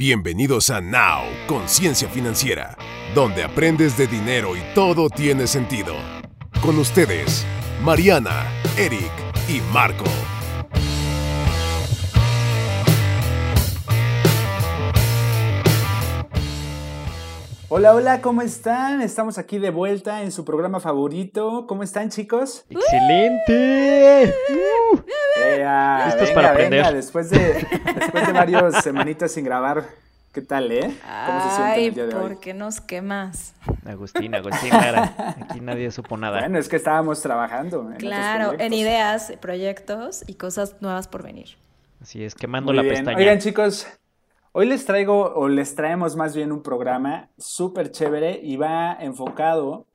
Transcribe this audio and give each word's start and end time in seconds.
Bienvenidos 0.00 0.70
a 0.70 0.80
Now, 0.80 1.24
Conciencia 1.46 2.08
Financiera, 2.08 2.74
donde 3.14 3.44
aprendes 3.44 3.98
de 3.98 4.06
dinero 4.06 4.56
y 4.56 4.60
todo 4.74 5.10
tiene 5.10 5.46
sentido. 5.46 5.94
Con 6.62 6.78
ustedes, 6.78 7.44
Mariana, 7.84 8.46
Eric 8.78 9.12
y 9.46 9.60
Marco. 9.74 10.06
Hola, 17.68 17.94
hola, 17.94 18.22
¿cómo 18.22 18.40
están? 18.40 19.02
Estamos 19.02 19.36
aquí 19.36 19.58
de 19.58 19.68
vuelta 19.68 20.22
en 20.22 20.32
su 20.32 20.46
programa 20.46 20.80
favorito. 20.80 21.66
¿Cómo 21.68 21.82
están, 21.82 22.08
chicos? 22.08 22.64
¡Excelente! 22.70 24.34
Uh, 24.48 24.98
Esto 25.36 26.24
es 26.24 26.30
para 26.32 26.50
aprender. 26.50 26.94
después, 26.94 27.30
de, 27.30 27.66
después 27.94 28.26
de 28.26 28.32
varias 28.32 28.82
semanitas 28.82 29.32
sin 29.32 29.44
grabar, 29.44 29.84
¿qué 30.32 30.42
tal, 30.42 30.70
eh? 30.72 30.94
¿Cómo 31.26 31.40
se 31.40 31.56
siente 31.56 31.86
el 31.86 31.94
día 31.94 32.06
de 32.06 32.14
hoy? 32.14 32.20
¿por 32.20 32.40
qué 32.40 32.54
nos 32.54 32.80
quemas? 32.80 33.54
Agustín, 33.86 34.34
Agustín. 34.34 34.72
Aquí 34.74 35.60
nadie 35.60 35.90
supo 35.90 36.16
nada. 36.16 36.40
Bueno, 36.40 36.58
es 36.58 36.68
que 36.68 36.76
estábamos 36.76 37.22
trabajando. 37.22 37.90
En 37.90 37.96
claro, 37.96 38.54
en 38.58 38.72
ideas, 38.72 39.32
proyectos 39.40 40.24
y 40.26 40.34
cosas 40.34 40.76
nuevas 40.80 41.08
por 41.08 41.22
venir. 41.22 41.56
Así 42.02 42.24
es, 42.24 42.34
quemando 42.34 42.72
la 42.72 42.82
pestaña. 42.82 43.16
Oigan, 43.16 43.38
chicos, 43.38 43.86
Hoy 44.52 44.66
les 44.66 44.84
traigo, 44.84 45.32
o 45.34 45.48
les 45.48 45.76
traemos 45.76 46.16
más 46.16 46.34
bien 46.34 46.50
un 46.50 46.64
programa 46.64 47.30
súper 47.38 47.92
chévere 47.92 48.40
y 48.42 48.56
va 48.56 48.94
enfocado 48.94 49.86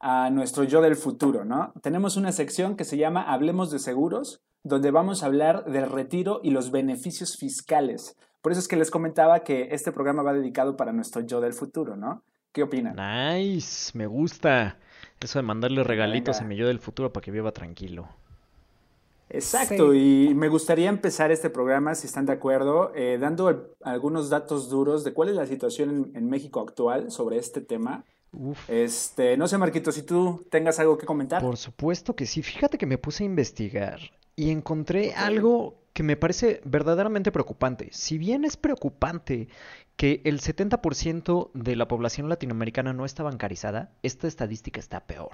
a 0.00 0.30
nuestro 0.30 0.64
yo 0.64 0.80
del 0.80 0.96
futuro, 0.96 1.44
¿no? 1.44 1.72
Tenemos 1.80 2.16
una 2.16 2.32
sección 2.32 2.74
que 2.74 2.84
se 2.84 2.96
llama 2.96 3.22
Hablemos 3.22 3.70
de 3.70 3.78
Seguros, 3.78 4.40
donde 4.62 4.90
vamos 4.90 5.22
a 5.22 5.26
hablar 5.26 5.64
del 5.64 5.90
retiro 5.90 6.40
y 6.42 6.50
los 6.50 6.70
beneficios 6.70 7.36
fiscales. 7.36 8.16
Por 8.42 8.52
eso 8.52 8.60
es 8.60 8.68
que 8.68 8.76
les 8.76 8.90
comentaba 8.90 9.40
que 9.40 9.68
este 9.72 9.92
programa 9.92 10.22
va 10.22 10.32
dedicado 10.32 10.76
para 10.76 10.92
nuestro 10.92 11.22
yo 11.22 11.40
del 11.40 11.52
futuro, 11.52 11.96
¿no? 11.96 12.22
¿Qué 12.52 12.62
opinan? 12.62 12.96
Nice, 12.96 13.96
me 13.96 14.06
gusta. 14.06 14.78
Eso 15.20 15.38
de 15.38 15.42
mandarle 15.42 15.84
regalitos 15.84 16.40
a 16.40 16.44
mi 16.44 16.56
yo 16.56 16.66
del 16.66 16.80
futuro 16.80 17.12
para 17.12 17.22
que 17.22 17.30
viva 17.30 17.52
tranquilo. 17.52 18.08
Exacto, 19.28 19.94
y 19.94 20.34
me 20.34 20.48
gustaría 20.48 20.88
empezar 20.88 21.30
este 21.30 21.50
programa, 21.50 21.94
si 21.94 22.08
están 22.08 22.26
de 22.26 22.32
acuerdo, 22.32 22.92
eh, 22.96 23.16
dando 23.20 23.76
algunos 23.82 24.28
datos 24.28 24.68
duros 24.68 25.04
de 25.04 25.12
cuál 25.12 25.28
es 25.28 25.36
la 25.36 25.46
situación 25.46 26.10
en, 26.14 26.28
México 26.28 26.60
actual 26.60 27.12
sobre 27.12 27.38
este 27.38 27.60
tema. 27.60 28.04
Este, 28.66 29.36
no 29.36 29.46
sé, 29.46 29.56
Marquito, 29.56 29.92
si 29.92 30.02
tú 30.02 30.44
tengas 30.50 30.80
algo 30.80 30.98
que 30.98 31.06
comentar. 31.06 31.42
Por 31.42 31.56
supuesto 31.56 32.16
que 32.16 32.26
sí. 32.26 32.42
Fíjate 32.42 32.76
que 32.76 32.86
me 32.86 32.98
puse 32.98 33.22
a 33.22 33.26
investigar 33.26 34.00
y 34.40 34.50
encontré 34.50 35.12
algo 35.12 35.82
que 35.92 36.02
me 36.02 36.16
parece 36.16 36.62
verdaderamente 36.64 37.30
preocupante. 37.30 37.90
Si 37.92 38.16
bien 38.16 38.46
es 38.46 38.56
preocupante 38.56 39.48
que 39.96 40.22
el 40.24 40.40
70% 40.40 41.50
de 41.52 41.76
la 41.76 41.86
población 41.86 42.30
latinoamericana 42.30 42.94
no 42.94 43.04
está 43.04 43.22
bancarizada, 43.22 43.92
esta 44.02 44.26
estadística 44.28 44.80
está 44.80 45.00
peor. 45.00 45.32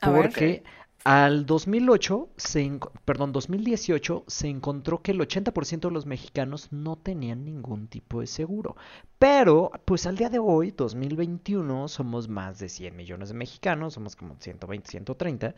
porque 0.00 0.64
al 1.04 1.46
2008, 1.46 2.30
se, 2.36 2.78
perdón, 3.04 3.32
2018 3.32 4.24
se 4.28 4.48
encontró 4.48 5.02
que 5.02 5.10
el 5.10 5.20
80% 5.20 5.80
de 5.80 5.90
los 5.90 6.06
mexicanos 6.06 6.68
no 6.70 6.96
tenían 6.96 7.44
ningún 7.44 7.88
tipo 7.88 8.20
de 8.20 8.26
seguro. 8.26 8.76
Pero, 9.18 9.70
pues 9.84 10.06
al 10.06 10.16
día 10.16 10.30
de 10.30 10.38
hoy, 10.38 10.70
2021, 10.70 11.88
somos 11.88 12.28
más 12.28 12.58
de 12.58 12.68
100 12.68 12.94
millones 12.96 13.30
de 13.30 13.34
mexicanos, 13.34 13.94
somos 13.94 14.14
como 14.14 14.36
120, 14.38 14.90
130, 14.90 15.54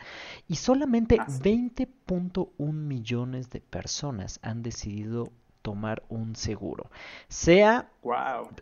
y 0.48 0.56
solamente 0.56 1.18
20.1 1.18 2.72
millones 2.72 3.50
de 3.50 3.60
personas 3.60 4.38
han 4.42 4.62
decidido 4.62 5.30
tomar 5.64 6.02
un 6.10 6.36
seguro. 6.36 6.90
Sea 7.28 7.90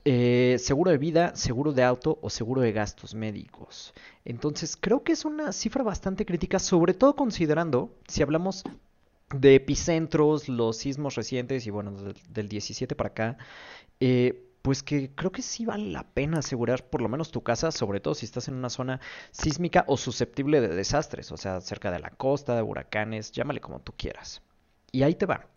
eh, 0.05 0.57
seguro 0.61 0.93
de 0.93 0.99
vida, 0.99 1.35
seguro 1.35 1.73
de 1.73 1.83
auto 1.83 2.21
o 2.23 2.31
seguro 2.31 2.61
de 2.63 2.71
gastos 2.71 3.17
médicos. 3.17 3.93
Entonces 4.25 4.79
creo 4.81 5.03
que 5.03 5.11
es 5.11 5.25
una 5.25 5.51
cifra 5.51 5.83
bastante 5.83 6.25
crítica, 6.25 6.61
sobre 6.61 6.95
todo 6.95 7.17
considerando, 7.17 7.93
si 8.07 8.23
hablamos 8.23 8.63
de 9.35 9.57
epicentros, 9.57 10.49
los 10.49 10.77
sismos 10.77 11.17
recientes 11.17 11.67
y 11.67 11.71
bueno, 11.71 11.93
del, 12.29 12.49
17 12.49 12.95
para 12.95 13.09
acá, 13.09 13.37
eh, 13.99 14.49
pues 14.63 14.85
que 14.85 15.11
creo 15.13 15.33
que 15.33 15.43
sí 15.43 15.67
vale 15.67 15.91
la 15.91 16.05
pena 16.05 16.39
asegurar 16.39 16.89
por 16.89 17.03
lo 17.03 17.09
menos 17.09 17.33
tu 17.33 17.43
casa, 17.43 17.73
sobre 17.73 17.99
todo 17.99 18.15
si 18.15 18.27
estás 18.27 18.47
en 18.47 18.55
una 18.55 18.71
zona 18.71 19.01
sísmica 19.33 19.85
o 19.89 19.97
susceptible 19.97 20.61
de 20.61 20.69
desastres, 20.69 21.33
o 21.33 21.37
sea, 21.37 21.61
cerca 21.61 21.91
de 21.91 21.99
la 21.99 22.11
costa, 22.11 22.55
de 22.55 22.63
huracanes, 22.63 23.33
llámale 23.33 23.61
como 23.61 23.81
tú 23.81 23.93
quieras. 23.97 24.41
Y 24.93 25.03
ahí 25.03 25.17
te 25.17 25.27
va. 25.27 25.52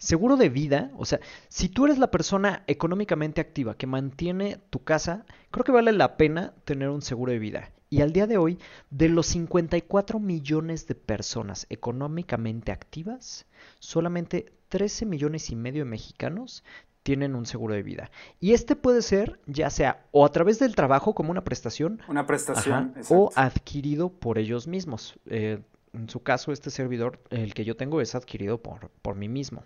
Seguro 0.00 0.38
de 0.38 0.48
vida, 0.48 0.90
o 0.96 1.04
sea, 1.04 1.20
si 1.50 1.68
tú 1.68 1.84
eres 1.84 1.98
la 1.98 2.10
persona 2.10 2.64
económicamente 2.66 3.42
activa 3.42 3.76
que 3.76 3.86
mantiene 3.86 4.56
tu 4.70 4.82
casa, 4.82 5.26
creo 5.50 5.62
que 5.62 5.72
vale 5.72 5.92
la 5.92 6.16
pena 6.16 6.54
tener 6.64 6.88
un 6.88 7.02
seguro 7.02 7.32
de 7.32 7.38
vida. 7.38 7.70
Y 7.90 8.00
al 8.00 8.14
día 8.14 8.26
de 8.26 8.38
hoy, 8.38 8.58
de 8.88 9.10
los 9.10 9.26
54 9.26 10.18
millones 10.18 10.86
de 10.86 10.94
personas 10.94 11.66
económicamente 11.68 12.72
activas, 12.72 13.44
solamente 13.78 14.54
13 14.70 15.04
millones 15.04 15.50
y 15.50 15.56
medio 15.56 15.84
de 15.84 15.90
mexicanos 15.90 16.64
tienen 17.02 17.34
un 17.34 17.44
seguro 17.44 17.74
de 17.74 17.82
vida. 17.82 18.10
Y 18.40 18.54
este 18.54 18.76
puede 18.76 19.02
ser 19.02 19.38
ya 19.44 19.68
sea 19.68 20.06
o 20.12 20.24
a 20.24 20.32
través 20.32 20.58
del 20.58 20.76
trabajo 20.76 21.14
como 21.14 21.30
una 21.30 21.44
prestación, 21.44 22.00
una 22.08 22.26
prestación 22.26 22.94
o 23.10 23.32
adquirido 23.36 24.08
por 24.08 24.38
ellos 24.38 24.66
mismos. 24.66 25.18
Eh, 25.26 25.60
en 25.92 26.08
su 26.08 26.22
caso, 26.22 26.52
este 26.52 26.70
servidor, 26.70 27.20
el 27.28 27.52
que 27.52 27.66
yo 27.66 27.76
tengo, 27.76 28.00
es 28.00 28.14
adquirido 28.14 28.62
por, 28.62 28.90
por 29.02 29.14
mí 29.14 29.28
mismo. 29.28 29.62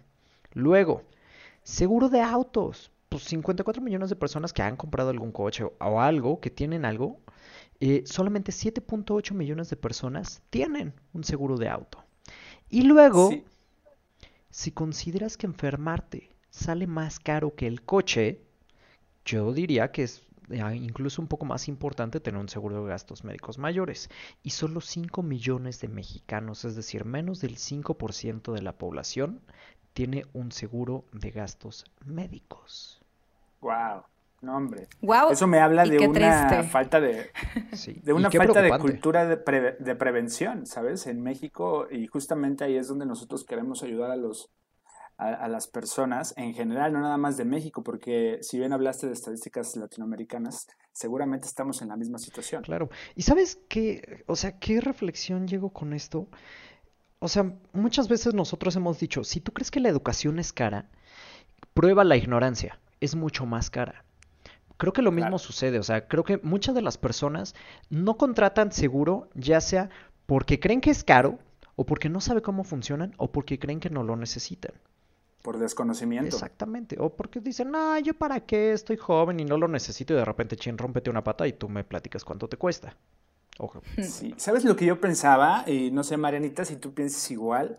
Luego, 0.54 1.03
seguro 1.62 2.09
de 2.09 2.20
autos. 2.20 2.91
Pues 3.09 3.25
54 3.25 3.82
millones 3.82 4.10
de 4.10 4.16
personas 4.16 4.53
que 4.53 4.62
han 4.62 4.76
comprado 4.76 5.10
algún 5.10 5.31
coche 5.31 5.65
o 5.65 6.00
algo, 6.00 6.41
que 6.41 6.50
tienen 6.50 6.84
algo, 6.84 7.20
eh, 7.81 8.03
solamente 8.06 8.50
7.8 8.50 9.34
millones 9.34 9.70
de 9.70 9.76
personas 9.76 10.43
tienen 10.50 10.94
un 11.12 11.22
seguro 11.22 11.56
de 11.56 11.69
auto. 11.69 12.03
Y 12.70 12.82
luego, 12.82 13.31
si 14.50 14.72
consideras 14.72 15.37
que 15.37 15.47
enfermarte 15.47 16.31
sale 16.50 16.87
más 16.87 17.20
caro 17.20 17.54
que 17.54 17.66
el 17.66 17.82
coche, 17.82 18.41
yo 19.25 19.53
diría 19.53 19.93
que 19.93 20.04
es 20.04 20.22
eh, 20.50 20.76
incluso 20.76 21.22
un 21.22 21.28
poco 21.28 21.47
más 21.47 21.69
importante 21.69 22.20
tener 22.20 22.41
un 22.41 22.48
seguro 22.48 22.82
de 22.82 22.88
gastos 22.88 23.25
médicos 23.25 23.59
mayores. 23.59 24.10
Y 24.43 24.50
solo 24.50 24.81
5 24.81 25.22
millones 25.22 25.81
de 25.81 25.88
mexicanos, 25.88 26.64
es 26.64 26.76
decir, 26.76 27.04
menos 27.04 27.41
del 27.41 27.56
5% 27.56 28.53
de 28.53 28.62
la 28.62 28.76
población, 28.76 29.41
tiene 29.94 30.27
un 30.32 30.53
seguro 30.53 31.05
de 31.12 31.31
gastos 31.31 31.84
médicos. 32.05 33.00
Wow. 33.60 34.03
No, 34.43 34.56
hombre. 34.56 34.88
Wow. 35.00 35.31
Eso 35.31 35.47
me 35.47 35.59
habla 35.59 35.84
de 35.84 36.06
una 36.06 36.62
falta 36.65 37.00
de, 37.00 37.31
de 38.03 38.12
una 38.12 38.31
falta 38.31 38.60
de 38.60 38.78
cultura 38.78 39.25
de, 39.27 39.77
de, 39.78 39.94
prevención, 39.97 40.66
¿sabes? 40.66 41.06
En 41.06 41.22
México 41.22 41.87
y 41.91 42.06
justamente 42.06 42.65
ahí 42.65 42.77
es 42.77 42.88
donde 42.88 43.06
nosotros 43.06 43.44
queremos 43.44 43.82
ayudar 43.82 44.10
a 44.10 44.16
los 44.16 44.50
a, 45.16 45.49
las 45.49 45.69
personas 45.69 46.34
en 46.37 46.55
general, 46.55 46.93
no 46.93 47.00
nada 47.00 47.16
más 47.16 47.37
de 47.37 47.44
México, 47.44 47.82
porque 47.82 48.38
si 48.43 48.59
bien 48.59 48.72
hablaste 48.72 49.06
de 49.06 49.12
estadísticas 49.12 49.76
latinoamericanas, 49.76 50.66
seguramente 50.93 51.47
estamos 51.47 51.82
en 51.82 51.88
la 51.88 51.97
misma 51.97 52.19
situación. 52.19 52.62
Claro. 52.62 52.91
Y 53.15 53.22
sabes 53.22 53.61
qué, 53.69 54.25
o 54.26 54.37
sea, 54.37 54.59
qué 54.59 54.81
reflexión 54.81 55.47
llego 55.47 55.71
con 55.71 55.93
esto. 55.93 56.28
O 57.25 57.29
sea, 57.29 57.51
muchas 57.73 58.07
veces 58.07 58.35
nosotros 58.35 58.77
hemos 58.77 58.99
dicho, 59.01 59.25
si 59.25 59.41
tú 59.41 59.51
crees 59.55 59.71
que 59.71 59.81
la 59.81 59.89
educación 59.89 60.39
es 60.39 60.53
cara, 60.53 60.91
prueba 61.73 62.05
la 62.05 62.19
ignorancia, 62.19 62.79
es 63.01 63.15
mucho 63.15 63.47
más 63.47 63.71
cara. 63.71 64.05
Creo 64.77 64.93
que 64.93 65.01
lo 65.01 65.11
mismo 65.11 65.39
sucede, 65.39 65.79
o 65.79 65.83
sea, 65.83 66.07
creo 66.07 66.23
que 66.23 66.37
muchas 66.43 66.75
de 66.75 66.83
las 66.83 66.99
personas 66.99 67.55
no 67.89 68.19
contratan 68.19 68.73
seguro, 68.73 69.31
ya 69.33 69.62
sea 69.62 69.89
porque 70.27 70.61
creen 70.61 70.83
que 70.83 70.91
es 70.91 71.03
caro, 71.03 71.39
o 71.77 71.87
porque 71.87 72.11
no 72.11 72.21
sabe 72.21 72.43
cómo 72.43 72.62
funcionan, 72.62 73.15
o 73.17 73.33
porque 73.33 73.59
creen 73.59 73.81
que 73.81 73.89
no 73.89 74.03
lo 74.03 74.17
necesitan. 74.17 74.75
Por 75.41 75.56
desconocimiento. 75.56 76.29
Exactamente. 76.29 76.97
O 77.01 77.17
porque 77.17 77.41
dicen, 77.41 77.71
no, 77.71 77.99
yo 78.01 78.12
para 78.12 78.41
qué, 78.41 78.75
estoy 78.75 78.99
joven 78.99 79.41
y 79.41 79.47
no 79.47 79.56
lo 79.56 79.67
necesito, 79.67 80.12
y 80.12 80.17
de 80.17 80.27
repente, 80.27 80.56
chin, 80.56 80.77
rómpete 80.77 81.09
una 81.09 81.25
pata 81.25 81.49
y 81.49 81.55
tú 81.55 81.70
me 81.70 81.85
platicas 81.85 82.23
cuánto 82.23 82.49
te 82.49 82.59
cuesta. 82.59 82.94
Sí. 84.03 84.35
¿Sabes 84.37 84.65
lo 84.65 84.77
que 84.77 84.87
yo 84.87 85.01
pensaba? 85.01 85.65
Y 85.67 85.91
no 85.91 86.03
sé, 86.05 86.17
Marianita, 86.17 86.65
si 86.65 86.77
tú 86.77 86.95
piensas 86.95 87.31
igual. 87.31 87.79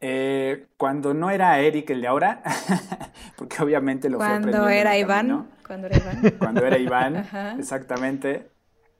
Eh, 0.00 0.66
cuando 0.76 1.14
no 1.14 1.30
era 1.30 1.58
Eric 1.60 1.90
el 1.90 2.02
de 2.02 2.08
ahora, 2.08 2.42
porque 3.38 3.62
obviamente 3.62 4.10
lo 4.10 4.18
cuando 4.18 4.62
fue 4.62 4.78
era 4.78 4.98
Iván, 4.98 5.48
Cuando 5.66 5.86
era 5.86 5.96
Iván. 5.96 6.34
Cuando 6.38 6.66
era 6.66 6.78
Iván, 6.78 7.26
exactamente. 7.58 8.50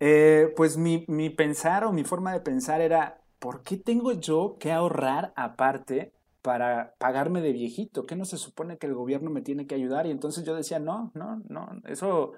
Eh, 0.01 0.53
pues 0.57 0.79
mi, 0.79 1.05
mi 1.09 1.29
pensar 1.29 1.85
o 1.85 1.93
mi 1.93 2.05
forma 2.05 2.33
de 2.33 2.41
pensar 2.41 2.81
era, 2.81 3.19
¿por 3.39 3.63
qué 3.63 3.77
tengo 3.77 4.13
yo 4.13 4.57
que 4.59 4.73
ahorrar 4.73 5.33
aparte 5.37 6.15
para 6.41 6.95
pagarme 6.99 7.43
de 7.43 7.53
viejito? 7.53 8.07
¿Qué 8.07 8.17
no 8.17 8.25
se 8.25 8.39
supone 8.39 8.79
que 8.79 8.87
el 8.87 8.95
gobierno 8.95 9.31
me 9.31 9.43
tiene 9.43 9.67
que 9.67 9.75
ayudar? 9.75 10.07
Y 10.07 10.11
entonces 10.11 10.45
yo 10.45 10.55
decía, 10.55 10.79
no, 10.79 11.11
no, 11.15 11.43
no, 11.49 11.69
eso 11.87 12.33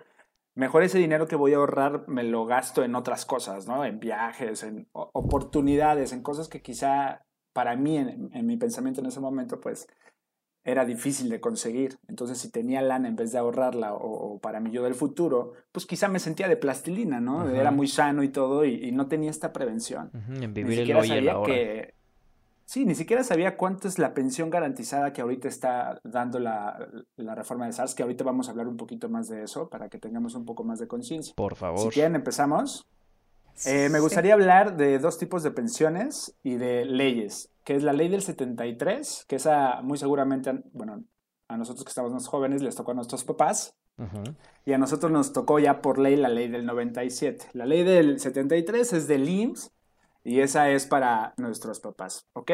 mejor 0.57 0.83
ese 0.83 0.99
dinero 0.99 1.29
que 1.29 1.37
voy 1.37 1.53
a 1.53 1.59
ahorrar 1.59 2.09
me 2.09 2.25
lo 2.25 2.47
gasto 2.47 2.83
en 2.83 2.97
otras 2.97 3.25
cosas, 3.25 3.69
¿no? 3.69 3.85
En 3.85 4.01
viajes, 4.01 4.65
en 4.65 4.89
oportunidades, 4.93 6.13
en 6.13 6.23
cosas 6.23 6.49
que 6.49 6.63
quizá 6.63 7.23
para 7.53 7.77
mí, 7.77 7.97
en, 7.97 8.47
mi 8.47 8.57
pensamiento 8.57 9.01
en 9.01 9.07
ese 9.07 9.21
momento, 9.21 9.61
pues 9.61 9.87
era 10.65 10.85
difícil 10.85 11.29
de 11.29 11.41
conseguir. 11.41 11.99
Entonces, 12.09 12.39
si 12.39 12.51
tenía 12.51 12.83
lana 12.83 13.07
en 13.07 13.17
vez 13.17 13.33
de 13.33 13.39
ahorrarla 13.39 13.95
o, 13.95 14.41
para 14.41 14.59
mí 14.59 14.71
yo 14.71 14.83
del 14.83 14.95
futuro, 14.95 15.53
pues 15.73 15.87
quizá 15.87 16.09
me 16.09 16.19
sentía 16.19 16.49
de 16.49 16.57
plastilina, 16.57 17.21
¿no? 17.21 17.49
Era 17.49 17.71
muy 17.71 17.87
sano 17.87 18.23
y 18.23 18.31
todo 18.31 18.65
y, 18.65 18.91
no 18.93 19.07
tenía 19.09 19.31
esta 19.31 19.53
prevención. 19.53 20.11
En 20.41 20.53
vivir 20.53 20.81
el 20.81 20.97
hoy 20.97 21.13
y 21.13 21.45
Que, 21.45 21.95
sí, 22.67 22.85
ni 22.85 22.95
siquiera 22.95 23.25
sabía 23.25 23.57
cuánto 23.57 23.89
es 23.89 23.99
la 23.99 24.13
pensión 24.13 24.51
garantizada 24.51 25.15
que 25.15 25.23
ahorita 25.23 25.49
está 25.49 25.99
dando 26.05 26.39
la, 26.39 26.87
reforma 27.17 27.65
de 27.65 27.73
SARS, 27.73 27.95
que 27.95 28.03
ahorita 28.03 28.23
vamos 28.23 28.49
a 28.49 28.51
hablar 28.51 28.69
un 28.69 28.77
poquito 28.77 29.09
más 29.09 29.29
de 29.29 29.45
eso 29.45 29.71
para 29.71 29.89
que 29.89 29.99
tengamos 29.99 30.35
un 30.35 30.45
poco 30.45 30.63
más 30.63 30.79
de 30.79 30.87
conciencia. 30.87 31.35
Por 31.35 31.57
favor. 31.57 31.81
Si 31.81 31.89
quieren, 31.89 32.15
empezamos. 32.15 32.87
Eh, 33.65 33.89
me 33.89 34.01
gustaría 34.01 34.35
hablar 34.35 34.77
de 34.77 34.99
dos 34.99 35.17
tipos 35.17 35.43
de 35.43 35.51
pensiones 35.51 36.37
y 36.43 36.57
de 36.57 36.85
leyes 36.85 37.51
que 37.67 37.75
es 37.75 37.83
la 37.83 37.93
ley 37.93 38.09
del 38.09 38.23
73, 38.23 39.25
que 39.27 39.37
esa 39.37 39.83
muy 39.83 39.99
seguramente, 39.99 40.53
bueno, 40.73 41.03
a 41.49 41.57
nosotros 41.57 41.85
que 41.85 41.89
estamos 41.89 42.13
más 42.13 42.29
jóvenes 42.29 42.63
les 42.63 42.77
tocó 42.77 42.93
a 42.93 42.95
nuestros 42.95 43.25
papás. 43.25 43.77
Y 44.67 44.73
a 44.73 44.79
nosotros 44.79 45.11
nos 45.11 45.33
tocó 45.33 45.59
ya 45.59 45.81
por 45.81 45.99
ley 45.99 46.17
la 46.17 46.29
ley 46.29 46.49
del 46.49 46.65
97. 46.65 47.47
La 47.55 47.67
ley 47.67 47.83
del 47.83 48.21
73 48.21 48.93
es 48.93 49.09
del 49.09 49.29
IMSS 49.29 49.73
y 50.27 50.41
esa 50.41 50.71
es 50.71 50.87
para 50.87 51.35
nuestros 51.37 51.79
papás, 51.79 52.27
¿ok? 52.33 52.51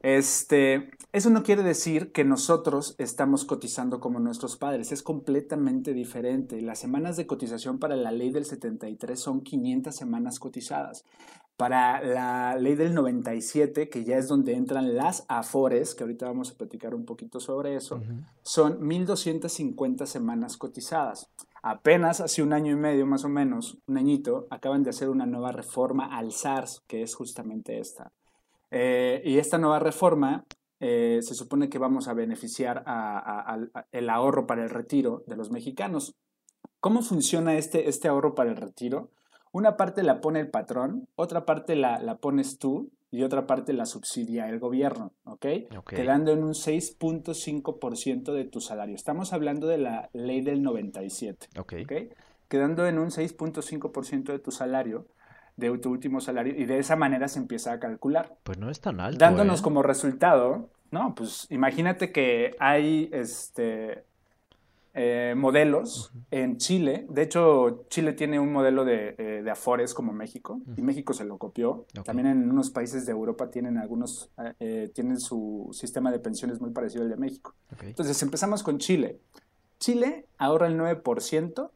Este, 0.00 0.90
eso 1.12 1.30
no 1.30 1.42
quiere 1.42 1.62
decir 1.62 2.10
que 2.12 2.24
nosotros 2.24 2.94
estamos 2.98 3.44
cotizando 3.44 4.00
como 4.00 4.18
nuestros 4.18 4.56
padres, 4.56 4.92
es 4.92 5.02
completamente 5.02 5.92
diferente. 5.92 6.60
Las 6.62 6.78
semanas 6.78 7.16
de 7.16 7.26
cotización 7.26 7.78
para 7.78 7.96
la 7.96 8.12
ley 8.12 8.30
del 8.30 8.46
73 8.46 9.18
son 9.18 9.42
500 9.42 9.94
semanas 9.94 10.38
cotizadas. 10.38 11.04
Para 11.58 12.02
la 12.02 12.56
ley 12.56 12.76
del 12.76 12.94
97, 12.94 13.88
que 13.90 14.04
ya 14.04 14.16
es 14.16 14.28
donde 14.28 14.54
entran 14.54 14.94
las 14.94 15.24
AFORES, 15.28 15.94
que 15.94 16.04
ahorita 16.04 16.26
vamos 16.26 16.50
a 16.50 16.54
platicar 16.54 16.94
un 16.94 17.04
poquito 17.04 17.40
sobre 17.40 17.76
eso, 17.76 18.00
son 18.42 18.80
1.250 18.80 20.06
semanas 20.06 20.56
cotizadas. 20.56 21.30
Apenas 21.68 22.20
hace 22.20 22.44
un 22.44 22.52
año 22.52 22.70
y 22.70 22.76
medio, 22.76 23.06
más 23.06 23.24
o 23.24 23.28
menos, 23.28 23.76
un 23.88 23.98
añito, 23.98 24.46
acaban 24.50 24.84
de 24.84 24.90
hacer 24.90 25.08
una 25.08 25.26
nueva 25.26 25.50
reforma 25.50 26.16
al 26.16 26.30
SARS, 26.30 26.84
que 26.86 27.02
es 27.02 27.16
justamente 27.16 27.80
esta. 27.80 28.12
Eh, 28.70 29.20
y 29.24 29.38
esta 29.38 29.58
nueva 29.58 29.80
reforma 29.80 30.44
eh, 30.78 31.18
se 31.22 31.34
supone 31.34 31.68
que 31.68 31.80
vamos 31.80 32.06
a 32.06 32.14
beneficiar 32.14 32.84
al 32.86 33.72
el 33.90 34.10
ahorro 34.10 34.46
para 34.46 34.62
el 34.62 34.70
retiro 34.70 35.24
de 35.26 35.34
los 35.34 35.50
mexicanos. 35.50 36.14
¿Cómo 36.78 37.02
funciona 37.02 37.58
este, 37.58 37.88
este 37.88 38.06
ahorro 38.06 38.36
para 38.36 38.50
el 38.50 38.56
retiro? 38.56 39.10
Una 39.50 39.76
parte 39.76 40.04
la 40.04 40.20
pone 40.20 40.38
el 40.38 40.50
patrón, 40.50 41.08
otra 41.16 41.44
parte 41.46 41.74
la, 41.74 41.98
la 41.98 42.18
pones 42.18 42.60
tú 42.60 42.92
y 43.10 43.22
otra 43.22 43.46
parte 43.46 43.72
la 43.72 43.86
subsidia 43.86 44.48
el 44.48 44.58
gobierno, 44.58 45.12
¿ok? 45.24 45.46
Quedando 45.88 46.32
en 46.32 46.42
un 46.42 46.54
6.5% 46.54 48.32
de 48.32 48.44
tu 48.44 48.60
salario. 48.60 48.94
Estamos 48.94 49.32
hablando 49.32 49.66
de 49.66 49.78
la 49.78 50.10
ley 50.12 50.40
del 50.40 50.62
97, 50.62 51.48
¿ok? 51.58 51.74
Quedando 52.48 52.86
en 52.86 52.98
un 52.98 53.10
6.5% 53.10 54.24
de 54.32 54.38
tu 54.38 54.50
salario, 54.50 55.06
de 55.56 55.76
tu 55.78 55.90
último 55.90 56.20
salario, 56.20 56.54
y 56.56 56.64
de 56.64 56.78
esa 56.78 56.96
manera 56.96 57.28
se 57.28 57.38
empieza 57.38 57.72
a 57.72 57.80
calcular. 57.80 58.36
Pues 58.42 58.58
no 58.58 58.70
es 58.70 58.80
tan 58.80 59.00
alto. 59.00 59.18
Dándonos 59.18 59.60
¿eh? 59.60 59.62
como 59.62 59.82
resultado, 59.82 60.70
no, 60.90 61.14
pues 61.14 61.46
imagínate 61.50 62.12
que 62.12 62.54
hay 62.58 63.08
este 63.12 64.04
eh, 64.98 65.34
modelos 65.36 66.10
en 66.30 66.56
Chile. 66.56 67.06
De 67.10 67.20
hecho, 67.20 67.84
Chile 67.90 68.14
tiene 68.14 68.40
un 68.40 68.50
modelo 68.50 68.82
de, 68.86 69.14
eh, 69.18 69.44
Afores 69.50 69.92
como 69.92 70.14
México 70.14 70.62
y 70.74 70.80
México 70.80 71.12
se 71.12 71.26
lo 71.26 71.36
copió. 71.36 71.84
También 72.04 72.28
en 72.28 72.50
unos 72.50 72.70
países 72.70 73.04
de 73.04 73.12
Europa 73.12 73.50
tienen 73.50 73.76
algunos, 73.76 74.30
eh, 74.58 74.90
tienen 74.94 75.20
su 75.20 75.68
sistema 75.72 76.10
de 76.10 76.18
pensiones 76.18 76.62
muy 76.62 76.70
parecido 76.70 77.02
al 77.02 77.10
de 77.10 77.16
México. 77.16 77.54
Entonces 77.82 78.20
empezamos 78.22 78.62
con 78.62 78.78
Chile. 78.78 79.20
Chile 79.78 80.24
ahorra 80.38 80.66
el 80.66 80.78
9% 80.78 81.70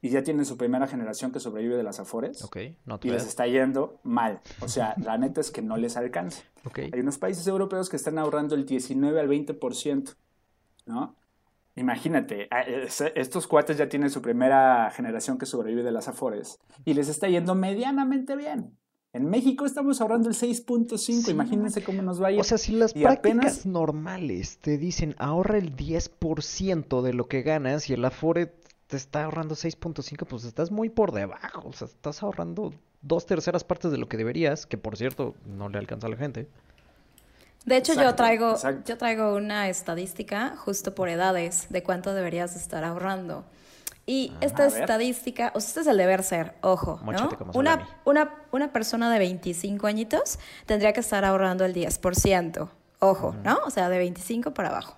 y 0.00 0.10
ya 0.10 0.22
tiene 0.22 0.44
su 0.44 0.56
primera 0.56 0.86
generación 0.86 1.32
que 1.32 1.40
sobrevive 1.40 1.76
de 1.76 1.82
las 1.82 1.98
Afores. 1.98 2.48
y 3.02 3.10
les 3.10 3.26
está 3.26 3.48
yendo 3.48 3.98
mal. 4.04 4.42
O 4.60 4.68
sea, 4.68 4.94
la 5.04 5.18
neta 5.18 5.40
es 5.40 5.50
que 5.50 5.60
no 5.60 5.76
les 5.76 5.96
alcanza. 5.96 6.44
Hay 6.92 7.00
unos 7.00 7.18
países 7.18 7.44
europeos 7.48 7.88
que 7.88 7.96
están 7.96 8.16
ahorrando 8.16 8.54
el 8.54 8.64
19 8.64 9.18
al 9.18 9.28
20%. 9.28 10.14
¿no? 10.86 11.14
Imagínate, 11.80 12.46
estos 13.14 13.46
cuates 13.46 13.78
ya 13.78 13.88
tienen 13.88 14.10
su 14.10 14.20
primera 14.20 14.90
generación 14.90 15.38
que 15.38 15.46
sobrevive 15.46 15.82
de 15.82 15.90
las 15.90 16.08
Afores 16.08 16.58
y 16.84 16.92
les 16.92 17.08
está 17.08 17.26
yendo 17.26 17.54
medianamente 17.54 18.36
bien. 18.36 18.76
En 19.14 19.30
México 19.30 19.64
estamos 19.64 20.00
ahorrando 20.02 20.28
el 20.28 20.34
6.5, 20.34 21.30
imagínense 21.30 21.82
cómo 21.82 22.02
nos 22.02 22.22
va 22.22 22.28
a 22.28 22.32
ir. 22.32 22.40
O 22.40 22.44
sea, 22.44 22.58
si 22.58 22.72
las 22.72 22.92
prácticas 22.92 23.64
normales 23.64 24.58
te 24.58 24.76
dicen 24.76 25.16
ahorra 25.18 25.56
el 25.56 25.74
10% 25.74 27.00
de 27.00 27.14
lo 27.14 27.26
que 27.28 27.40
ganas 27.40 27.88
y 27.88 27.94
el 27.94 28.04
Afore 28.04 28.54
te 28.86 28.98
está 28.98 29.24
ahorrando 29.24 29.54
6.5, 29.54 30.26
pues 30.26 30.44
estás 30.44 30.70
muy 30.70 30.90
por 30.90 31.12
debajo. 31.12 31.66
O 31.66 31.72
sea, 31.72 31.86
estás 31.86 32.22
ahorrando 32.22 32.74
dos 33.00 33.24
terceras 33.24 33.64
partes 33.64 33.90
de 33.90 33.96
lo 33.96 34.06
que 34.06 34.18
deberías, 34.18 34.66
que 34.66 34.76
por 34.76 34.98
cierto 34.98 35.34
no 35.46 35.70
le 35.70 35.78
alcanza 35.78 36.08
a 36.08 36.10
la 36.10 36.16
gente. 36.16 36.46
De 37.64 37.76
hecho, 37.76 37.94
yo 37.94 38.14
traigo, 38.14 38.56
yo 38.86 38.96
traigo 38.96 39.34
una 39.34 39.68
estadística 39.68 40.56
justo 40.56 40.94
por 40.94 41.08
edades 41.08 41.66
de 41.68 41.82
cuánto 41.82 42.14
deberías 42.14 42.56
estar 42.56 42.84
ahorrando. 42.84 43.44
Y 44.06 44.32
ah, 44.34 44.38
esta 44.40 44.66
estadística, 44.66 45.52
o 45.54 45.60
sea, 45.60 45.68
este 45.68 45.80
es 45.80 45.86
el 45.86 45.96
deber 45.98 46.22
ser, 46.22 46.54
ojo, 46.62 47.00
¿no? 47.04 47.28
Una, 47.54 47.88
una, 48.04 48.34
una 48.50 48.72
persona 48.72 49.12
de 49.12 49.18
25 49.18 49.86
añitos 49.86 50.38
tendría 50.66 50.92
que 50.92 51.00
estar 51.00 51.24
ahorrando 51.24 51.64
el 51.64 51.74
10%, 51.74 52.68
ojo, 52.98 53.36
¿no? 53.44 53.58
O 53.66 53.70
sea, 53.70 53.88
de 53.88 53.98
25 53.98 54.52
para 54.52 54.70
abajo. 54.70 54.96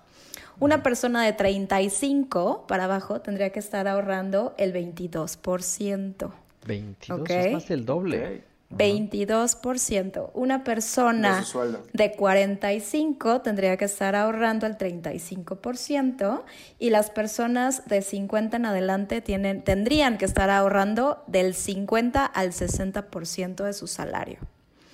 Una 0.59 0.81
persona 0.81 1.23
de 1.23 1.33
35 1.33 2.65
para 2.67 2.85
abajo 2.85 3.21
tendría 3.21 3.49
que 3.51 3.59
estar 3.59 3.87
ahorrando 3.87 4.55
el 4.57 4.73
22%. 4.73 6.31
22 6.65 7.29
es 7.29 7.53
más 7.53 7.67
del 7.67 7.85
doble. 7.85 8.43
22%. 8.77 10.31
Una 10.33 10.63
persona 10.63 11.43
de 11.93 12.11
45 12.11 13.41
tendría 13.41 13.77
que 13.77 13.85
estar 13.85 14.15
ahorrando 14.15 14.65
el 14.65 14.77
35% 14.77 16.43
y 16.79 16.89
las 16.89 17.09
personas 17.09 17.85
de 17.85 18.01
50 18.01 18.57
en 18.57 18.65
adelante 18.65 19.21
tienen, 19.21 19.63
tendrían 19.63 20.17
que 20.17 20.25
estar 20.25 20.49
ahorrando 20.49 21.23
del 21.27 21.53
50 21.53 22.25
al 22.25 22.51
60% 22.51 23.63
de 23.63 23.73
su 23.73 23.87
salario. 23.87 24.39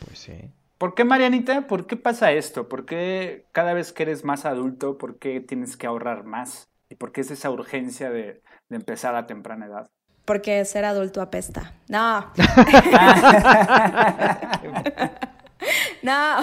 Pues 0.05 0.19
sí. 0.19 0.51
¿Por 0.77 0.95
qué, 0.95 1.03
Marianita? 1.03 1.67
¿Por 1.67 1.87
qué 1.87 1.97
pasa 1.97 2.31
esto? 2.31 2.69
¿Por 2.69 2.85
qué 2.85 3.45
cada 3.51 3.73
vez 3.73 3.91
que 3.91 4.03
eres 4.03 4.23
más 4.23 4.45
adulto, 4.45 4.97
por 4.97 5.19
qué 5.19 5.41
tienes 5.41 5.75
que 5.75 5.87
ahorrar 5.87 6.23
más? 6.23 6.69
¿Y 6.89 6.95
por 6.95 7.11
qué 7.11 7.21
es 7.21 7.31
esa 7.31 7.51
urgencia 7.51 8.09
de 8.09 8.41
empezar 8.69 9.15
a 9.15 9.27
temprana 9.27 9.65
edad? 9.65 9.89
Porque 10.29 10.63
ser 10.63 10.85
adulto 10.85 11.23
apesta. 11.23 11.73
No. 11.87 12.19
no. 16.03 16.37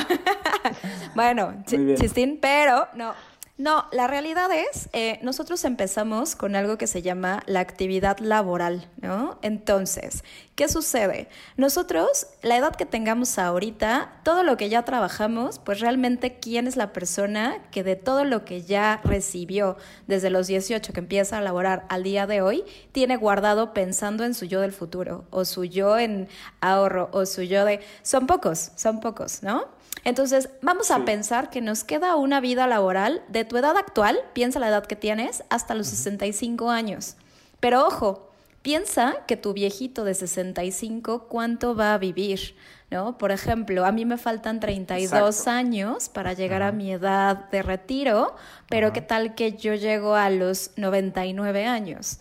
bueno, 1.15 1.63
chistín, 1.65 2.41
pero 2.43 2.89
no. 2.95 3.15
No, 3.59 3.87
la 3.91 4.07
realidad 4.07 4.51
es, 4.53 4.91
eh, 4.93 5.19
nosotros 5.23 5.65
empezamos 5.65 6.37
con 6.37 6.57
algo 6.57 6.77
que 6.77 6.87
se 6.87 7.01
llama 7.01 7.43
la 7.47 7.61
actividad 7.61 8.19
laboral, 8.19 8.91
¿no? 9.01 9.39
Entonces, 9.41 10.25
¿qué 10.57 10.69
sucede? 10.69 11.31
Nosotros, 11.57 12.27
la 12.43 12.59
edad 12.59 12.77
que 12.77 12.85
tengamos 12.85 13.39
ahorita, 13.39 14.21
todo 14.25 14.43
lo 14.43 14.59
que 14.59 14.69
ya 14.69 14.85
trabajamos, 14.85 15.59
pues 15.59 15.81
realmente, 15.81 16.39
¿quién 16.39 16.67
es 16.67 16.77
la 16.77 16.93
persona 16.93 17.63
que 17.71 17.83
de 17.83 17.97
todo 17.97 18.25
lo 18.25 18.45
que 18.45 18.61
ya 18.61 19.01
recibió 19.03 19.79
desde 20.07 20.29
los 20.29 20.49
18 20.49 20.93
que 20.93 21.01
empieza 21.01 21.39
a 21.39 21.41
laborar 21.41 21.87
al 21.89 22.03
día 22.03 22.27
de 22.27 22.43
hoy, 22.43 22.63
tiene 22.93 23.17
guardado 23.17 23.73
pensando 23.73 24.25
en 24.25 24.35
su 24.35 24.45
yo 24.45 24.61
del 24.61 24.73
futuro, 24.73 25.25
o 25.31 25.47
su 25.47 25.65
yo 25.65 25.99
en 25.99 26.29
ahorro, 26.61 27.09
o 27.13 27.25
su 27.25 27.41
yo 27.41 27.65
de... 27.65 27.81
Son 28.03 28.27
pocos, 28.27 28.73
son 28.77 29.01
pocos, 29.01 29.43
¿no? 29.43 29.76
Entonces, 30.07 30.51
vamos 30.63 30.93
a 30.93 31.05
pensar 31.05 31.51
que 31.51 31.61
nos 31.61 31.83
queda 31.83 32.15
una 32.15 32.39
vida 32.41 32.69
laboral 32.69 33.25
de 33.27 33.45
tu 33.45 33.57
edad 33.57 33.77
actual, 33.77 34.21
piensa 34.35 34.61
la 34.61 34.69
edad 34.69 34.87
que 34.87 34.95
tienes, 34.95 35.43
hasta 35.51 35.75
los 35.75 35.89
65 35.89 36.71
años. 36.71 37.17
Pero 37.59 37.85
ojo, 37.85 38.31
piensa 38.63 39.17
que 39.27 39.37
tu 39.37 39.53
viejito 39.53 40.05
de 40.05 40.15
65, 40.15 41.27
¿cuánto 41.27 41.75
va 41.75 41.93
a 41.93 41.99
vivir? 41.99 42.55
¿No? 42.89 43.19
Por 43.19 43.33
ejemplo, 43.33 43.85
a 43.85 43.91
mí 43.91 44.05
me 44.05 44.17
faltan 44.17 44.61
32 44.61 45.49
años 45.49 46.09
para 46.09 46.35
llegar 46.35 46.63
a 46.63 46.71
mi 46.71 46.93
edad 46.93 47.51
de 47.51 47.63
retiro, 47.65 48.37
pero 48.69 48.93
¿qué 48.93 49.01
tal 49.01 49.35
que 49.35 49.55
yo 49.55 49.75
llego 49.75 50.15
a 50.15 50.31
los 50.31 50.71
99 50.77 51.67
años? 51.67 52.21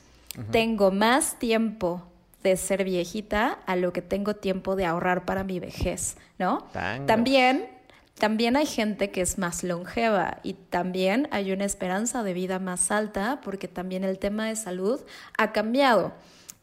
Tengo 0.49 0.89
más 0.89 1.37
tiempo 1.37 2.01
de 2.41 2.57
ser 2.57 2.83
viejita 2.83 3.59
a 3.67 3.75
lo 3.75 3.93
que 3.93 4.01
tengo 4.01 4.35
tiempo 4.35 4.75
de 4.75 4.85
ahorrar 4.85 5.23
para 5.25 5.43
mi 5.43 5.59
vejez, 5.59 6.17
¿no? 6.39 6.65
También 7.05 7.74
también 8.17 8.55
hay 8.55 8.65
gente 8.65 9.11
que 9.11 9.21
es 9.21 9.37
más 9.37 9.63
longeva 9.63 10.39
y 10.41 10.53
también 10.53 11.27
hay 11.31 11.51
una 11.51 11.65
esperanza 11.65 12.23
de 12.23 12.33
vida 12.33 12.59
más 12.59 12.89
alta 12.89 13.41
porque 13.43 13.67
también 13.67 14.03
el 14.03 14.19
tema 14.19 14.47
de 14.47 14.55
salud 14.55 15.01
ha 15.37 15.51
cambiado. 15.51 16.13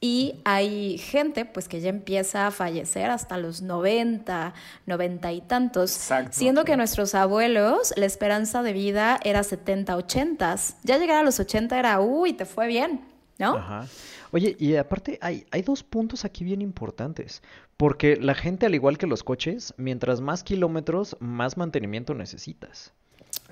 Y 0.01 0.41
hay 0.45 0.99
gente 0.99 1.45
pues 1.45 1.69
que 1.69 1.81
ya 1.81 1.89
empieza 1.91 2.49
a 2.49 2.51
fallecer 2.51 3.09
hasta 3.11 3.37
los 3.37 3.63
90, 3.63 4.53
90 4.87 5.33
y 5.33 5.41
tantos, 5.43 6.11
siendo 6.31 6.65
que 6.65 6.77
nuestros 6.77 7.15
abuelos 7.15 7.95
la 7.97 8.07
esperanza 8.07 8.65
de 8.65 8.73
vida 8.73 9.21
era 9.23 9.45
70, 9.45 9.95
80. 9.95 10.57
Ya 10.83 10.99
llegar 10.99 11.19
a 11.19 11.23
los 11.23 11.39
80 11.39 11.79
era, 11.79 12.01
uy, 12.01 12.33
te 12.33 12.47
fue 12.47 12.67
bien, 12.67 13.03
¿no? 13.39 13.55
Ajá. 13.57 13.87
Oye, 14.33 14.57
y 14.59 14.75
aparte 14.77 15.19
hay, 15.21 15.47
hay 15.51 15.61
dos 15.63 15.85
puntos 15.85 16.25
aquí 16.25 16.43
bien 16.43 16.63
importantes, 16.63 17.43
porque 17.77 18.17
la 18.17 18.35
gente, 18.35 18.67
al 18.67 18.75
igual 18.75 18.99
que 18.99 19.07
los 19.07 19.23
coches, 19.23 19.75
mientras 19.77 20.21
más 20.21 20.45
kilómetros, 20.45 21.17
más 21.21 21.57
mantenimiento 21.57 22.15
necesitas. 22.15 22.93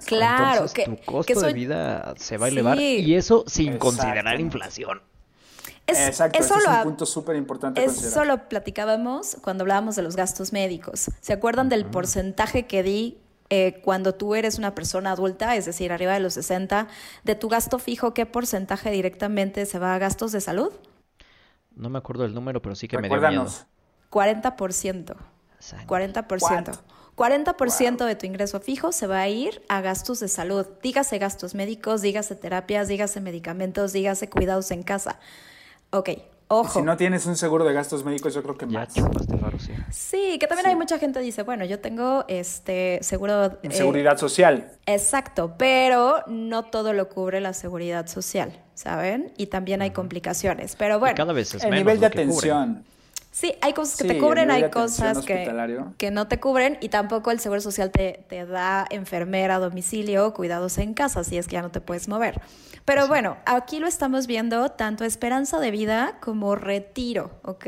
Claro, 0.06 0.52
Entonces, 0.52 0.72
que, 0.72 0.84
tu 0.84 0.96
costo 1.04 1.40
de 1.40 1.52
vida 1.52 2.14
se 2.16 2.36
va 2.36 2.46
a 2.46 2.48
elevar 2.48 2.80
y 2.80 3.14
eso 3.14 3.44
sin 3.46 3.78
considerar 3.78 4.40
inflación. 4.40 5.02
Exacto, 5.86 6.38
eso 6.38 6.56
es 6.56 6.66
un 6.66 6.82
punto 6.82 7.06
súper 7.06 7.36
importante. 7.36 7.84
Eso 7.84 8.24
lo 8.24 8.48
platicábamos 8.48 9.36
cuando 9.42 9.62
hablábamos 9.62 9.96
de 9.96 10.02
los 10.02 10.16
gastos 10.16 10.52
médicos. 10.52 11.10
¿Se 11.20 11.32
acuerdan 11.32 11.68
del 11.68 11.84
porcentaje 11.86 12.66
que 12.66 12.82
di 12.82 13.18
eh, 13.48 13.80
cuando 13.82 14.14
tú 14.14 14.34
eres 14.34 14.58
una 14.58 14.74
persona 14.74 15.12
adulta, 15.12 15.56
es 15.56 15.64
decir, 15.64 15.92
arriba 15.92 16.14
de 16.14 16.20
los 16.20 16.34
60, 16.34 16.86
de 17.24 17.34
tu 17.34 17.48
gasto 17.48 17.78
fijo, 17.78 18.14
qué 18.14 18.26
porcentaje 18.26 18.90
directamente 18.90 19.66
se 19.66 19.78
va 19.78 19.94
a 19.94 19.98
gastos 19.98 20.30
de 20.32 20.40
salud? 20.40 20.72
No 21.74 21.90
me 21.90 21.98
acuerdo 21.98 22.22
del 22.22 22.34
número, 22.34 22.62
pero 22.62 22.74
sí 22.74 22.86
que 22.86 22.98
me 22.98 23.08
dio 23.08 23.20
miedo. 23.20 23.46
40%. 24.10 25.16
40%. 25.86 26.78
40% 27.16 28.06
de 28.06 28.14
tu 28.14 28.24
ingreso 28.24 28.60
fijo 28.60 28.92
se 28.92 29.06
va 29.06 29.20
a 29.20 29.28
ir 29.28 29.62
a 29.68 29.82
gastos 29.82 30.20
de 30.20 30.28
salud. 30.28 30.66
Dígase 30.82 31.18
gastos 31.18 31.54
médicos, 31.54 32.00
dígase 32.00 32.34
terapias, 32.34 32.88
dígase 32.88 33.20
medicamentos, 33.20 33.92
dígase 33.92 34.30
cuidados 34.30 34.70
en 34.70 34.82
casa. 34.82 35.18
Ok, 35.90 36.08
ojo. 36.48 36.78
Si 36.78 36.82
no 36.82 36.96
tienes 36.96 37.26
un 37.26 37.36
seguro 37.36 37.66
de 37.66 37.74
gastos 37.74 38.04
médicos, 38.04 38.32
yo 38.32 38.42
creo 38.42 38.56
que 38.56 38.64
más. 38.64 38.94
sí. 38.94 39.72
sí, 39.90 40.38
que 40.38 40.46
también 40.46 40.68
hay 40.68 40.76
mucha 40.76 40.98
gente 40.98 41.18
que 41.18 41.26
dice, 41.26 41.42
bueno, 41.42 41.66
yo 41.66 41.78
tengo 41.78 42.24
este 42.26 43.00
seguro... 43.02 43.58
Eh, 43.62 43.70
seguridad 43.70 44.16
social. 44.16 44.70
Exacto, 44.86 45.56
pero 45.58 46.24
no 46.26 46.64
todo 46.64 46.94
lo 46.94 47.10
cubre 47.10 47.42
la 47.42 47.52
seguridad 47.52 48.06
social, 48.06 48.58
¿saben? 48.72 49.34
Y 49.36 49.48
también 49.48 49.82
hay 49.82 49.90
complicaciones, 49.90 50.74
pero 50.74 50.98
bueno. 50.98 51.16
cada 51.16 51.34
vez 51.34 51.54
es 51.54 51.64
El 51.64 51.72
nivel 51.72 52.00
de 52.00 52.06
atención. 52.06 52.82
Sí, 53.32 53.54
hay 53.60 53.74
cosas 53.74 53.96
que 53.96 54.08
te 54.08 54.18
cubren, 54.18 54.50
hay 54.50 54.70
cosas 54.70 55.24
que, 55.24 55.48
que, 55.98 56.10
no 56.10 56.26
te 56.26 56.40
cubren 56.40 56.78
y 56.80 56.88
tampoco 56.88 57.30
el 57.30 57.38
Seguro 57.38 57.60
Social 57.60 57.92
te, 57.92 58.24
te, 58.28 58.44
da 58.44 58.86
enfermera 58.90 59.56
a 59.56 59.58
domicilio, 59.60 60.34
cuidados 60.34 60.78
en 60.78 60.94
casa, 60.94 61.22
si 61.22 61.38
es 61.38 61.46
que 61.46 61.52
ya 61.52 61.62
no 61.62 61.70
te 61.70 61.80
puedes 61.80 62.08
mover. 62.08 62.40
Pero 62.84 63.06
bueno, 63.06 63.36
aquí 63.46 63.78
lo 63.78 63.86
estamos 63.86 64.26
viendo 64.26 64.70
tanto 64.70 65.04
esperanza 65.04 65.60
de 65.60 65.70
vida 65.70 66.18
como 66.20 66.56
retiro, 66.56 67.30
¿ok? 67.44 67.66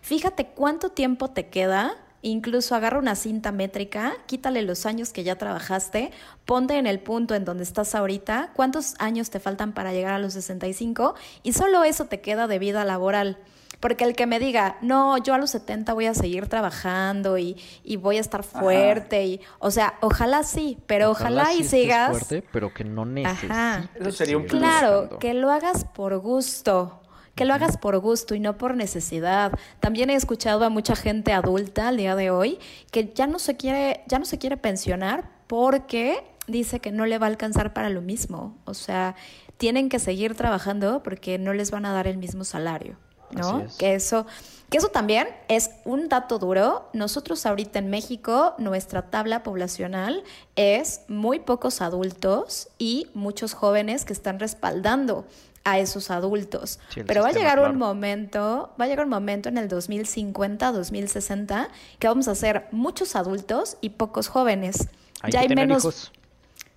Fíjate 0.00 0.46
cuánto 0.46 0.90
tiempo 0.90 1.30
te 1.30 1.48
queda 1.50 1.96
Incluso 2.26 2.74
agarra 2.74 2.98
una 2.98 3.14
cinta 3.14 3.52
métrica, 3.52 4.14
quítale 4.26 4.62
los 4.62 4.84
años 4.84 5.12
que 5.12 5.22
ya 5.22 5.36
trabajaste, 5.36 6.10
ponte 6.44 6.76
en 6.76 6.88
el 6.88 6.98
punto 6.98 7.36
en 7.36 7.44
donde 7.44 7.62
estás 7.62 7.94
ahorita, 7.94 8.50
cuántos 8.52 8.96
años 8.98 9.30
te 9.30 9.38
faltan 9.38 9.72
para 9.72 9.92
llegar 9.92 10.12
a 10.14 10.18
los 10.18 10.32
65 10.32 11.14
y 11.44 11.52
solo 11.52 11.84
eso 11.84 12.06
te 12.06 12.20
queda 12.20 12.48
de 12.48 12.58
vida 12.58 12.84
laboral. 12.84 13.38
Porque 13.80 14.04
el 14.04 14.14
que 14.14 14.26
me 14.26 14.38
diga, 14.38 14.78
no, 14.80 15.18
yo 15.18 15.34
a 15.34 15.38
los 15.38 15.50
70 15.50 15.92
voy 15.92 16.06
a 16.06 16.14
seguir 16.14 16.48
trabajando 16.48 17.38
y, 17.38 17.56
voy 17.98 18.16
a 18.16 18.20
estar 18.20 18.42
fuerte, 18.42 19.26
y, 19.26 19.40
o 19.58 19.70
sea, 19.70 19.94
ojalá 20.00 20.42
sí, 20.42 20.78
pero 20.86 21.10
ojalá, 21.10 21.52
y 21.54 21.64
sigas. 21.64 22.10
fuerte, 22.10 22.42
pero 22.52 22.72
que 22.72 22.84
no 22.84 23.04
necesites. 23.04 23.56
Eso 23.94 24.12
sería 24.12 24.36
un 24.36 24.44
Claro, 24.44 25.18
que 25.18 25.34
lo 25.34 25.50
hagas 25.50 25.84
por 25.84 26.18
gusto 26.18 27.00
que 27.36 27.44
lo 27.44 27.52
hagas 27.52 27.76
por 27.76 27.98
gusto 27.98 28.34
y 28.34 28.40
no 28.40 28.56
por 28.56 28.74
necesidad. 28.74 29.52
También 29.78 30.08
he 30.08 30.14
escuchado 30.14 30.64
a 30.64 30.70
mucha 30.70 30.96
gente 30.96 31.34
adulta 31.34 31.88
al 31.88 31.98
día 31.98 32.16
de 32.16 32.30
hoy 32.30 32.58
que 32.90 33.12
ya 33.14 33.26
no 33.26 33.38
se 33.38 33.58
quiere, 33.58 34.02
ya 34.08 34.18
no 34.18 34.24
se 34.24 34.38
quiere 34.38 34.56
pensionar 34.56 35.30
porque 35.46 36.24
dice 36.46 36.80
que 36.80 36.92
no 36.92 37.04
le 37.04 37.18
va 37.18 37.26
a 37.26 37.28
alcanzar 37.28 37.74
para 37.74 37.90
lo 37.90 38.00
mismo. 38.00 38.56
O 38.64 38.72
sea, 38.72 39.14
tienen 39.58 39.90
que 39.90 39.98
seguir 39.98 40.34
trabajando 40.34 41.02
porque 41.02 41.38
no 41.38 41.52
les 41.52 41.70
van 41.70 41.84
a 41.84 41.92
dar 41.92 42.06
el 42.06 42.16
mismo 42.16 42.42
salario. 42.42 42.96
¿No? 43.30 43.66
Que 43.78 43.94
eso, 43.94 44.26
que 44.70 44.78
eso 44.78 44.88
también 44.88 45.28
es 45.48 45.70
un 45.84 46.08
dato 46.08 46.38
duro. 46.38 46.88
Nosotros 46.92 47.46
ahorita 47.46 47.78
en 47.78 47.90
México, 47.90 48.54
nuestra 48.58 49.10
tabla 49.10 49.42
poblacional 49.42 50.24
es 50.56 51.02
muy 51.08 51.40
pocos 51.40 51.80
adultos 51.80 52.68
y 52.78 53.08
muchos 53.14 53.54
jóvenes 53.54 54.04
que 54.04 54.12
están 54.12 54.38
respaldando 54.38 55.24
a 55.64 55.78
esos 55.78 56.10
adultos. 56.10 56.78
Pero 57.06 57.22
va 57.22 57.28
a 57.28 57.32
llegar 57.32 57.58
un 57.58 57.76
momento, 57.76 58.72
va 58.80 58.84
a 58.84 58.88
llegar 58.88 59.04
un 59.04 59.10
momento 59.10 59.48
en 59.48 59.58
el 59.58 59.68
2050, 59.68 60.72
2060, 60.72 61.68
que 61.98 62.06
vamos 62.06 62.28
a 62.28 62.34
ser 62.36 62.68
muchos 62.70 63.16
adultos 63.16 63.76
y 63.80 63.90
pocos 63.90 64.28
jóvenes. 64.28 64.88
ya 65.28 65.40
hay 65.40 65.48
menos. 65.48 66.12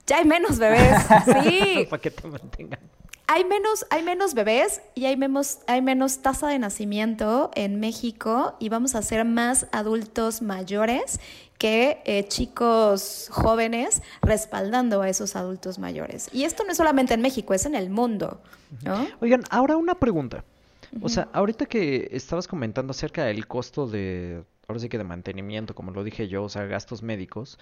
Ya 0.08 0.18
hay 0.18 0.26
menos 0.26 0.58
bebés. 0.58 1.04
sí. 1.44 1.86
Para 1.88 2.02
que 2.02 2.10
te 2.10 2.28
mantengan 2.28 2.80
hay 3.32 3.46
menos, 3.46 3.86
hay 3.92 4.02
menos 4.02 4.34
bebés 4.34 4.82
y 4.96 5.06
hay 5.06 5.16
menos, 5.16 5.60
hay 5.68 5.84
menos 5.84 6.24
tasa 6.24 6.48
de 6.48 6.58
nacimiento 6.58 7.52
en 7.54 7.80
México 7.80 8.56
y 8.60 8.70
vamos 8.70 8.96
a 8.96 9.04
ser 9.04 9.24
más 9.24 9.68
adultos 9.72 10.42
mayores 10.42 11.20
que 11.60 12.02
eh, 12.06 12.28
chicos 12.28 13.28
jóvenes 13.32 14.02
respaldando 14.24 15.04
a 15.04 15.10
esos 15.10 15.36
adultos 15.36 15.78
mayores. 15.78 16.28
Y 16.34 16.44
esto 16.44 16.64
no 16.64 16.72
es 16.72 16.78
solamente 16.78 17.14
en 17.14 17.22
México, 17.22 17.54
es 17.54 17.68
en 17.68 17.76
el 17.76 17.92
mundo. 17.92 18.42
Oigan, 19.20 19.44
ahora 19.52 19.78
una 19.78 19.94
pregunta. 19.94 20.44
O 21.00 21.08
sea, 21.08 21.30
ahorita 21.32 21.68
que 21.68 22.10
estabas 22.12 22.48
comentando 22.48 22.92
acerca 22.92 23.26
del 23.26 23.46
costo 23.46 23.86
de, 23.86 24.44
ahora 24.68 24.80
sí 24.80 24.90
que 24.90 24.98
de 24.98 25.04
mantenimiento, 25.04 25.76
como 25.76 25.92
lo 25.92 26.04
dije 26.04 26.28
yo, 26.28 26.46
o 26.46 26.50
sea, 26.50 26.66
gastos 26.66 27.04
médicos, 27.04 27.60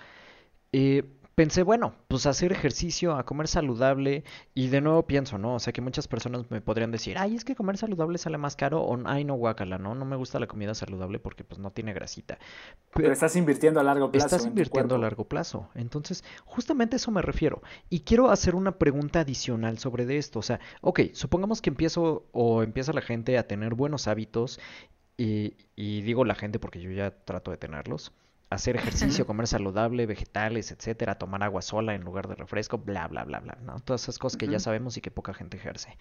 eh, 0.71 1.03
pensé, 1.37 1.61
bueno, 1.61 1.93
pues 2.07 2.25
hacer 2.25 2.51
ejercicio, 2.51 3.15
a 3.15 3.23
comer 3.23 3.47
saludable 3.47 4.23
y 4.55 4.69
de 4.69 4.81
nuevo 4.81 5.05
pienso, 5.05 5.37
¿no? 5.37 5.53
O 5.53 5.59
sea 5.59 5.71
que 5.71 5.81
muchas 5.81 6.07
personas 6.07 6.49
me 6.49 6.61
podrían 6.61 6.89
decir, 6.89 7.15
ay, 7.19 7.35
es 7.35 7.45
que 7.45 7.53
comer 7.53 7.77
saludable 7.77 8.17
sale 8.17 8.39
más 8.39 8.55
caro 8.55 8.81
o 8.81 8.97
ay, 9.05 9.23
no, 9.23 9.35
guácala, 9.35 9.77
¿no? 9.77 9.93
No 9.93 10.03
me 10.03 10.15
gusta 10.15 10.39
la 10.39 10.47
comida 10.47 10.73
saludable 10.73 11.19
porque 11.19 11.43
pues 11.43 11.59
no 11.59 11.69
tiene 11.69 11.93
grasita. 11.93 12.39
Pero, 12.91 13.13
estás 13.13 13.35
invirtiendo 13.35 13.79
a 13.79 13.83
largo 13.83 14.11
plazo. 14.11 14.25
Estás 14.25 14.47
invirtiendo 14.47 14.95
a 14.95 14.97
largo 14.97 15.25
plazo. 15.25 15.69
Entonces, 15.75 16.23
justamente 16.43 16.95
eso 16.95 17.11
me 17.11 17.21
refiero. 17.21 17.61
Y 17.87 17.99
quiero 17.99 18.31
hacer 18.31 18.55
una 18.55 18.79
pregunta 18.79 19.19
adicional 19.19 19.77
sobre 19.77 20.07
de 20.07 20.17
esto. 20.17 20.39
O 20.39 20.43
sea, 20.43 20.59
ok, 20.81 21.01
supongamos 21.13 21.61
que 21.61 21.69
empiezo 21.69 22.25
o 22.31 22.63
empieza 22.63 22.93
la 22.93 23.01
gente 23.01 23.37
a 23.37 23.47
tener 23.47 23.75
buenos 23.75 24.07
hábitos 24.07 24.59
y, 25.17 25.53
y 25.75 26.01
digo 26.01 26.25
la 26.25 26.33
gente 26.33 26.57
porque 26.57 26.81
yo 26.81 26.89
ya 26.89 27.11
trato 27.11 27.51
de 27.51 27.57
tenerlos 27.57 28.11
hacer 28.49 28.77
ejercicio, 28.77 29.25
comer 29.25 29.47
saludable, 29.47 30.05
vegetales, 30.05 30.71
etcétera, 30.71 31.17
tomar 31.17 31.43
agua 31.43 31.61
sola 31.61 31.95
en 31.95 32.03
lugar 32.03 32.27
de 32.27 32.35
refresco, 32.35 32.77
bla, 32.77 33.07
bla, 33.07 33.23
bla, 33.25 33.39
bla, 33.39 33.57
¿no? 33.63 33.79
Todas 33.81 34.03
esas 34.03 34.19
cosas 34.19 34.37
que 34.37 34.47
ya 34.47 34.59
sabemos 34.59 34.97
y 34.97 35.01
que 35.01 35.11
poca 35.11 35.33
gente 35.33 35.57
ejerce. 35.57 35.97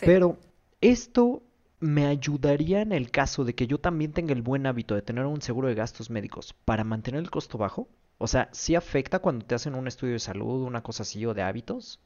Pero 0.00 0.38
esto 0.80 1.42
me 1.80 2.06
ayudaría 2.06 2.82
en 2.82 2.92
el 2.92 3.10
caso 3.10 3.44
de 3.44 3.54
que 3.54 3.66
yo 3.66 3.78
también 3.78 4.12
tenga 4.12 4.34
el 4.34 4.42
buen 4.42 4.66
hábito 4.66 4.94
de 4.94 5.02
tener 5.02 5.24
un 5.24 5.40
seguro 5.40 5.68
de 5.68 5.74
gastos 5.74 6.10
médicos 6.10 6.54
para 6.64 6.84
mantener 6.84 7.20
el 7.20 7.30
costo 7.30 7.56
bajo. 7.56 7.88
O 8.18 8.26
sea, 8.26 8.50
¿sí 8.52 8.74
afecta 8.74 9.20
cuando 9.20 9.46
te 9.46 9.54
hacen 9.54 9.74
un 9.74 9.88
estudio 9.88 10.12
de 10.12 10.18
salud, 10.18 10.62
una 10.62 10.82
cosa 10.82 11.04
así 11.04 11.24
o 11.24 11.32
de 11.32 11.42
hábitos? 11.42 12.00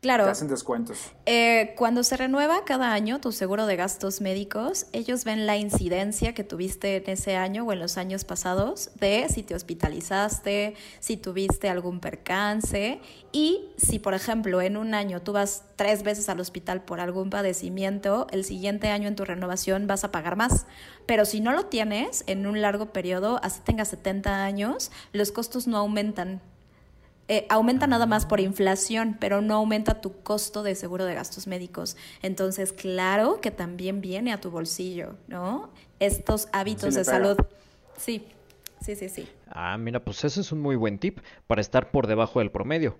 Claro. 0.00 0.26
Te 0.26 0.30
hacen 0.30 0.46
descuentos. 0.46 1.10
Eh, 1.26 1.74
cuando 1.76 2.04
se 2.04 2.16
renueva 2.16 2.64
cada 2.64 2.92
año 2.92 3.20
tu 3.20 3.32
seguro 3.32 3.66
de 3.66 3.74
gastos 3.74 4.20
médicos, 4.20 4.86
ellos 4.92 5.24
ven 5.24 5.44
la 5.44 5.56
incidencia 5.56 6.34
que 6.34 6.44
tuviste 6.44 6.98
en 6.98 7.10
ese 7.10 7.34
año 7.34 7.64
o 7.64 7.72
en 7.72 7.80
los 7.80 7.98
años 7.98 8.24
pasados 8.24 8.90
de 9.00 9.26
si 9.28 9.42
te 9.42 9.56
hospitalizaste, 9.56 10.74
si 11.00 11.16
tuviste 11.16 11.68
algún 11.68 11.98
percance 11.98 13.00
y 13.32 13.70
si, 13.76 13.98
por 13.98 14.14
ejemplo, 14.14 14.62
en 14.62 14.76
un 14.76 14.94
año 14.94 15.20
tú 15.20 15.32
vas 15.32 15.64
tres 15.74 16.04
veces 16.04 16.28
al 16.28 16.38
hospital 16.38 16.84
por 16.84 17.00
algún 17.00 17.28
padecimiento, 17.28 18.28
el 18.30 18.44
siguiente 18.44 18.90
año 18.90 19.08
en 19.08 19.16
tu 19.16 19.24
renovación 19.24 19.88
vas 19.88 20.04
a 20.04 20.12
pagar 20.12 20.36
más. 20.36 20.66
Pero 21.06 21.24
si 21.24 21.40
no 21.40 21.50
lo 21.50 21.66
tienes 21.66 22.22
en 22.28 22.46
un 22.46 22.62
largo 22.62 22.92
periodo, 22.92 23.40
así 23.42 23.62
tengas 23.64 23.88
70 23.88 24.44
años, 24.44 24.92
los 25.12 25.32
costos 25.32 25.66
no 25.66 25.76
aumentan 25.76 26.40
eh, 27.28 27.46
aumenta 27.50 27.86
nada 27.86 28.06
más 28.06 28.24
por 28.24 28.40
inflación, 28.40 29.16
pero 29.20 29.42
no 29.42 29.54
aumenta 29.54 30.00
tu 30.00 30.22
costo 30.22 30.62
de 30.62 30.74
seguro 30.74 31.04
de 31.04 31.14
gastos 31.14 31.46
médicos. 31.46 31.96
Entonces, 32.22 32.72
claro 32.72 33.40
que 33.40 33.50
también 33.50 34.00
viene 34.00 34.32
a 34.32 34.40
tu 34.40 34.50
bolsillo, 34.50 35.14
¿no? 35.26 35.70
Estos 36.00 36.48
hábitos 36.52 36.94
de 36.94 37.04
salud. 37.04 37.36
Sí, 37.98 38.26
sí, 38.80 38.96
sí, 38.96 39.08
sí. 39.08 39.28
Ah, 39.50 39.76
mira, 39.76 40.02
pues 40.02 40.24
ese 40.24 40.40
es 40.40 40.52
un 40.52 40.60
muy 40.60 40.76
buen 40.76 40.98
tip 40.98 41.18
para 41.46 41.60
estar 41.60 41.90
por 41.90 42.06
debajo 42.06 42.38
del 42.38 42.50
promedio. 42.50 42.96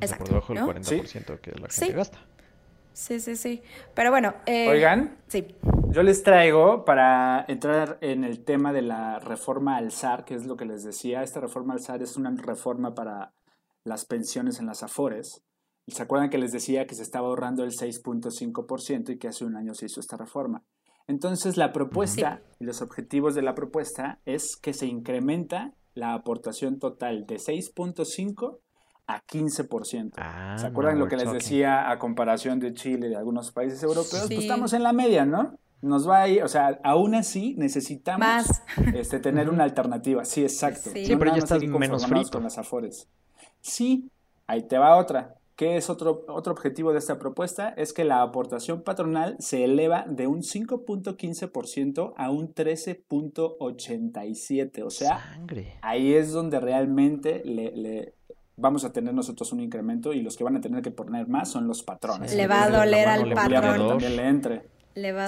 Exacto. 0.00 0.24
por 0.24 0.28
debajo 0.50 0.54
del 0.54 0.82
40% 0.82 1.40
que 1.40 1.52
la 1.52 1.68
gente 1.68 1.92
gasta. 1.92 2.18
Sí, 2.98 3.20
sí, 3.20 3.36
sí. 3.36 3.62
Pero 3.94 4.10
bueno. 4.10 4.34
Eh, 4.44 4.68
Oigan. 4.68 5.18
Sí. 5.28 5.46
Yo 5.90 6.02
les 6.02 6.24
traigo 6.24 6.84
para 6.84 7.44
entrar 7.46 7.96
en 8.00 8.24
el 8.24 8.44
tema 8.44 8.72
de 8.72 8.82
la 8.82 9.20
reforma 9.20 9.76
al 9.76 9.92
SAR, 9.92 10.24
que 10.24 10.34
es 10.34 10.46
lo 10.46 10.56
que 10.56 10.64
les 10.64 10.82
decía. 10.82 11.22
Esta 11.22 11.38
reforma 11.38 11.74
al 11.74 11.80
SAR 11.80 12.02
es 12.02 12.16
una 12.16 12.34
reforma 12.36 12.96
para 12.96 13.32
las 13.84 14.04
pensiones 14.04 14.58
en 14.58 14.66
las 14.66 14.82
AFORES. 14.82 15.44
¿Y 15.86 15.92
se 15.92 16.02
acuerdan 16.02 16.28
que 16.28 16.38
les 16.38 16.50
decía 16.50 16.88
que 16.88 16.96
se 16.96 17.04
estaba 17.04 17.28
ahorrando 17.28 17.62
el 17.62 17.70
6.5% 17.70 19.10
y 19.10 19.18
que 19.18 19.28
hace 19.28 19.44
un 19.44 19.54
año 19.54 19.74
se 19.74 19.86
hizo 19.86 20.00
esta 20.00 20.16
reforma? 20.16 20.64
Entonces, 21.06 21.56
la 21.56 21.72
propuesta 21.72 22.42
y 22.58 22.64
los 22.64 22.82
objetivos 22.82 23.36
de 23.36 23.42
la 23.42 23.54
propuesta 23.54 24.20
es 24.24 24.56
que 24.56 24.72
se 24.72 24.86
incrementa 24.86 25.72
la 25.94 26.14
aportación 26.14 26.80
total 26.80 27.26
de 27.26 27.36
6.5 27.36 28.58
a 29.08 29.24
15%. 29.24 30.12
Ah, 30.18 30.56
¿Se 30.58 30.66
acuerdan 30.66 30.98
lo 30.98 31.08
que 31.08 31.16
les 31.16 31.32
decía 31.32 31.90
a 31.90 31.98
comparación 31.98 32.60
de 32.60 32.74
Chile 32.74 33.06
y 33.06 33.10
de 33.10 33.16
algunos 33.16 33.50
países 33.50 33.82
europeos? 33.82 34.26
Pues 34.26 34.40
estamos 34.40 34.74
en 34.74 34.82
la 34.82 34.92
media, 34.92 35.24
¿no? 35.24 35.58
Nos 35.80 36.06
va 36.08 36.22
a 36.22 36.28
ir, 36.28 36.42
o 36.42 36.48
sea, 36.48 36.78
aún 36.84 37.14
así 37.14 37.54
necesitamos 37.56 38.46
Este, 38.94 39.18
tener 39.18 39.48
una 39.48 39.64
alternativa. 39.64 40.26
Sí, 40.26 40.42
exacto. 40.42 40.90
Sí, 40.92 41.16
pero 41.16 41.32
ya 41.32 41.38
estás 41.38 41.62
menos 41.62 42.06
frito. 42.06 42.32
Con 42.32 42.42
las 42.42 42.58
afores. 42.58 43.08
Sí, 43.60 44.10
ahí 44.46 44.60
te 44.62 44.76
va 44.76 44.96
otra. 44.96 45.36
¿Qué 45.56 45.76
es 45.76 45.88
otro, 45.90 46.24
otro 46.28 46.52
objetivo 46.52 46.92
de 46.92 46.98
esta 46.98 47.18
propuesta? 47.18 47.70
Es 47.70 47.92
que 47.92 48.04
la 48.04 48.22
aportación 48.22 48.82
patronal 48.82 49.34
se 49.40 49.64
eleva 49.64 50.04
de 50.06 50.28
un 50.28 50.42
5.15% 50.42 52.12
a 52.16 52.30
un 52.30 52.54
13.87%. 52.54 54.84
O 54.84 54.90
sea, 54.90 55.40
ahí 55.82 56.12
es 56.12 56.32
donde 56.32 56.60
realmente 56.60 57.42
le, 57.44 58.14
vamos 58.58 58.84
a 58.84 58.92
tener 58.92 59.14
nosotros 59.14 59.52
un 59.52 59.60
incremento 59.60 60.12
y 60.12 60.20
los 60.20 60.36
que 60.36 60.44
van 60.44 60.56
a 60.56 60.60
tener 60.60 60.82
que 60.82 60.90
poner 60.90 61.28
más 61.28 61.50
son 61.50 61.66
los 61.66 61.82
patrones. 61.82 62.34
Le 62.34 62.46
va 62.46 62.64
a 62.64 62.70
doler 62.70 63.08
al 63.08 63.32
patrón. 63.32 63.88
También 63.88 64.16
le 64.16 64.28
entre. 64.28 64.68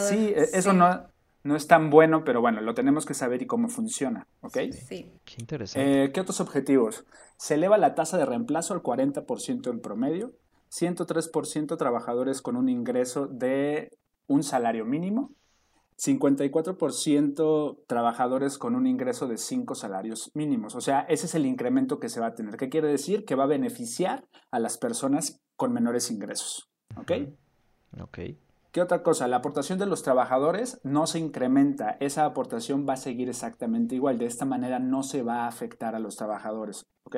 sí, 0.00 0.32
e, 0.36 0.48
eso 0.52 0.72
no 0.72 1.10
no 1.42 1.56
es 1.56 1.66
tan 1.66 1.90
bueno, 1.90 2.24
pero 2.24 2.40
bueno, 2.40 2.60
lo 2.60 2.74
tenemos 2.74 3.06
que 3.06 3.14
saber 3.14 3.42
y 3.42 3.46
cómo 3.46 3.68
funciona, 3.68 4.26
¿ok? 4.40 4.58
Sí. 4.72 5.10
Qué 5.24 5.36
interesante. 5.38 6.04
Eh, 6.04 6.12
¿Qué 6.12 6.20
otros 6.20 6.40
objetivos? 6.40 7.06
Se 7.36 7.54
eleva 7.54 7.78
la 7.78 7.94
tasa 7.94 8.18
de 8.18 8.26
reemplazo 8.26 8.74
al 8.74 8.82
40% 8.82 9.70
en 9.70 9.80
promedio, 9.80 10.32
103% 10.70 11.76
trabajadores 11.78 12.42
con 12.42 12.56
un 12.56 12.68
ingreso 12.68 13.26
de 13.26 13.96
un 14.26 14.42
salario 14.42 14.84
mínimo, 14.84 15.32
54% 16.00 17.84
trabajadores 17.86 18.56
con 18.56 18.74
un 18.74 18.86
ingreso 18.86 19.28
de 19.28 19.36
5 19.36 19.74
salarios 19.74 20.30
mínimos. 20.34 20.74
O 20.74 20.80
sea, 20.80 21.00
ese 21.00 21.26
es 21.26 21.34
el 21.34 21.44
incremento 21.44 22.00
que 22.00 22.08
se 22.08 22.20
va 22.20 22.28
a 22.28 22.34
tener. 22.34 22.56
¿Qué 22.56 22.70
quiere 22.70 22.88
decir? 22.88 23.24
Que 23.24 23.34
va 23.34 23.44
a 23.44 23.48
beneficiar 23.48 24.24
a 24.50 24.58
las 24.58 24.78
personas 24.78 25.40
con 25.56 25.72
menores 25.72 26.10
ingresos. 26.10 26.70
¿Ok? 26.96 27.12
Ok. 28.00 28.18
¿Qué 28.72 28.80
otra 28.80 29.02
cosa? 29.02 29.28
La 29.28 29.36
aportación 29.36 29.78
de 29.78 29.86
los 29.86 30.02
trabajadores 30.02 30.80
no 30.84 31.06
se 31.06 31.18
incrementa, 31.18 31.96
esa 31.98 32.24
aportación 32.24 32.86
va 32.88 32.92
a 32.92 32.96
seguir 32.96 33.28
exactamente 33.28 33.96
igual, 33.96 34.18
de 34.18 34.26
esta 34.26 34.44
manera 34.44 34.78
no 34.78 35.02
se 35.02 35.22
va 35.22 35.42
a 35.42 35.48
afectar 35.48 35.96
a 35.96 35.98
los 35.98 36.14
trabajadores, 36.14 36.86
¿ok? 37.02 37.16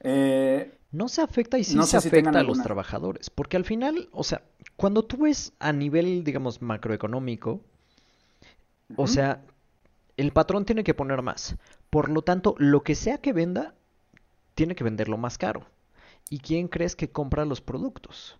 Eh, 0.00 0.78
no 0.96 1.08
se 1.08 1.20
afecta 1.20 1.58
y 1.58 1.64
sí 1.64 1.80
se 1.82 1.96
afecta 1.96 2.40
a 2.40 2.42
los 2.42 2.62
trabajadores, 2.62 3.28
porque 3.28 3.56
al 3.56 3.64
final, 3.64 4.08
o 4.12 4.24
sea, 4.24 4.42
cuando 4.76 5.04
tú 5.04 5.18
ves 5.18 5.52
a 5.58 5.72
nivel, 5.72 6.24
digamos, 6.24 6.62
macroeconómico, 6.62 7.60
o 8.96 9.06
sea, 9.06 9.42
el 10.16 10.32
patrón 10.32 10.64
tiene 10.64 10.84
que 10.84 10.94
poner 10.94 11.20
más, 11.20 11.56
por 11.90 12.08
lo 12.08 12.22
tanto, 12.22 12.54
lo 12.58 12.82
que 12.82 12.94
sea 12.94 13.18
que 13.18 13.32
venda, 13.32 13.74
tiene 14.54 14.74
que 14.74 14.84
venderlo 14.84 15.18
más 15.18 15.36
caro. 15.36 15.66
¿Y 16.30 16.38
quién 16.38 16.66
crees 16.66 16.96
que 16.96 17.10
compra 17.10 17.44
los 17.44 17.60
productos? 17.60 18.38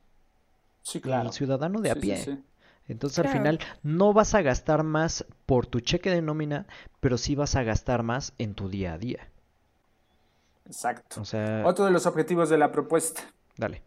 Sí, 0.83 1.01
claro. 1.01 1.29
El 1.29 1.35
ciudadano 1.35 1.81
de 1.81 1.91
a 1.91 1.95
pie. 1.95 2.43
Entonces 2.89 3.19
al 3.19 3.29
final 3.29 3.59
no 3.83 4.13
vas 4.13 4.35
a 4.35 4.43
gastar 4.43 4.83
más 4.83 5.27
por 5.45 5.67
tu 5.67 5.81
cheque 5.81 6.11
de 6.11 6.23
nómina, 6.23 6.67
pero 7.01 7.19
sí 7.19 7.35
vas 7.35 7.55
a 7.57 7.65
gastar 7.65 8.03
más 8.03 8.33
en 8.39 8.55
tu 8.55 8.69
día 8.69 8.95
a 8.95 8.99
día. 8.99 9.29
Exacto. 10.67 11.23
Otro 11.65 11.85
de 11.85 11.91
los 11.91 12.07
objetivos 12.07 12.49
de 12.49 12.59
la 12.59 12.73
propuesta. 12.73 13.23
Dale. 13.57 13.83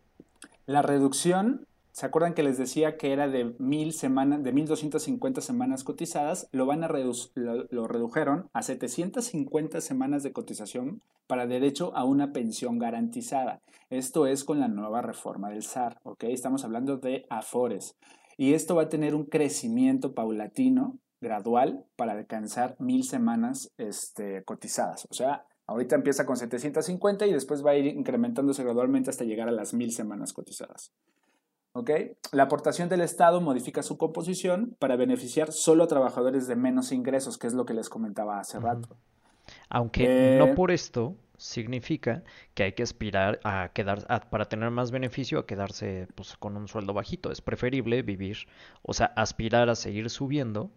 La 0.65 0.81
reducción 0.81 1.67
¿Se 1.99 2.05
acuerdan 2.05 2.33
que 2.33 2.43
les 2.43 2.57
decía 2.57 2.95
que 2.95 3.11
era 3.11 3.27
de 3.27 3.55
mil 3.59 3.91
semanas, 3.91 4.41
de 4.41 4.53
1250 4.53 5.41
semanas 5.41 5.83
cotizadas? 5.83 6.47
Lo 6.53 6.65
van 6.65 6.85
a 6.85 6.87
lo, 6.87 7.87
redujeron 7.87 8.49
a 8.53 8.61
750 8.61 9.81
semanas 9.81 10.23
de 10.23 10.31
cotización 10.31 11.01
para 11.27 11.45
derecho 11.45 11.91
a 11.97 12.05
una 12.05 12.31
pensión 12.31 12.79
garantizada. 12.79 13.59
Esto 13.89 14.27
es 14.27 14.45
con 14.45 14.61
la 14.61 14.69
nueva 14.69 15.01
reforma 15.01 15.49
del 15.49 15.63
SAR, 15.63 15.99
¿ok? 16.03 16.23
Estamos 16.23 16.63
hablando 16.63 16.95
de 16.95 17.25
AFORES. 17.29 17.97
Y 18.37 18.53
esto 18.53 18.75
va 18.75 18.83
a 18.83 18.89
tener 18.89 19.13
un 19.13 19.25
crecimiento 19.25 20.13
paulatino, 20.13 20.99
gradual, 21.19 21.83
para 21.97 22.13
alcanzar 22.13 22.77
mil 22.79 23.03
semanas 23.03 23.71
este, 23.77 24.45
cotizadas. 24.45 25.05
O 25.09 25.13
sea, 25.13 25.43
ahorita 25.69 25.95
empieza 25.95 26.25
con 26.25 26.35
750 26.35 27.27
y 27.27 27.33
después 27.33 27.65
va 27.65 27.71
a 27.71 27.75
ir 27.75 27.85
incrementándose 27.85 28.63
gradualmente 28.63 29.09
hasta 29.09 29.23
llegar 29.23 29.47
a 29.47 29.51
las 29.51 29.73
mil 29.73 29.91
semanas 29.91 30.33
cotizadas. 30.33 30.91
La 32.31 32.43
aportación 32.43 32.89
del 32.89 33.01
Estado 33.01 33.41
modifica 33.41 33.83
su 33.83 33.97
composición 33.97 34.75
para 34.79 34.95
beneficiar 34.95 35.51
solo 35.51 35.83
a 35.83 35.87
trabajadores 35.87 36.47
de 36.47 36.55
menos 36.55 36.91
ingresos, 36.91 37.37
que 37.37 37.47
es 37.47 37.53
lo 37.53 37.65
que 37.65 37.73
les 37.73 37.89
comentaba 37.89 38.39
hace 38.39 38.59
rato. 38.59 38.97
Aunque 39.69 40.37
no 40.37 40.47
eh, 40.47 40.55
por 40.55 40.71
esto 40.71 41.15
significa 41.37 42.23
que 42.53 42.63
hay 42.63 42.73
que 42.73 42.83
aspirar 42.83 43.39
a 43.43 43.71
quedar 43.73 44.29
para 44.29 44.45
tener 44.45 44.71
más 44.71 44.91
beneficio 44.91 45.39
a 45.39 45.45
quedarse 45.45 46.07
pues, 46.15 46.35
con 46.35 46.57
un 46.57 46.67
sueldo 46.67 46.93
bajito. 46.93 47.31
Es 47.31 47.41
preferible 47.41 48.01
vivir, 48.01 48.47
o 48.81 48.93
sea, 48.93 49.07
aspirar 49.15 49.69
a 49.69 49.75
seguir 49.75 50.09
subiendo 50.09 50.71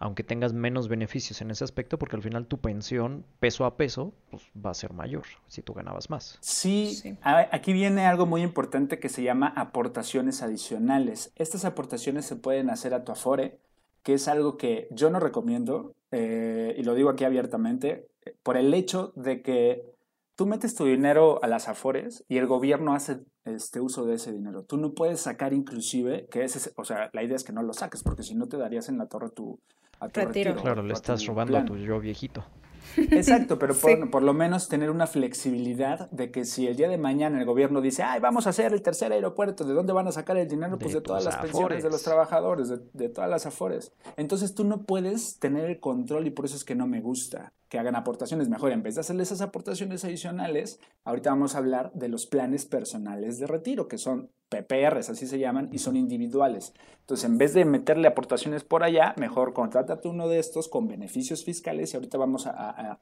aunque 0.00 0.24
tengas 0.24 0.54
menos 0.54 0.88
beneficios 0.88 1.42
en 1.42 1.50
ese 1.50 1.62
aspecto, 1.62 1.98
porque 1.98 2.16
al 2.16 2.22
final 2.22 2.46
tu 2.46 2.58
pensión, 2.58 3.26
peso 3.38 3.66
a 3.66 3.76
peso, 3.76 4.14
pues, 4.30 4.42
va 4.56 4.70
a 4.70 4.74
ser 4.74 4.94
mayor 4.94 5.24
si 5.46 5.60
tú 5.60 5.74
ganabas 5.74 6.08
más. 6.08 6.38
Sí, 6.40 7.18
aquí 7.22 7.74
viene 7.74 8.06
algo 8.06 8.24
muy 8.24 8.40
importante 8.42 8.98
que 8.98 9.10
se 9.10 9.22
llama 9.22 9.52
aportaciones 9.54 10.42
adicionales. 10.42 11.32
Estas 11.36 11.66
aportaciones 11.66 12.24
se 12.24 12.36
pueden 12.36 12.70
hacer 12.70 12.94
a 12.94 13.04
tu 13.04 13.12
Afore, 13.12 13.58
que 14.02 14.14
es 14.14 14.26
algo 14.26 14.56
que 14.56 14.88
yo 14.90 15.10
no 15.10 15.20
recomiendo, 15.20 15.94
eh, 16.12 16.74
y 16.78 16.82
lo 16.82 16.94
digo 16.94 17.10
aquí 17.10 17.24
abiertamente, 17.24 18.08
por 18.42 18.56
el 18.56 18.72
hecho 18.72 19.12
de 19.16 19.42
que 19.42 19.84
tú 20.34 20.46
metes 20.46 20.74
tu 20.74 20.86
dinero 20.86 21.40
a 21.42 21.46
las 21.46 21.68
Afores 21.68 22.24
y 22.26 22.38
el 22.38 22.46
gobierno 22.46 22.94
hace 22.94 23.20
este 23.44 23.80
uso 23.80 24.06
de 24.06 24.14
ese 24.14 24.32
dinero. 24.32 24.62
Tú 24.62 24.78
no 24.78 24.94
puedes 24.94 25.20
sacar 25.20 25.52
inclusive, 25.52 26.26
que 26.30 26.44
ese, 26.44 26.72
o 26.76 26.86
sea, 26.86 27.10
la 27.12 27.22
idea 27.22 27.36
es 27.36 27.44
que 27.44 27.52
no 27.52 27.62
lo 27.62 27.74
saques, 27.74 28.02
porque 28.02 28.22
si 28.22 28.34
no 28.34 28.48
te 28.48 28.56
darías 28.56 28.88
en 28.88 28.96
la 28.96 29.06
torre 29.06 29.28
tu, 29.28 29.60
retiro. 30.12 30.56
Claro, 30.56 30.82
le 30.82 30.92
estás 30.92 31.24
robando 31.26 31.58
a 31.58 31.64
tu 31.64 31.76
yo 31.76 32.00
viejito. 32.00 32.44
Exacto, 32.96 33.58
pero 33.58 33.74
por, 34.10 34.22
lo 34.22 34.34
menos 34.34 34.68
tener 34.68 34.90
una 34.90 35.06
flexibilidad 35.06 36.10
de 36.10 36.30
que 36.30 36.44
si 36.44 36.66
el 36.66 36.76
día 36.76 36.88
de 36.88 36.98
mañana 36.98 37.38
el 37.38 37.44
gobierno 37.44 37.80
dice, 37.80 38.02
ay, 38.02 38.20
vamos 38.20 38.46
a 38.46 38.50
hacer 38.50 38.72
el 38.72 38.82
tercer 38.82 39.12
aeropuerto, 39.12 39.64
¿de 39.64 39.74
dónde 39.74 39.92
van 39.92 40.08
a 40.08 40.12
sacar 40.12 40.36
el 40.36 40.48
dinero? 40.48 40.78
Pues 40.78 40.94
de, 40.94 41.00
todas 41.00 41.24
las 41.24 41.36
pensiones 41.36 41.82
de 41.82 41.90
los 41.90 42.02
trabajadores, 42.02 42.68
de, 42.68 42.80
de, 42.92 43.08
todas 43.08 43.30
las 43.30 43.46
afores. 43.46 43.92
Entonces 44.16 44.54
tú 44.54 44.64
no 44.64 44.82
puedes 44.82 45.38
tener 45.38 45.66
el 45.66 45.78
control 45.78 46.26
y 46.26 46.30
por 46.30 46.46
eso 46.46 46.56
es 46.56 46.64
que 46.64 46.74
no 46.74 46.86
me 46.86 47.00
gusta 47.00 47.52
que 47.70 47.78
hagan 47.78 47.94
aportaciones. 47.94 48.48
Mejor, 48.48 48.72
en 48.72 48.82
vez 48.82 48.96
de 48.96 49.02
hacerle 49.02 49.22
esas 49.22 49.40
aportaciones 49.40 50.04
adicionales, 50.04 50.80
ahorita 51.04 51.30
vamos 51.30 51.54
a 51.54 51.58
hablar 51.58 51.92
de 51.94 52.08
los 52.08 52.26
planes 52.26 52.66
personales 52.66 53.38
de 53.38 53.46
retiro, 53.46 53.86
que 53.86 53.96
son 53.96 54.28
PPRs, 54.48 55.08
así 55.08 55.28
se 55.28 55.38
llaman, 55.38 55.68
y 55.72 55.78
son 55.78 55.96
individuales. 55.96 56.74
Entonces, 56.98 57.24
en 57.30 57.38
vez 57.38 57.54
de 57.54 57.64
meterle 57.64 58.08
aportaciones 58.08 58.64
por 58.64 58.82
allá, 58.82 59.14
mejor 59.16 59.52
contrátate 59.52 60.08
uno 60.08 60.26
de 60.26 60.40
estos 60.40 60.68
con 60.68 60.88
beneficios 60.88 61.44
fiscales 61.44 61.94
y 61.94 61.96
ahorita 61.96 62.18
vamos 62.18 62.48
a, 62.48 62.98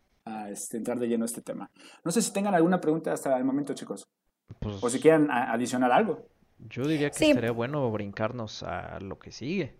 este, 0.50 0.76
entrar 0.76 0.98
de 0.98 1.08
lleno 1.08 1.24
a 1.24 1.26
este 1.26 1.40
tema. 1.40 1.70
No 2.04 2.10
sé 2.10 2.20
si 2.20 2.30
tengan 2.30 2.54
alguna 2.54 2.78
pregunta 2.78 3.10
hasta 3.10 3.38
el 3.38 3.44
momento, 3.44 3.72
chicos. 3.72 4.06
Pues 4.58 4.84
o 4.84 4.90
si 4.90 5.00
quieren 5.00 5.30
adicionar 5.30 5.92
algo. 5.92 6.26
Yo 6.58 6.86
diría 6.86 7.08
que 7.08 7.16
sería 7.16 7.52
bueno 7.52 7.90
brincarnos 7.90 8.62
a 8.64 9.00
lo 9.00 9.18
que 9.18 9.32
sigue. 9.32 9.76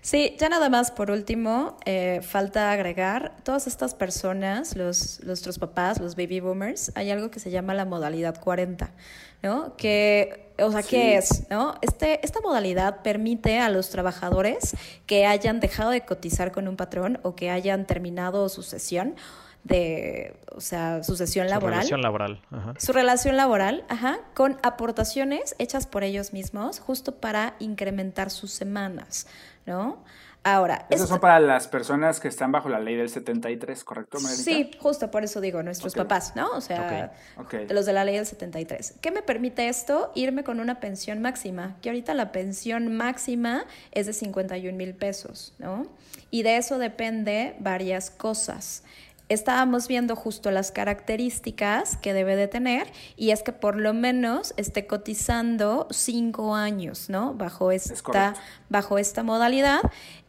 Sí, 0.00 0.36
ya 0.38 0.48
nada 0.48 0.68
más 0.68 0.90
por 0.90 1.10
último, 1.10 1.76
eh, 1.84 2.20
falta 2.22 2.72
agregar, 2.72 3.36
todas 3.44 3.66
estas 3.66 3.94
personas, 3.94 4.76
los, 4.76 5.22
nuestros 5.24 5.58
papás, 5.58 6.00
los 6.00 6.16
baby 6.16 6.40
boomers, 6.40 6.92
hay 6.94 7.10
algo 7.10 7.30
que 7.30 7.40
se 7.40 7.50
llama 7.50 7.74
la 7.74 7.84
modalidad 7.84 8.40
40, 8.40 8.90
¿no? 9.42 9.76
Que, 9.76 10.50
o 10.58 10.70
sea, 10.70 10.82
¿qué 10.82 11.16
es? 11.16 11.48
¿no? 11.50 11.76
Este, 11.82 12.24
esta 12.24 12.40
modalidad 12.40 13.02
permite 13.02 13.58
a 13.58 13.68
los 13.68 13.90
trabajadores 13.90 14.76
que 15.06 15.26
hayan 15.26 15.60
dejado 15.60 15.90
de 15.90 16.02
cotizar 16.02 16.52
con 16.52 16.68
un 16.68 16.76
patrón 16.76 17.18
o 17.22 17.34
que 17.34 17.50
hayan 17.50 17.86
terminado 17.86 18.48
su 18.48 18.62
sesión 18.62 19.14
de, 19.64 20.34
o 20.54 20.60
sea, 20.60 21.02
su 21.02 21.16
sesión 21.16 21.48
laboral. 21.48 21.82
Su 21.82 21.88
relación 21.88 22.02
laboral. 22.02 22.42
Ajá. 22.50 22.74
Su 22.78 22.92
relación 22.92 23.36
laboral, 23.36 23.84
ajá, 23.88 24.18
con 24.34 24.58
aportaciones 24.62 25.54
hechas 25.58 25.86
por 25.86 26.02
ellos 26.02 26.32
mismos 26.32 26.80
justo 26.80 27.16
para 27.16 27.54
incrementar 27.60 28.30
sus 28.30 28.52
semanas. 28.52 29.26
¿No? 29.66 30.04
Ahora. 30.44 30.86
Esos 30.90 31.08
son 31.08 31.20
para 31.20 31.38
las 31.38 31.68
personas 31.68 32.18
que 32.18 32.26
están 32.26 32.50
bajo 32.50 32.68
la 32.68 32.80
ley 32.80 32.96
del 32.96 33.08
73, 33.08 33.84
¿correcto, 33.84 34.18
Margarita? 34.18 34.42
Sí, 34.42 34.70
justo 34.80 35.10
por 35.10 35.22
eso 35.22 35.40
digo, 35.40 35.62
nuestros 35.62 35.94
papás, 35.94 36.34
¿no? 36.34 36.50
O 36.50 36.60
sea, 36.60 37.12
los 37.68 37.86
de 37.86 37.92
la 37.92 38.04
ley 38.04 38.16
del 38.16 38.26
73. 38.26 38.94
¿Qué 39.00 39.10
me 39.12 39.22
permite 39.22 39.68
esto? 39.68 40.10
Irme 40.16 40.42
con 40.42 40.58
una 40.58 40.80
pensión 40.80 41.22
máxima, 41.22 41.76
que 41.80 41.90
ahorita 41.90 42.14
la 42.14 42.32
pensión 42.32 42.96
máxima 42.96 43.66
es 43.92 44.06
de 44.06 44.12
51 44.12 44.76
mil 44.76 44.94
pesos, 44.94 45.54
¿no? 45.58 45.86
Y 46.32 46.42
de 46.42 46.56
eso 46.56 46.78
depende 46.78 47.54
varias 47.60 48.10
cosas 48.10 48.82
estábamos 49.32 49.88
viendo 49.88 50.16
justo 50.16 50.50
las 50.50 50.70
características 50.72 51.96
que 51.96 52.12
debe 52.12 52.36
de 52.36 52.48
tener 52.48 52.86
y 53.16 53.30
es 53.30 53.42
que 53.42 53.52
por 53.52 53.76
lo 53.76 53.94
menos 53.94 54.54
esté 54.56 54.86
cotizando 54.86 55.86
cinco 55.90 56.54
años, 56.54 57.08
¿no? 57.08 57.34
Bajo 57.34 57.72
esta, 57.72 58.34
bajo 58.68 58.98
esta 58.98 59.22
modalidad. 59.22 59.80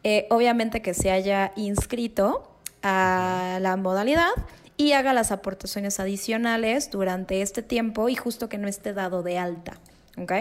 Eh, 0.02 0.26
obviamente 0.30 0.82
que 0.82 0.94
se 0.94 1.10
haya 1.10 1.52
inscrito 1.56 2.50
a 2.82 3.58
la 3.60 3.76
modalidad 3.76 4.30
y 4.76 4.92
haga 4.92 5.12
las 5.12 5.30
aportaciones 5.30 6.00
adicionales 6.00 6.90
durante 6.90 7.42
este 7.42 7.62
tiempo 7.62 8.08
y 8.08 8.16
justo 8.16 8.48
que 8.48 8.58
no 8.58 8.68
esté 8.68 8.92
dado 8.92 9.22
de 9.22 9.38
alta. 9.38 9.78
¿Ok? 10.16 10.32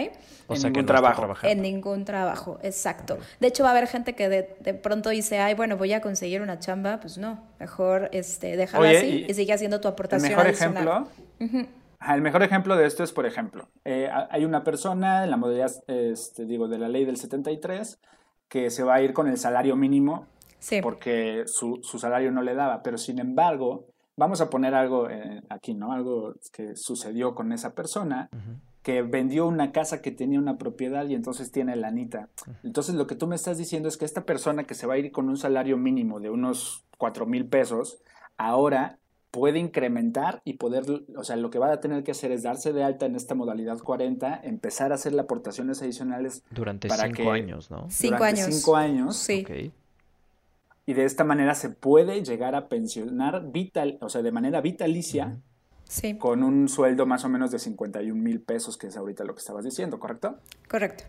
O 0.47 0.53
en 0.53 0.61
sea, 0.61 0.69
ningún 0.69 0.85
trabajo. 0.85 1.35
En 1.43 1.61
ningún 1.61 2.05
trabajo, 2.05 2.59
exacto. 2.61 3.17
De 3.39 3.47
hecho, 3.47 3.63
va 3.63 3.69
a 3.69 3.71
haber 3.71 3.87
gente 3.87 4.13
que 4.13 4.29
de, 4.29 4.55
de, 4.59 4.73
pronto 4.73 5.09
dice, 5.09 5.39
ay, 5.39 5.55
bueno, 5.55 5.77
voy 5.77 5.93
a 5.93 6.01
conseguir 6.01 6.41
una 6.41 6.59
chamba. 6.59 6.99
Pues 6.99 7.17
no, 7.17 7.43
mejor 7.59 8.09
este, 8.11 8.55
déjalo 8.55 8.85
así 8.85 9.25
y, 9.27 9.33
sigue 9.33 9.53
haciendo 9.53 9.81
tu 9.81 9.87
aportación. 9.87 10.31
El 10.31 10.37
mejor 10.37 10.51
ejemplo. 10.51 11.07
El 12.07 12.21
mejor 12.21 12.43
ejemplo 12.43 12.75
de 12.75 12.85
esto 12.85 13.03
es, 13.03 13.13
por 13.13 13.25
ejemplo, 13.25 13.69
eh, 13.85 14.09
hay 14.29 14.43
una 14.43 14.63
persona 14.63 15.23
en 15.23 15.31
la 15.31 15.37
modalidad, 15.37 15.71
este, 15.87 16.45
digo, 16.45 16.67
de 16.67 16.77
la 16.77 16.89
ley 16.89 17.05
del 17.05 17.17
73 17.17 17.97
que 18.49 18.69
se 18.69 18.83
va 18.83 18.95
a 18.95 19.01
ir 19.01 19.13
con 19.13 19.29
el 19.29 19.37
salario 19.37 19.77
mínimo 19.77 20.27
sí. 20.59 20.81
porque 20.81 21.43
su, 21.47 21.79
su, 21.81 21.99
salario 21.99 22.31
no 22.31 22.41
le 22.41 22.55
daba, 22.55 22.83
pero 22.83 22.97
sin 22.97 23.19
embargo, 23.19 23.87
vamos 24.17 24.41
a 24.41 24.49
poner 24.49 24.75
algo 24.75 25.09
eh, 25.09 25.41
aquí, 25.49 25.73
¿no? 25.73 25.93
Algo 25.93 26.35
que 26.51 26.75
sucedió 26.75 27.33
con 27.35 27.51
esa 27.53 27.73
persona 27.73 28.29
que 28.83 29.01
vendió 29.01 29.47
una 29.47 29.71
casa 29.71 30.01
que 30.01 30.11
tenía 30.11 30.39
una 30.39 30.57
propiedad 30.57 31.07
y 31.07 31.15
entonces 31.15 31.51
tiene 31.51 31.75
la 31.75 31.87
anita. 31.87 32.29
Entonces 32.63 32.95
lo 32.95 33.07
que 33.07 33.15
tú 33.15 33.27
me 33.27 33.35
estás 33.35 33.57
diciendo 33.57 33.87
es 33.87 33.97
que 33.97 34.05
esta 34.05 34.25
persona 34.25 34.65
que 34.65 34.75
se 34.75 34.85
va 34.85 34.95
a 34.95 34.97
ir 34.97 35.11
con 35.11 35.29
un 35.29 35.37
salario 35.37 35.77
mínimo 35.77 36.19
de 36.19 36.29
unos 36.29 36.83
cuatro 36.97 37.25
mil 37.25 37.45
pesos, 37.45 38.03
ahora 38.37 38.99
puede 39.31 39.57
incrementar 39.57 40.41
y 40.45 40.53
poder, 40.53 40.83
o 41.15 41.23
sea, 41.23 41.37
lo 41.37 41.49
que 41.49 41.57
va 41.57 41.71
a 41.71 41.79
tener 41.79 42.03
que 42.03 42.11
hacer 42.11 42.31
es 42.31 42.43
darse 42.43 42.71
de 42.71 42.83
alta 42.83 43.07
en 43.07 43.15
esta 43.15 43.33
modalidad 43.33 43.79
40, 43.79 44.41
empezar 44.43 44.91
a 44.91 44.95
hacer 44.95 45.17
aportaciones 45.19 45.81
adicionales. 45.81 46.43
Durante 46.51 46.87
cinco 46.87 47.31
años, 47.31 47.71
¿no? 47.71 47.87
Cinco 47.89 48.23
años. 48.23 48.53
Cinco 48.53 48.75
años. 48.75 49.15
Sí. 49.15 49.71
Y 50.85 50.93
de 50.93 51.05
esta 51.05 51.23
manera 51.23 51.55
se 51.55 51.69
puede 51.69 52.23
llegar 52.23 52.53
a 52.53 52.67
pensionar 52.67 53.51
vital, 53.51 53.97
o 54.01 54.09
sea, 54.09 54.21
de 54.21 54.31
manera 54.31 54.61
vitalicia. 54.61 55.37
Con 56.19 56.43
un 56.43 56.69
sueldo 56.69 57.05
más 57.05 57.23
o 57.25 57.29
menos 57.29 57.51
de 57.51 57.59
51 57.59 58.19
mil 58.19 58.41
pesos, 58.41 58.77
que 58.77 58.87
es 58.87 58.97
ahorita 58.97 59.23
lo 59.23 59.35
que 59.35 59.39
estabas 59.39 59.63
diciendo, 59.63 59.99
¿correcto? 59.99 60.37
Correcto. 60.67 61.03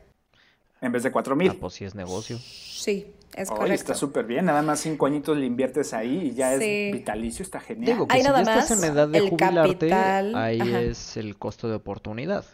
En 0.81 0.93
vez 0.93 1.03
de 1.03 1.11
4 1.11 1.37
mil. 1.37 1.51
Ah, 1.51 1.57
pues 1.59 1.75
sí 1.75 1.85
es 1.85 1.95
negocio. 1.95 2.39
Sí, 2.39 3.13
es 3.35 3.49
correcto. 3.49 3.73
Está 3.75 3.95
súper 3.95 4.27
bien, 4.27 4.45
nada 4.45 4.63
más 4.63 4.81
cinco 4.81 5.07
añitos 5.07 5.37
le 5.37 5.47
inviertes 5.47 5.95
ahí 5.95 6.29
y 6.29 6.35
ya 6.35 6.55
es 6.55 6.93
vitalicio, 6.93 7.43
está 7.43 7.61
genial. 7.61 7.93
Digo, 7.95 8.09
que 8.09 8.19
si 8.19 8.23
nada 8.23 8.43
ya 8.43 8.59
estás 8.59 8.83
en 8.83 8.93
edad 8.93 9.09
de 9.09 9.21
jubilarte, 9.21 9.93
ahí 9.93 10.61
es 10.89 11.17
el 11.17 11.39
costo 11.39 11.69
de 11.69 11.77
oportunidad 11.77 12.45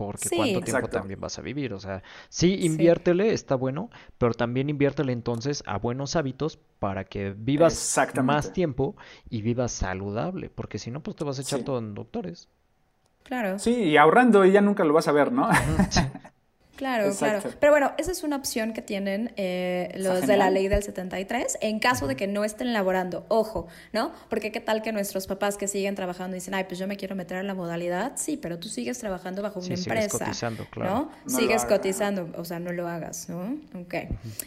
porque 0.00 0.30
cuánto 0.34 0.62
tiempo 0.62 0.88
también 0.88 1.20
vas 1.20 1.38
a 1.38 1.42
vivir. 1.42 1.74
O 1.74 1.78
sea, 1.78 2.02
sí, 2.30 2.60
inviértele, 2.62 3.34
está 3.34 3.54
bueno, 3.54 3.90
pero 4.16 4.32
también 4.32 4.70
inviértele 4.70 5.12
entonces 5.12 5.62
a 5.66 5.76
buenos 5.76 6.16
hábitos 6.16 6.58
para 6.78 7.04
que 7.04 7.34
vivas 7.36 8.00
más 8.22 8.54
tiempo 8.54 8.96
y 9.28 9.42
vivas 9.42 9.72
saludable, 9.72 10.48
porque 10.48 10.78
si 10.78 10.90
no, 10.90 11.02
pues 11.02 11.16
te 11.16 11.24
vas 11.24 11.38
a 11.38 11.42
echar 11.42 11.64
todo 11.64 11.78
en 11.80 11.92
doctores. 11.92 12.48
Claro. 13.24 13.58
Sí, 13.58 13.74
y 13.74 13.98
ahorrando 13.98 14.46
y 14.46 14.52
ya 14.52 14.62
nunca 14.62 14.84
lo 14.84 14.94
vas 14.94 15.06
a 15.06 15.12
ver, 15.12 15.32
¿no? 15.32 15.50
Claro, 16.80 17.14
claro. 17.14 17.42
Pero 17.60 17.72
bueno, 17.72 17.92
esa 17.98 18.10
es 18.10 18.24
una 18.24 18.36
opción 18.36 18.72
que 18.72 18.80
tienen 18.80 19.34
eh, 19.36 19.92
los 19.98 20.26
de 20.26 20.38
la 20.38 20.48
ley 20.48 20.66
del 20.66 20.82
73 20.82 21.58
en 21.60 21.78
caso 21.78 22.06
de 22.06 22.16
que 22.16 22.26
no 22.26 22.42
estén 22.42 22.72
laborando. 22.72 23.26
Ojo, 23.28 23.68
¿no? 23.92 24.12
Porque 24.30 24.50
qué 24.50 24.60
tal 24.60 24.80
que 24.80 24.90
nuestros 24.90 25.26
papás 25.26 25.58
que 25.58 25.68
siguen 25.68 25.94
trabajando 25.94 26.36
dicen, 26.36 26.54
ay, 26.54 26.64
pues 26.64 26.78
yo 26.78 26.86
me 26.86 26.96
quiero 26.96 27.14
meter 27.14 27.36
en 27.36 27.48
la 27.48 27.54
modalidad. 27.54 28.12
Sí, 28.14 28.38
pero 28.38 28.58
tú 28.58 28.70
sigues 28.70 28.98
trabajando 28.98 29.42
bajo 29.42 29.60
una 29.60 29.74
empresa. 29.74 30.08
Sigues 30.08 30.12
cotizando, 30.12 30.64
claro. 30.70 31.10
¿no? 31.26 31.38
sigues 31.38 31.66
cotizando, 31.66 32.30
o 32.38 32.46
sea, 32.46 32.58
no 32.60 32.72
lo 32.72 32.88
hagas, 32.88 33.28
¿no? 33.28 33.58
Ok. 33.78 33.96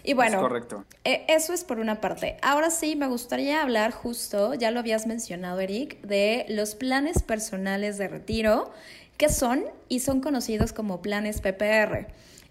Y 0.04 0.16
bueno, 0.16 0.42
correcto. 0.42 0.86
Eh, 1.04 1.26
eso 1.28 1.54
es 1.54 1.64
por 1.64 1.78
una 1.78 2.02
parte. 2.02 2.38
Ahora 2.42 2.72
sí, 2.72 2.96
me 2.96 3.06
gustaría 3.06 3.62
hablar 3.62 3.92
justo, 3.92 4.56
ya 4.56 4.72
lo 4.72 4.80
habías 4.80 5.06
mencionado, 5.06 5.60
Eric, 5.60 6.02
de 6.02 6.48
los 6.50 6.74
planes 6.74 7.22
personales 7.22 8.00
de 8.00 8.08
retiro 8.08 8.74
¿Qué 9.24 9.30
son? 9.30 9.64
Y 9.88 10.02
son 10.02 10.20
conocidos 10.20 10.74
como 10.74 11.02
planes 11.02 11.40
PPR. 11.40 12.08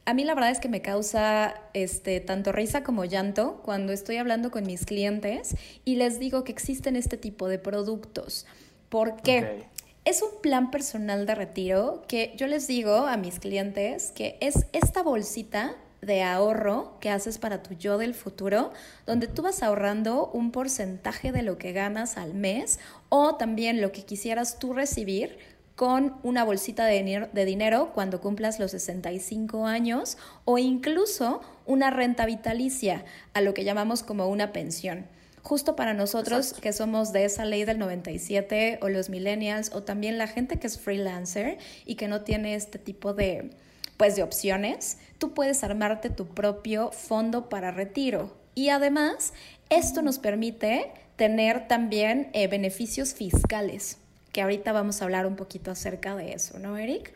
A 0.06 0.14
mí 0.14 0.24
la 0.24 0.34
verdad 0.34 0.52
es 0.52 0.58
que 0.58 0.70
me 0.70 0.80
causa 0.80 1.52
este, 1.74 2.18
tanto 2.20 2.50
risa 2.50 2.82
como 2.82 3.04
llanto 3.04 3.60
cuando 3.62 3.92
estoy 3.92 4.16
hablando 4.16 4.50
con 4.50 4.64
mis 4.64 4.86
clientes 4.86 5.54
y 5.84 5.96
les 5.96 6.18
digo 6.18 6.44
que 6.44 6.52
existen 6.52 6.96
este 6.96 7.18
tipo 7.18 7.46
de 7.48 7.58
productos. 7.58 8.46
¿Por 8.88 9.20
qué? 9.20 9.66
Es 10.06 10.22
un 10.22 10.40
plan 10.40 10.70
personal 10.70 11.26
de 11.26 11.34
retiro 11.34 12.04
que 12.08 12.32
yo 12.38 12.46
les 12.46 12.66
digo 12.68 13.06
a 13.06 13.18
mis 13.18 13.38
clientes 13.38 14.10
que 14.12 14.38
es 14.40 14.64
esta 14.72 15.02
bolsita 15.02 15.76
de 16.02 16.22
ahorro 16.22 16.98
que 17.00 17.10
haces 17.10 17.38
para 17.38 17.62
tu 17.62 17.74
yo 17.74 17.96
del 17.96 18.14
futuro, 18.14 18.72
donde 19.06 19.28
tú 19.28 19.42
vas 19.42 19.62
ahorrando 19.62 20.30
un 20.32 20.50
porcentaje 20.50 21.32
de 21.32 21.42
lo 21.42 21.58
que 21.58 21.72
ganas 21.72 22.16
al 22.16 22.32
mes 22.34 22.80
o 23.10 23.36
también 23.36 23.80
lo 23.80 23.92
que 23.92 24.04
quisieras 24.04 24.58
tú 24.58 24.72
recibir 24.72 25.38
con 25.76 26.16
una 26.22 26.44
bolsita 26.44 26.84
de 26.84 27.44
dinero, 27.44 27.92
cuando 27.94 28.20
cumplas 28.20 28.58
los 28.58 28.72
65 28.72 29.66
años 29.66 30.18
o 30.44 30.58
incluso 30.58 31.40
una 31.66 31.90
renta 31.90 32.26
vitalicia, 32.26 33.04
a 33.32 33.40
lo 33.40 33.54
que 33.54 33.64
llamamos 33.64 34.02
como 34.02 34.28
una 34.28 34.52
pensión. 34.52 35.06
Justo 35.42 35.74
para 35.74 35.92
nosotros 35.92 36.52
que 36.52 36.72
somos 36.72 37.12
de 37.12 37.24
esa 37.24 37.44
ley 37.44 37.64
del 37.64 37.78
97 37.78 38.78
o 38.80 38.88
los 38.88 39.10
millennials 39.10 39.72
o 39.74 39.82
también 39.82 40.16
la 40.16 40.28
gente 40.28 40.60
que 40.60 40.68
es 40.68 40.78
freelancer 40.78 41.58
y 41.84 41.96
que 41.96 42.06
no 42.06 42.20
tiene 42.20 42.54
este 42.54 42.78
tipo 42.78 43.12
de 43.12 43.50
pues 43.96 44.16
de 44.16 44.22
opciones, 44.22 44.98
tú 45.18 45.34
puedes 45.34 45.62
armarte 45.62 46.10
tu 46.10 46.26
propio 46.26 46.90
fondo 46.90 47.48
para 47.48 47.70
retiro. 47.70 48.36
Y 48.54 48.70
además, 48.70 49.32
esto 49.68 50.02
nos 50.02 50.18
permite 50.18 50.92
tener 51.16 51.68
también 51.68 52.30
eh, 52.32 52.48
beneficios 52.48 53.14
fiscales 53.14 53.98
que 54.32 54.42
ahorita 54.42 54.72
vamos 54.72 55.00
a 55.00 55.04
hablar 55.04 55.26
un 55.26 55.36
poquito 55.36 55.70
acerca 55.70 56.16
de 56.16 56.32
eso, 56.32 56.58
¿no, 56.58 56.76
Eric? 56.76 57.12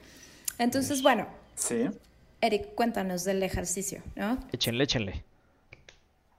Entonces, 0.58 1.02
bueno. 1.02 1.26
Sí. 1.54 1.88
Eric, 2.40 2.74
cuéntanos 2.74 3.24
del 3.24 3.42
ejercicio, 3.42 4.02
¿no? 4.14 4.38
Échenle, 4.52 4.84
échenle. 4.84 5.24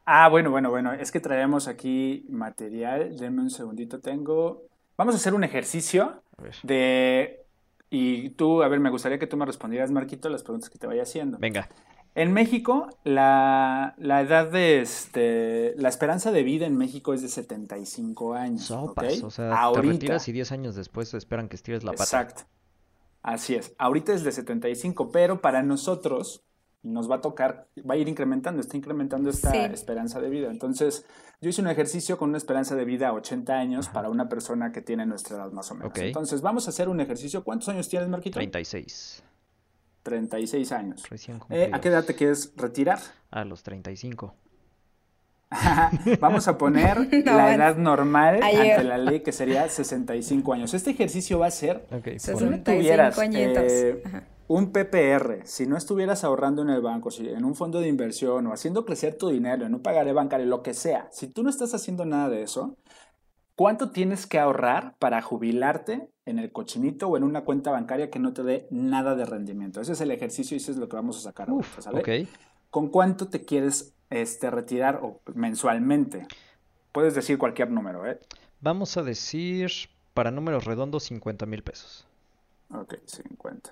Ah, 0.06 0.30
bueno, 0.30 0.52
bueno, 0.52 0.70
bueno. 0.70 0.94
Es 0.94 1.12
que 1.12 1.20
traemos 1.20 1.68
aquí 1.68 2.26
material. 2.30 3.18
Denme 3.18 3.42
un 3.42 3.50
segundito. 3.50 4.00
Tengo. 4.00 4.64
Vamos 4.96 5.16
a 5.16 5.18
hacer 5.18 5.34
un 5.34 5.44
ejercicio 5.44 6.22
de. 6.64 7.42
Y 7.90 8.30
tú, 8.32 8.64
a 8.64 8.68
ver, 8.68 8.80
me 8.80 8.90
gustaría 8.90 9.18
que 9.18 9.28
tú 9.28 9.38
me 9.38 9.46
respondieras, 9.46 9.92
Marquito, 9.92 10.30
las 10.30 10.44
preguntas 10.44 10.70
que 10.70 10.78
te 10.78 10.88
vaya 10.88 11.04
haciendo. 11.04 11.38
Venga. 11.40 11.68
En 12.18 12.34
México, 12.34 12.90
la, 13.04 13.94
edad 14.00 14.50
de 14.50 14.82
este, 14.82 15.76
la 15.78 15.88
esperanza 15.88 16.32
de 16.32 16.42
vida 16.42 16.66
en 16.66 16.76
México 16.76 17.14
es 17.14 17.22
de 17.22 17.28
75 17.28 18.34
años. 18.34 18.64
Sopas, 18.64 19.22
o 19.22 19.30
sea, 19.30 19.72
te 19.72 19.82
retiras 19.84 20.28
y 20.28 20.32
10 20.32 20.52
años 20.52 20.76
después 20.76 21.14
esperan 21.14 21.48
que 21.48 21.56
estires 21.56 21.84
la 21.84 21.92
pata. 21.92 22.04
Exacto. 22.06 22.44
Así 23.22 23.54
es. 23.54 23.76
Ahorita 23.78 24.14
es 24.14 24.24
de 24.24 24.32
75, 24.32 25.12
pero 25.12 25.42
para 25.42 25.62
nosotros 25.62 26.44
nos 26.82 27.08
va 27.08 27.18
a 27.18 27.22
tocar, 27.22 27.68
va 27.88 27.94
a 27.94 27.98
ir 27.98 28.10
incrementando, 28.10 28.62
está 28.62 28.78
incrementando 28.78 29.30
esta 29.30 29.68
esperanza 29.68 30.20
de 30.20 30.32
vida. 30.32 30.50
Entonces, 30.50 31.06
yo 31.40 31.52
hice 31.52 31.62
un 31.62 31.68
ejercicio 31.68 32.18
con 32.18 32.30
una 32.30 32.40
esperanza 32.40 32.76
de 32.76 32.84
vida 32.84 33.10
a 33.10 33.14
80 33.14 33.54
años 33.54 33.90
para 33.90 34.10
una 34.10 34.28
persona 34.28 34.72
que 34.72 34.82
tiene 34.82 35.06
nuestra 35.06 35.38
edad 35.38 35.52
más 35.52 35.70
o 35.70 35.76
menos. 35.76 35.96
Entonces, 35.96 36.42
vamos 36.42 36.66
a 36.66 36.72
hacer 36.72 36.90
un 36.90 37.00
ejercicio. 37.00 37.44
¿Cuántos 37.44 37.70
años 37.70 37.88
tienes, 37.88 38.10
Marquito? 38.10 38.40
36. 38.40 39.22
36 40.08 40.72
años. 40.72 41.04
Eh, 41.50 41.70
¿A 41.74 41.82
qué 41.82 41.90
edad 41.90 42.06
te 42.06 42.16
quieres 42.16 42.54
retirar? 42.56 43.00
A 43.30 43.44
los 43.44 43.62
35. 43.62 44.34
Vamos 46.22 46.48
a 46.48 46.58
poner 46.58 46.98
la 47.26 47.54
edad 47.54 47.76
normal 47.76 48.40
ante 48.42 48.84
la 48.86 48.98
ley 48.98 49.20
que 49.20 49.34
sería 49.34 49.68
65 49.68 50.54
años. 50.54 50.74
Este 50.74 50.92
ejercicio 50.92 51.40
va 51.40 51.48
a 51.48 51.52
ser 51.52 51.86
si 52.20 52.32
no 52.32 52.64
tuvieras 52.64 53.20
eh, 53.34 54.02
un 54.48 54.72
PPR, 54.72 55.42
si 55.44 55.66
no 55.66 55.76
estuvieras 55.76 56.24
ahorrando 56.24 56.62
en 56.62 56.70
el 56.70 56.82
banco, 56.82 57.12
si 57.12 57.28
en 57.28 57.44
un 57.44 57.54
fondo 57.54 57.82
de 57.82 57.90
inversión 57.90 58.48
o 58.48 58.54
haciendo 58.54 58.86
crecer 58.86 59.18
tu 59.18 59.28
dinero 59.28 59.66
en 59.66 59.76
un 59.76 59.82
pagaré 59.82 60.14
bancario, 60.14 60.46
lo 60.46 60.64
que 60.64 60.74
sea, 60.74 61.10
si 61.12 61.28
tú 61.28 61.44
no 61.44 61.50
estás 61.50 61.74
haciendo 61.74 62.06
nada 62.06 62.30
de 62.30 62.44
eso, 62.44 62.78
¿Cuánto 63.58 63.90
tienes 63.90 64.28
que 64.28 64.38
ahorrar 64.38 64.96
para 65.00 65.20
jubilarte 65.24 66.12
en 66.26 66.38
el 66.38 66.52
cochinito 66.52 67.08
o 67.08 67.18
en 67.18 67.24
una 67.24 67.44
cuenta 67.44 67.72
bancaria 67.72 68.12
que 68.12 68.20
no 68.20 68.32
te 68.32 68.44
dé 68.44 68.68
nada 68.70 69.16
de 69.16 69.26
rendimiento? 69.26 69.82
Ese 69.82 69.94
es 69.94 70.02
el 70.02 70.12
ejercicio 70.12 70.54
y 70.54 70.60
eso 70.60 70.72
es 70.72 70.78
lo 70.78 70.88
que 70.88 70.96
vamos 70.96 71.18
a 71.18 71.22
sacar 71.22 71.50
Uf, 71.50 71.82
¿sale? 71.82 72.28
¿Con 72.70 72.90
cuánto 72.90 73.30
te 73.30 73.46
quieres 73.46 73.96
este, 74.12 74.52
retirar 74.52 75.00
o 75.02 75.22
mensualmente? 75.34 76.28
Puedes 76.92 77.16
decir 77.16 77.40
cualquier 77.40 77.72
número, 77.72 78.06
¿eh? 78.06 78.20
Vamos 78.62 78.96
a 78.96 79.02
decir, 79.02 79.72
para 80.14 80.30
números 80.30 80.66
redondos, 80.66 81.06
50 81.06 81.48
mil 81.48 81.64
pesos. 81.64 82.06
Ok, 82.72 82.94
50. 83.08 83.72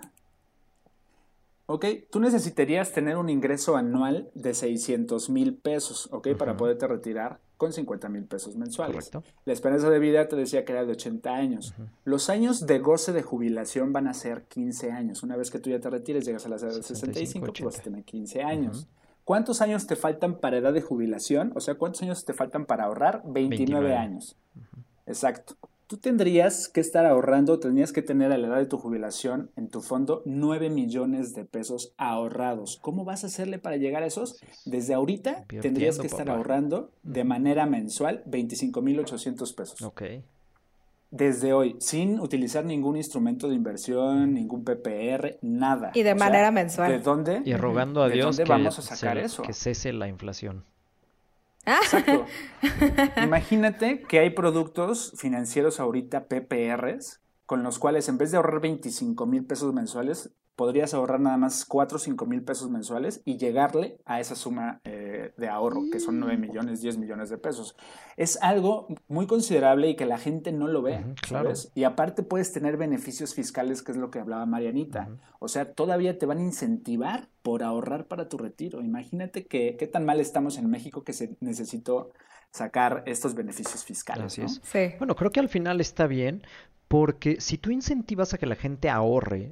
Ok, 1.68 1.86
tú 2.10 2.20
necesitarías 2.20 2.92
tener 2.92 3.18
un 3.18 3.30
ingreso 3.30 3.78
anual 3.78 4.32
de 4.34 4.56
600 4.56 5.30
mil 5.30 5.54
pesos, 5.56 6.10
ok, 6.12 6.30
para 6.30 6.58
poderte 6.58 6.88
retirar 6.88 7.45
con 7.58 7.74
50 7.74 8.10
mil 8.10 8.26
pesos 8.26 8.56
mensuales. 8.56 9.10
Correcto. 9.10 9.24
La 9.46 9.54
esperanza 9.54 9.90
de 9.90 10.00
vida 10.00 10.28
te 10.28 10.36
decía 10.36 10.66
que 10.66 10.72
era 10.74 10.86
de 10.86 10.92
80 10.92 11.34
años. 11.34 11.74
Los 12.04 12.30
años 12.30 12.66
de 12.66 12.80
goce 12.80 13.14
de 13.14 13.22
jubilación 13.22 13.94
van 13.94 14.08
a 14.08 14.14
ser 14.14 14.44
15 14.44 14.92
años. 14.92 15.24
Una 15.24 15.36
vez 15.36 15.52
que 15.52 15.60
tú 15.60 15.70
ya 15.70 15.80
te 15.80 15.90
retires, 15.90 16.26
llegas 16.26 16.46
a 16.46 16.50
la 16.50 16.58
edad 16.58 16.74
de 16.74 16.84
65, 16.84 17.48
pues 17.48 17.64
vas 17.64 17.80
a 17.80 17.84
tener 17.84 18.04
15 18.04 18.44
años. 18.44 18.88
¿Cuántos 19.24 19.62
años 19.62 19.88
te 19.88 19.96
faltan 19.96 20.40
para 20.40 20.58
edad 20.58 20.72
de 20.72 20.82
jubilación? 20.82 21.52
O 21.56 21.60
sea, 21.60 21.76
¿cuántos 21.76 22.04
años 22.04 22.26
te 22.26 22.34
faltan 22.34 22.66
para 22.66 22.84
ahorrar? 22.84 23.24
29, 23.26 23.96
años. 23.96 24.36
Exacto. 25.08 25.56
Tú 25.88 25.98
tendrías 25.98 26.68
que 26.68 26.82
estar 26.82 27.06
ahorrando, 27.06 27.60
tendrías 27.60 27.92
que 27.92 28.02
tener 28.02 28.32
a 28.32 28.38
la 28.38 28.48
edad 28.48 28.58
de 28.58 28.66
tu 28.66 28.78
jubilación 28.78 29.52
en 29.56 29.70
tu 29.70 29.82
fondo 29.82 30.24
9 30.26 30.70
millones 30.70 31.36
de 31.36 31.46
pesos 31.46 31.94
ahorrados. 31.98 32.80
¿Cómo 32.82 33.06
vas 33.06 33.24
a 33.24 33.28
hacerle 33.28 33.60
para 33.60 33.78
llegar 33.78 34.02
a 34.02 34.08
esos? 34.08 34.42
Desde 34.66 34.94
ahorita 34.94 35.46
tendrías 35.62 36.00
que 36.00 36.08
estar 36.08 36.30
ahorrando 36.30 36.92
de 37.04 37.24
manera 37.24 37.66
mensual 37.66 38.24
25 38.26 38.82
mil 38.82 39.00
800 39.00 39.54
pesos. 39.54 39.82
Ok 39.84 40.04
desde 41.12 41.54
hoy, 41.54 41.78
sin 41.80 42.20
utilizar 42.20 42.66
ningún 42.66 42.98
instrumento 42.98 43.48
de 43.48 43.56
inversión, 43.56 44.34
ningún 44.34 44.66
PPR, 44.66 45.38
nada. 45.42 45.92
Y 45.94 46.04
de 46.04 46.14
manera 46.14 46.52
mensual. 46.52 46.92
¿De 46.92 47.00
dónde? 47.00 47.42
Y 47.46 47.54
rogando 47.56 48.04
a 48.04 48.10
Dios 48.10 48.38
que, 48.38 48.44
vamos 48.44 48.78
a 48.80 48.82
sacar 48.82 49.18
eso? 49.18 49.44
que 49.44 49.54
cese 49.54 49.94
la 49.94 50.08
inflación. 50.08 50.66
Exacto. 51.66 52.26
Imagínate 53.24 54.02
que 54.02 54.20
hay 54.20 54.30
productos 54.32 55.14
financieros 55.18 55.80
ahorita, 55.80 56.28
PPRs, 56.28 57.22
con 57.46 57.64
los 57.64 57.80
cuales 57.80 58.10
en 58.10 58.18
vez 58.18 58.32
de 58.32 58.38
ahorrar 58.38 58.62
25 58.62 59.26
mil 59.26 59.46
pesos 59.46 59.74
mensuales, 59.74 60.32
podrías 60.56 60.94
ahorrar 60.94 61.20
nada 61.20 61.38
más 61.38 61.66
4 61.66 61.98
o 61.98 62.00
5 62.00 62.26
mil 62.26 62.44
pesos 62.44 62.70
mensuales 62.70 63.22
y 63.26 63.38
llegarle 63.38 63.98
a 64.06 64.20
esa 64.20 64.36
suma 64.36 64.82
eh, 64.86 65.34
de 65.38 65.48
ahorro, 65.50 65.84
que 65.92 66.00
son 66.00 66.20
9 66.20 66.38
millones, 66.38 66.82
10 66.82 66.98
millones 66.98 67.30
de 67.30 67.38
pesos. 67.38 67.76
Es 68.16 68.42
algo 68.42 68.88
muy 69.08 69.28
considerable 69.28 69.90
y 69.90 69.96
que 69.96 70.06
la 70.06 70.18
gente 70.18 70.52
no 70.52 70.68
lo 70.68 70.82
ve, 70.82 71.04
¿sabes? 71.28 71.72
Y 71.76 71.84
aparte 71.84 72.24
puedes 72.24 72.54
tener 72.54 72.78
beneficios 72.78 73.34
fiscales, 73.34 73.82
que 73.82 73.92
es 73.92 73.98
lo 73.98 74.12
que 74.12 74.20
hablaba 74.20 74.46
Marianita. 74.46 75.10
O 75.40 75.48
sea, 75.48 75.74
todavía 75.74 76.18
te 76.18 76.26
van 76.26 76.38
a 76.38 76.44
incentivar 76.44 77.28
por 77.42 77.62
ahorrar 77.62 78.08
para 78.08 78.30
tu 78.30 78.38
retiro. 78.38 78.82
Imagínate 78.82 79.46
que, 79.48 79.76
qué 79.78 79.88
tan 79.88 80.06
mal 80.06 80.20
estamos 80.20 80.58
en 80.58 80.70
México 80.70 81.04
que 81.04 81.14
se 81.14 81.36
necesitó 81.42 82.12
sacar 82.52 83.04
estos 83.06 83.36
beneficios 83.36 83.84
fiscales. 83.84 84.40
Así 84.40 84.62
Sí. 84.64 84.96
Bueno, 84.98 85.16
creo 85.16 85.32
que 85.32 85.42
al 85.42 85.50
final 85.50 85.82
está 85.82 86.08
bien, 86.08 86.44
porque 86.96 87.42
si 87.42 87.58
tú 87.58 87.72
incentivas 87.72 88.34
a 88.34 88.38
que 88.38 88.46
la 88.46 88.56
gente 88.56 88.90
ahorre 88.90 89.52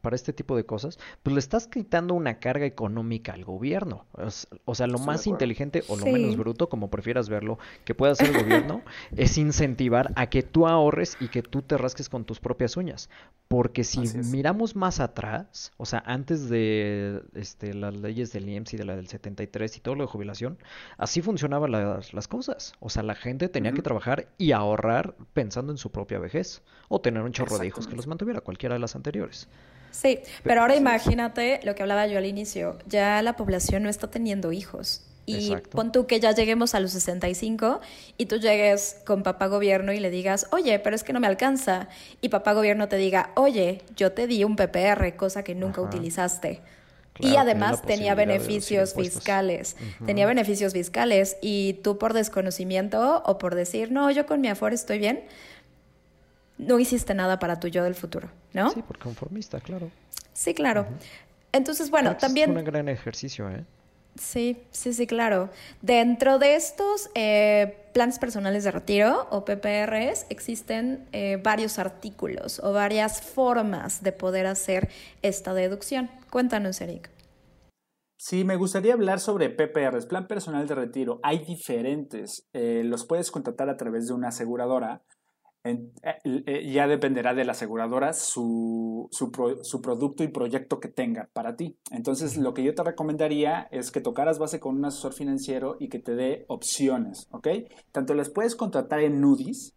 para 0.00 0.16
este 0.16 0.32
tipo 0.32 0.56
de 0.56 0.66
cosas, 0.66 0.98
pues 1.22 1.32
le 1.32 1.38
estás 1.38 1.68
quitando 1.68 2.12
una 2.12 2.40
carga 2.40 2.66
económica 2.66 3.34
al 3.34 3.44
gobierno. 3.44 4.04
O 4.64 4.74
sea, 4.74 4.88
lo 4.88 4.98
más 4.98 5.28
inteligente 5.28 5.84
o 5.86 5.96
lo 5.96 6.06
menos 6.06 6.36
bruto, 6.36 6.68
como 6.68 6.90
prefieras 6.90 7.28
verlo, 7.28 7.60
que 7.84 7.94
pueda 7.94 8.14
hacer 8.14 8.34
el 8.34 8.42
gobierno, 8.42 8.82
es 9.16 9.38
incentivar 9.38 10.12
a 10.16 10.26
que 10.28 10.42
tú 10.42 10.66
ahorres 10.66 11.16
y 11.20 11.28
que 11.28 11.44
tú 11.44 11.62
te 11.62 11.78
rasques 11.78 12.08
con 12.08 12.24
tus 12.24 12.40
propias 12.40 12.76
uñas. 12.76 13.10
Porque 13.46 13.84
si 13.84 14.00
miramos 14.32 14.74
más 14.74 14.98
atrás, 14.98 15.70
o 15.76 15.86
sea, 15.86 16.02
antes 16.04 16.48
de 16.48 17.22
este, 17.34 17.74
las 17.74 17.94
leyes 17.94 18.32
del 18.32 18.48
IEMS 18.48 18.74
y 18.74 18.76
de 18.76 18.86
la 18.86 18.96
del 18.96 19.06
73 19.06 19.76
y 19.76 19.80
todo 19.80 19.94
lo 19.94 20.02
de 20.02 20.08
jubilación, 20.10 20.58
así 20.98 21.22
funcionaban 21.22 21.70
las, 21.70 22.12
las 22.12 22.26
cosas. 22.26 22.72
O 22.80 22.90
sea, 22.90 23.04
la 23.04 23.14
gente 23.14 23.48
tenía 23.48 23.70
que 23.70 23.82
trabajar 23.82 24.26
y 24.36 24.50
ahorrar 24.50 25.14
pensando 25.32 25.70
en 25.70 25.78
su 25.78 25.92
propia 25.92 26.18
vejez 26.18 26.60
o 26.88 27.00
tener 27.00 27.22
un 27.22 27.32
chorro 27.32 27.58
de 27.58 27.66
hijos 27.66 27.86
que 27.86 27.96
los 27.96 28.06
mantuviera, 28.06 28.40
cualquiera 28.40 28.74
de 28.74 28.78
las 28.80 28.94
anteriores. 28.96 29.48
Sí, 29.92 30.20
pero, 30.42 30.62
ahora 30.62 30.74
imagínate 30.74 31.60
lo 31.64 31.74
que 31.74 31.82
hablaba 31.82 32.06
yo 32.06 32.18
al 32.18 32.26
inicio, 32.26 32.78
ya 32.86 33.20
la 33.22 33.36
población 33.36 33.82
no 33.82 33.88
está 33.88 34.10
teniendo 34.10 34.52
hijos. 34.52 35.02
Y 35.24 35.54
pon 35.70 35.92
tú 35.92 36.06
que 36.06 36.18
ya 36.18 36.32
lleguemos 36.32 36.74
a 36.74 36.80
los 36.80 36.90
65 36.92 37.80
y 38.18 38.26
tú 38.26 38.38
llegues 38.38 38.96
con 39.06 39.22
papá 39.22 39.46
gobierno 39.46 39.92
y 39.92 40.00
le 40.00 40.10
digas, 40.10 40.48
oye, 40.50 40.78
pero 40.80 40.96
es 40.96 41.04
que 41.04 41.12
no 41.12 41.20
me 41.20 41.28
alcanza. 41.28 41.88
Y 42.20 42.30
papá 42.30 42.54
gobierno 42.54 42.88
te 42.88 42.96
diga, 42.96 43.30
oye, 43.36 43.82
yo 43.96 44.12
te 44.12 44.26
di 44.26 44.42
un 44.42 44.56
PPR, 44.56 45.14
cosa 45.16 45.44
que 45.44 45.54
nunca 45.54 45.80
utilizaste. 45.80 46.60
y 47.20 47.36
además 47.36 47.82
tenía 47.82 48.16
beneficios 48.16 48.94
fiscales. 48.94 49.76
Tenía 50.04 50.26
beneficios 50.26 50.72
fiscales. 50.72 51.36
Y 51.40 51.74
tú 51.84 51.98
por 51.98 52.14
desconocimiento 52.14 53.22
o 53.24 53.38
por 53.38 53.54
decir, 53.54 53.92
no, 53.92 54.10
yo 54.10 54.26
con 54.26 54.40
mi 54.40 54.48
Afore 54.48 54.74
estoy 54.74 54.98
bien, 54.98 55.22
no 56.62 56.78
hiciste 56.78 57.14
nada 57.14 57.38
para 57.38 57.60
tu 57.60 57.68
yo 57.68 57.84
del 57.84 57.94
futuro, 57.94 58.28
¿no? 58.52 58.70
Sí, 58.70 58.82
por 58.82 58.98
conformista, 58.98 59.60
claro. 59.60 59.90
Sí, 60.32 60.54
claro. 60.54 60.86
Entonces, 61.52 61.90
bueno, 61.90 62.16
también... 62.16 62.50
Es 62.50 62.56
un 62.56 62.64
gran 62.64 62.88
ejercicio, 62.88 63.50
¿eh? 63.50 63.64
Sí, 64.16 64.62
sí, 64.70 64.92
sí, 64.92 65.06
claro. 65.06 65.48
Dentro 65.80 66.38
de 66.38 66.54
estos 66.54 67.10
eh, 67.14 67.88
planes 67.94 68.18
personales 68.18 68.64
de 68.64 68.70
retiro 68.70 69.26
o 69.30 69.44
PPRs 69.44 70.26
existen 70.28 71.06
eh, 71.12 71.40
varios 71.42 71.78
artículos 71.78 72.60
o 72.60 72.72
varias 72.72 73.22
formas 73.22 74.02
de 74.02 74.12
poder 74.12 74.46
hacer 74.46 74.90
esta 75.22 75.54
deducción. 75.54 76.10
Cuéntanos, 76.30 76.80
Eric. 76.82 77.10
Sí, 78.18 78.44
me 78.44 78.56
gustaría 78.56 78.92
hablar 78.92 79.18
sobre 79.18 79.50
PPRs, 79.50 80.06
plan 80.06 80.28
personal 80.28 80.68
de 80.68 80.74
retiro. 80.74 81.18
Hay 81.22 81.44
diferentes. 81.44 82.48
Eh, 82.52 82.82
los 82.84 83.04
puedes 83.06 83.30
contratar 83.30 83.68
a 83.68 83.76
través 83.76 84.06
de 84.06 84.12
una 84.12 84.28
aseguradora 84.28 85.02
eh, 85.64 85.78
eh, 86.24 86.72
ya 86.72 86.88
dependerá 86.88 87.34
de 87.34 87.44
la 87.44 87.52
aseguradora 87.52 88.12
su, 88.14 89.08
su, 89.12 89.80
producto 89.80 90.24
y 90.24 90.28
proyecto 90.28 90.80
que 90.80 90.88
tenga 90.88 91.28
para 91.32 91.54
ti. 91.54 91.76
Entonces, 91.92 92.36
lo 92.36 92.52
que 92.52 92.64
yo 92.64 92.74
te 92.74 92.82
recomendaría 92.82 93.68
es 93.70 93.92
que 93.92 94.00
tocaras 94.00 94.40
base 94.40 94.58
con 94.58 94.76
un 94.76 94.84
asesor 94.84 95.12
financiero 95.12 95.76
y 95.78 95.88
que 95.88 96.00
te 96.00 96.16
dé 96.16 96.44
opciones, 96.48 97.28
¿ok? 97.30 97.48
Tanto 97.92 98.14
les 98.14 98.28
puedes 98.28 98.56
contratar 98.56 99.00
en 99.00 99.20
NUDIS, 99.20 99.76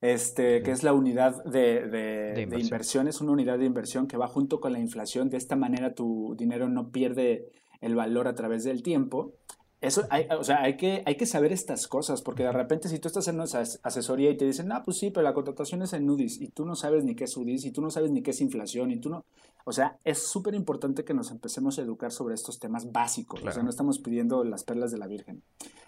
este, 0.00 0.62
que 0.62 0.70
es 0.70 0.82
la 0.82 0.94
unidad 0.94 1.44
de, 1.44 1.86
de, 1.86 2.42
inversión. 2.42 2.50
de, 2.50 2.60
inversión. 2.60 3.08
es 3.08 3.20
una 3.20 3.32
unidad 3.32 3.58
de 3.58 3.66
inversión 3.66 4.06
que 4.06 4.16
va 4.16 4.28
junto 4.28 4.58
con 4.60 4.72
la 4.72 4.78
inflación. 4.78 5.28
De 5.28 5.36
esta 5.36 5.56
manera 5.56 5.94
tu 5.94 6.34
dinero 6.38 6.68
no 6.68 6.90
pierde 6.90 7.50
el 7.82 7.94
valor 7.94 8.26
a 8.26 8.34
través 8.34 8.64
del 8.64 8.82
tiempo. 8.82 9.34
Eso, 9.82 10.04
hay, 10.08 10.26
o 10.30 10.42
sea, 10.42 10.62
hay 10.62 10.78
que, 10.78 11.02
hay 11.04 11.16
que 11.16 11.26
saber 11.26 11.52
estas 11.52 11.86
cosas, 11.86 12.22
porque 12.22 12.42
de 12.42 12.52
repente 12.52 12.88
si 12.88 12.98
tú 12.98 13.08
estás 13.08 13.28
en 13.28 13.34
una 13.34 13.44
asesoría 13.44 14.30
y 14.30 14.36
te 14.36 14.46
dicen, 14.46 14.72
ah, 14.72 14.82
pues 14.82 14.98
sí, 14.98 15.10
pero 15.10 15.22
la 15.22 15.34
contratación 15.34 15.82
es 15.82 15.92
en 15.92 16.08
UDIs, 16.08 16.40
y 16.40 16.48
tú 16.48 16.64
no 16.64 16.74
sabes 16.74 17.04
ni 17.04 17.14
qué 17.14 17.24
es 17.24 17.36
UDIs, 17.36 17.66
y 17.66 17.72
tú 17.72 17.82
no 17.82 17.90
sabes 17.90 18.10
ni 18.10 18.22
qué 18.22 18.30
es 18.30 18.40
inflación, 18.40 18.90
y 18.90 18.98
tú 18.98 19.10
no... 19.10 19.24
O 19.64 19.72
sea, 19.72 19.98
es 20.04 20.22
súper 20.22 20.54
importante 20.54 21.04
que 21.04 21.12
nos 21.12 21.30
empecemos 21.30 21.78
a 21.78 21.82
educar 21.82 22.10
sobre 22.10 22.34
estos 22.34 22.58
temas 22.58 22.90
básicos, 22.90 23.42
o 23.42 23.52
sea, 23.52 23.62
no 23.62 23.68
estamos 23.68 23.98
pidiendo 23.98 24.44
las 24.44 24.64
perlas 24.64 24.92
de 24.92 24.98
la 24.98 25.08
Virgen. 25.08 25.42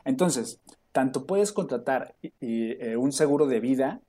Entonces, 0.04 0.60
tanto 0.92 1.24
puedes 1.24 1.52
contratar 1.52 2.14
eh, 2.40 2.96
un 2.98 3.12
seguro 3.12 3.46
de 3.46 3.60
vida, 3.60 4.02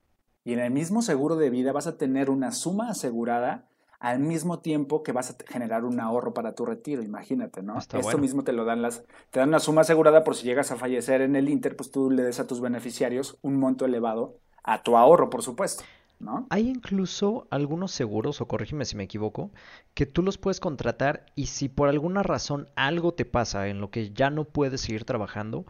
y 0.44 0.54
en 0.54 0.60
el 0.60 0.72
mismo 0.72 1.02
seguro 1.02 1.38
de 1.38 1.50
vida 1.50 1.72
vas 1.72 1.88
a 1.88 1.98
tener 1.98 2.30
una 2.30 2.52
suma 2.52 2.90
asegurada 2.90 3.69
al 4.00 4.20
mismo 4.20 4.60
tiempo 4.60 5.04
que 5.04 5.12
vas 5.12 5.32
a 5.32 5.36
generar 5.48 5.84
un 5.84 6.00
ahorro 6.00 6.34
para 6.34 6.56
tu 6.56 6.66
retiro, 6.66 7.04
imagínate, 7.04 7.62
¿no? 7.62 7.78
Esto 7.78 8.18
mismo 8.18 8.44
te 8.44 8.54
lo 8.54 8.64
dan 8.64 8.82
las, 8.82 9.04
te 9.30 9.40
dan 9.40 9.50
una 9.50 9.60
suma 9.60 9.82
asegurada 9.82 10.24
por 10.24 10.36
si 10.36 10.46
llegas 10.46 10.72
a 10.72 10.78
fallecer 10.78 11.22
en 11.22 11.36
el 11.36 11.50
Inter, 11.50 11.76
pues 11.76 11.92
tú 11.92 12.10
le 12.10 12.24
des 12.24 12.40
a 12.40 12.48
tus 12.48 12.62
beneficiarios 12.62 13.38
un 13.42 13.58
monto 13.58 13.86
elevado 13.86 14.38
a 14.64 14.84
tu 14.84 14.96
ahorro, 14.96 15.30
por 15.30 15.44
supuesto. 15.44 15.84
¿No? 16.20 16.48
Hay 16.50 16.68
incluso 16.68 17.48
algunos 17.50 17.94
seguros, 17.94 18.42
o 18.42 18.46
corrígeme 18.46 18.84
si 18.84 18.98
me 18.98 19.06
equivoco, 19.06 19.52
que 19.94 20.06
tú 20.06 20.22
los 20.22 20.38
puedes 20.38 20.60
contratar 20.60 21.26
y 21.34 21.46
si 21.46 21.70
por 21.70 21.88
alguna 21.88 22.24
razón 22.24 22.68
algo 22.76 23.14
te 23.14 23.24
pasa 23.24 23.70
en 23.70 23.80
lo 23.80 23.90
que 23.90 24.12
ya 24.12 24.30
no 24.30 24.44
puedes 24.44 24.82
seguir 24.82 25.06
trabajando, 25.06 25.66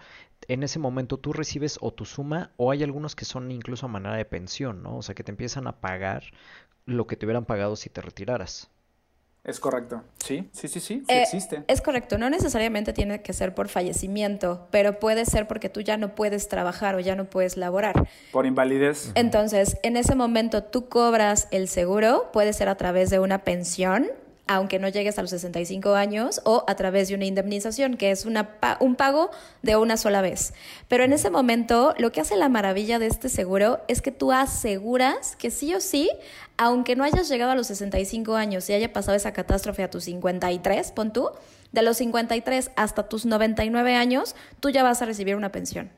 en 0.47 0.63
ese 0.63 0.79
momento 0.79 1.17
tú 1.17 1.33
recibes 1.33 1.77
o 1.81 1.91
tu 1.93 2.05
suma 2.05 2.49
o 2.57 2.71
hay 2.71 2.81
algunos 2.81 3.15
que 3.15 3.25
son 3.25 3.51
incluso 3.51 3.85
a 3.85 3.89
manera 3.89 4.15
de 4.15 4.25
pensión, 4.25 4.81
¿no? 4.81 4.97
O 4.97 5.01
sea, 5.03 5.13
que 5.13 5.23
te 5.23 5.31
empiezan 5.31 5.67
a 5.67 5.81
pagar 5.81 6.23
lo 6.89 7.07
que 7.07 7.15
te 7.15 7.25
hubieran 7.25 7.45
pagado 7.45 7.75
si 7.75 7.89
te 7.89 8.01
retiraras. 8.01 8.69
Es 9.43 9.59
correcto. 9.59 10.03
Sí, 10.23 10.49
sí, 10.51 10.67
sí, 10.67 10.79
sí, 10.79 11.03
eh, 11.07 11.21
existe. 11.21 11.63
Es 11.67 11.81
correcto. 11.81 12.17
No 12.17 12.29
necesariamente 12.29 12.91
tiene 12.91 13.21
que 13.21 13.31
ser 13.31 13.55
por 13.55 13.69
fallecimiento, 13.69 14.67
pero 14.69 14.99
puede 14.99 15.25
ser 15.25 15.47
porque 15.47 15.69
tú 15.69 15.81
ya 15.81 15.97
no 15.97 16.13
puedes 16.13 16.49
trabajar 16.49 16.95
o 16.95 16.99
ya 16.99 17.15
no 17.15 17.29
puedes 17.29 17.55
laborar. 17.55 18.07
Por 18.31 18.45
invalidez. 18.45 19.11
Entonces, 19.15 19.77
en 19.81 19.95
ese 19.95 20.13
momento 20.15 20.63
tú 20.63 20.89
cobras 20.89 21.47
el 21.51 21.69
seguro, 21.69 22.29
puede 22.33 22.51
ser 22.51 22.67
a 22.67 22.75
través 22.75 23.09
de 23.09 23.19
una 23.19 23.43
pensión 23.45 24.07
aunque 24.49 24.79
no 24.79 24.89
llegues 24.89 25.19
a 25.19 25.21
los 25.21 25.29
65 25.29 25.93
años, 25.93 26.41
o 26.43 26.65
a 26.67 26.75
través 26.75 27.07
de 27.07 27.15
una 27.15 27.25
indemnización, 27.25 27.97
que 27.97 28.09
es 28.09 28.25
un 28.25 28.95
pago 28.95 29.29
de 29.61 29.75
una 29.75 29.95
sola 29.95 30.21
vez. 30.21 30.55
Pero 30.87 31.03
en 31.03 31.13
ese 31.13 31.29
momento, 31.29 31.93
lo 31.99 32.11
que 32.11 32.19
hace 32.19 32.35
la 32.35 32.49
maravilla 32.49 32.97
de 32.97 33.05
este 33.05 33.29
seguro 33.29 33.79
es 33.87 34.01
que 34.01 34.11
tú 34.11 34.31
aseguras 34.31 35.35
que 35.35 35.51
sí 35.51 35.75
o 35.75 35.79
sí, 35.79 36.09
aunque 36.57 36.95
no 36.95 37.03
hayas 37.03 37.29
llegado 37.29 37.51
a 37.51 37.55
los 37.55 37.67
65 37.67 38.35
años 38.35 38.67
y 38.69 38.73
haya 38.73 38.91
pasado 38.91 39.15
esa 39.15 39.33
catástrofe 39.33 39.83
a 39.83 39.91
tus 39.91 40.05
53, 40.05 40.91
pon 40.93 41.13
tú, 41.13 41.29
de 41.71 41.83
los 41.83 41.97
53 41.97 42.71
hasta 42.75 43.07
tus 43.07 43.27
99 43.27 43.95
años, 43.95 44.35
tú 44.59 44.71
ya 44.71 44.81
vas 44.81 45.03
a 45.03 45.05
recibir 45.05 45.35
una 45.35 45.51
pensión. 45.51 45.91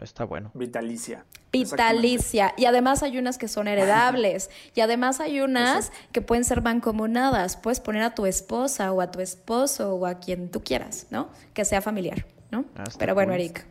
Está 0.00 0.24
bueno. 0.24 0.50
Vitalicia. 0.54 1.26
Vitalicia. 1.52 2.54
Y 2.56 2.64
además 2.64 3.02
hay 3.02 3.18
unas 3.18 3.38
que 3.38 3.48
son 3.48 3.68
heredables. 3.68 4.50
y 4.74 4.80
además 4.80 5.20
hay 5.20 5.40
unas 5.40 5.92
que 6.12 6.22
pueden 6.22 6.44
ser 6.44 6.62
mancomunadas. 6.62 7.56
Puedes 7.56 7.80
poner 7.80 8.02
a 8.02 8.14
tu 8.14 8.26
esposa 8.26 8.92
o 8.92 9.00
a 9.00 9.10
tu 9.10 9.20
esposo 9.20 9.94
o 9.94 10.06
a 10.06 10.18
quien 10.18 10.50
tú 10.50 10.62
quieras, 10.62 11.06
¿no? 11.10 11.28
Que 11.54 11.64
sea 11.64 11.82
familiar, 11.82 12.26
¿no? 12.50 12.64
Ah, 12.76 12.84
Pero 12.98 13.14
bueno, 13.14 13.32
Eric. 13.32 13.66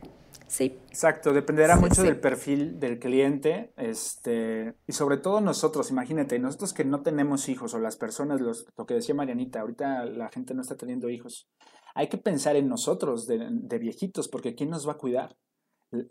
Sí. 0.47 0.77
Exacto, 0.89 1.31
dependerá 1.31 1.77
mucho 1.77 2.03
del 2.03 2.19
perfil 2.19 2.77
del 2.77 2.99
cliente, 2.99 3.71
este, 3.77 4.75
y 4.85 4.91
sobre 4.91 5.15
todo 5.15 5.39
nosotros, 5.39 5.91
imagínate, 5.91 6.39
nosotros 6.39 6.73
que 6.73 6.83
no 6.83 7.03
tenemos 7.03 7.47
hijos 7.47 7.73
o 7.73 7.79
las 7.79 7.95
personas, 7.95 8.41
los, 8.41 8.67
lo 8.77 8.85
que 8.85 8.95
decía 8.95 9.15
Marianita, 9.15 9.61
ahorita 9.61 10.03
la 10.03 10.27
gente 10.27 10.53
no 10.53 10.61
está 10.61 10.75
teniendo 10.75 11.09
hijos, 11.09 11.47
hay 11.95 12.09
que 12.09 12.17
pensar 12.17 12.57
en 12.57 12.67
nosotros 12.67 13.27
de, 13.27 13.47
de 13.49 13.79
viejitos, 13.79 14.27
porque 14.27 14.53
¿quién 14.53 14.69
nos 14.69 14.85
va 14.85 14.91
a 14.91 14.97
cuidar? 14.97 15.37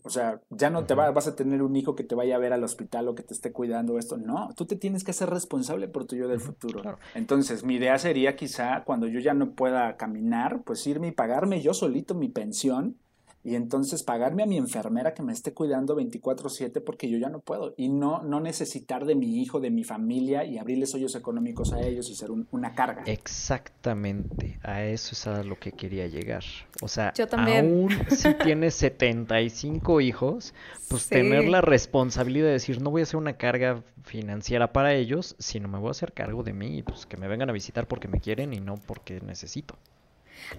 O 0.05 0.11
sea, 0.11 0.41
ya 0.51 0.69
no 0.69 0.85
te 0.85 0.95
vas 0.95 1.27
a 1.27 1.35
tener 1.35 1.63
un 1.63 1.75
hijo 1.75 1.95
que 1.95 2.05
te 2.05 2.15
vaya 2.15 2.37
a 2.37 2.39
ver 2.39 2.53
al 2.53 2.63
hospital 2.65 3.09
o 3.09 3.15
que 3.15 3.23
te 3.23 3.33
esté 3.33 3.53
cuidando 3.53 3.99
esto. 3.99 4.19
No, 4.19 4.51
tú 4.55 4.67
te 4.67 4.77
tienes 4.77 5.05
que 5.05 5.13
hacer 5.13 5.31
responsable 5.31 5.89
por 5.89 6.05
tu 6.05 6.17
yo 6.17 6.29
del 6.29 6.41
futuro. 6.41 6.99
Entonces, 7.15 7.65
mi 7.65 7.77
idea 7.77 7.99
sería 7.99 8.37
quizá 8.37 8.85
cuando 8.85 9.07
yo 9.07 9.21
ya 9.21 9.33
no 9.33 9.55
pueda 9.55 9.97
caminar, 9.97 10.63
pues 10.65 10.87
irme 10.87 11.09
y 11.09 11.13
pagarme 11.13 11.63
yo 11.63 11.73
solito 11.73 12.15
mi 12.15 12.29
pensión 12.29 12.97
y 13.43 13.55
entonces 13.55 14.03
pagarme 14.03 14.43
a 14.43 14.47
mi 14.47 14.59
enfermera 14.59 15.15
que 15.15 15.23
me 15.23 15.33
esté 15.33 15.55
cuidando 15.55 15.97
24/7 15.97 16.81
porque 16.81 17.09
yo 17.09 17.19
ya 17.19 17.31
no 17.31 17.41
puedo 17.41 17.75
y 17.77 17.89
no, 17.89 18.23
no 18.23 18.41
necesitar 18.41 19.07
de 19.07 19.15
mi 19.15 19.41
hijo, 19.41 19.61
de 19.61 19.71
mi 19.71 19.83
familia 19.83 20.45
y 20.45 20.59
abrirles 20.59 20.95
hoyos 20.95 21.15
económicos 21.15 21.73
a 21.73 21.81
ellos 21.81 22.11
y 22.11 22.15
ser 22.15 22.31
una 22.51 22.75
carga. 22.75 23.03
Exactamente, 23.07 24.59
a 24.63 24.85
eso 24.85 25.13
es 25.13 25.27
a 25.27 25.43
lo 25.43 25.59
que 25.59 25.73
quería 25.73 26.07
llegar. 26.07 26.45
O 26.83 26.89
sea, 26.89 27.13
aún 27.33 27.89
si 28.11 28.35
tienes 28.35 28.75
75 28.75 30.01
hijos, 30.03 30.55
pues 30.89 31.09
tener 31.09 31.49
la 31.49 31.63
responsabilidad 31.63 32.47
de 32.47 32.53
decir, 32.53 32.83
no 32.83 32.91
voy 32.91 33.03
a 33.03 33.07
ser 33.07 33.17
una 33.17 33.35
carga 33.35 33.83
financiera 34.05 34.73
para 34.73 34.95
ellos, 34.95 35.35
sino 35.39 35.69
me 35.69 35.79
voy 35.79 35.89
a 35.89 35.93
hacer 35.93 36.13
cargo 36.13 36.43
de 36.43 36.53
mí 36.53 36.79
y 36.79 36.83
pues 36.83 37.07
que 37.07 37.17
me 37.17 37.29
vengan 37.29 37.49
a 37.49 37.53
visitar 37.53 37.87
porque 37.87 38.09
me 38.09 38.21
quieren 38.21 38.53
y 38.53 38.61
no 38.61 38.75
porque 38.87 39.21
necesito. 39.21 39.77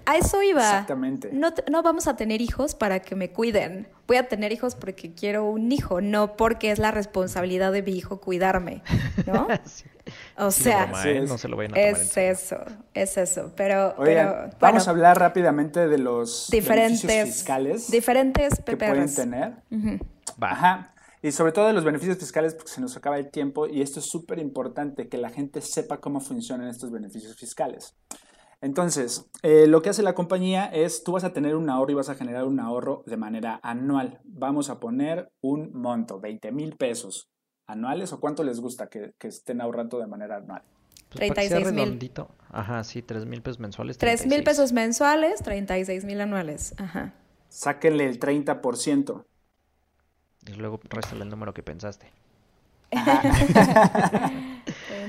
A 0.06 0.18
eso 0.18 0.42
iba. 0.42 0.62
Exactamente. 0.62 1.30
No, 1.32 1.54
no 1.70 1.84
vamos 1.84 2.08
a 2.08 2.16
tener 2.16 2.42
hijos 2.42 2.76
para 2.76 3.02
que 3.02 3.16
me 3.16 3.32
cuiden. 3.32 3.88
Voy 4.08 4.18
a 4.18 4.28
tener 4.28 4.52
hijos 4.52 4.76
porque 4.76 5.14
quiero 5.14 5.46
un 5.46 5.72
hijo, 5.72 6.02
no 6.02 6.36
porque 6.36 6.72
es 6.72 6.80
la 6.80 6.92
responsabilidad 6.92 7.72
de 7.72 7.82
mi 7.82 7.94
hijo 7.94 8.20
cuidarme, 8.20 8.84
¿no? 9.26 9.48
O 10.36 10.50
sea, 10.50 10.92
¿eh? 11.06 11.24
no 11.28 11.38
se 11.38 11.48
lo 11.48 11.56
vayan 11.56 11.76
a 11.76 11.80
es 11.80 12.18
eso, 12.18 12.58
es 12.94 13.18
eso. 13.18 13.54
Pero, 13.56 13.94
vamos 14.60 14.88
a 14.88 14.92
hablar 14.92 15.20
rápidamente 15.20 15.88
de 15.88 15.98
los 16.00 16.50
diferentes 16.50 17.04
beneficios 17.04 17.36
fiscales 17.38 17.92
diferentes 17.92 18.62
que 18.66 18.78
pueden 18.78 19.14
tener. 19.14 19.54
Ajá. 20.40 20.92
Y 21.24 21.32
sobre 21.32 21.52
todo 21.52 21.68
de 21.68 21.74
los 21.74 21.84
beneficios 21.84 22.18
fiscales, 22.18 22.56
porque 22.56 22.72
se 22.72 22.82
nos 22.82 22.98
acaba 22.98 23.20
el 23.20 23.30
tiempo 23.30 23.68
y 23.68 23.82
esto 23.82 24.00
es 24.00 24.08
súper 24.08 24.40
importante 24.40 25.08
que 25.08 25.18
la 25.18 25.30
gente 25.30 25.62
sepa 25.62 26.00
cómo 26.00 26.20
funcionan 26.20 26.68
estos 26.68 26.92
beneficios 26.92 27.36
fiscales. 27.38 27.96
Entonces, 28.62 29.28
eh, 29.42 29.66
lo 29.66 29.82
que 29.82 29.90
hace 29.90 30.04
la 30.04 30.14
compañía 30.14 30.66
es, 30.66 31.04
tú 31.04 31.14
vas 31.14 31.24
a 31.24 31.34
tener 31.34 31.56
un 31.56 31.70
ahorro 31.70 31.92
y 31.92 31.96
vas 31.96 32.10
a 32.10 32.16
generar 32.16 32.46
un 32.46 32.60
ahorro 32.60 33.04
de 33.08 33.18
manera 33.18 33.60
anual. 33.64 34.22
Vamos 34.24 34.70
a 34.70 34.80
poner 34.80 35.32
un 35.42 35.74
monto, 35.74 36.20
20 36.20 36.52
mil 36.52 36.76
pesos 36.78 37.32
anuales 37.66 38.14
o 38.14 38.20
cuánto 38.20 38.44
les 38.44 38.60
gusta 38.60 38.88
que, 38.88 39.16
estén 39.22 39.62
ahorrando 39.62 39.98
de 39.98 40.06
manera 40.06 40.38
anual. 40.38 40.62
36 41.10 41.64
pues 41.64 41.74
mil. 41.74 42.12
Ajá, 42.50 42.84
sí, 42.84 43.02
3 43.02 43.26
mil 43.26 43.42
pesos 43.42 43.60
mensuales. 43.60 43.98
3 43.98 44.28
mil 44.28 44.44
pesos 44.44 44.72
mensuales, 44.74 45.42
36 45.42 46.06
mil 46.06 46.22
anuales. 46.22 46.76
Ajá. 46.78 47.16
Sáquenle 47.50 48.06
el 48.06 48.20
30%. 48.20 49.26
Y 50.48 50.54
luego 50.54 50.80
réstale 50.84 51.24
el 51.24 51.30
número 51.30 51.54
que 51.54 51.64
pensaste. 51.64 52.12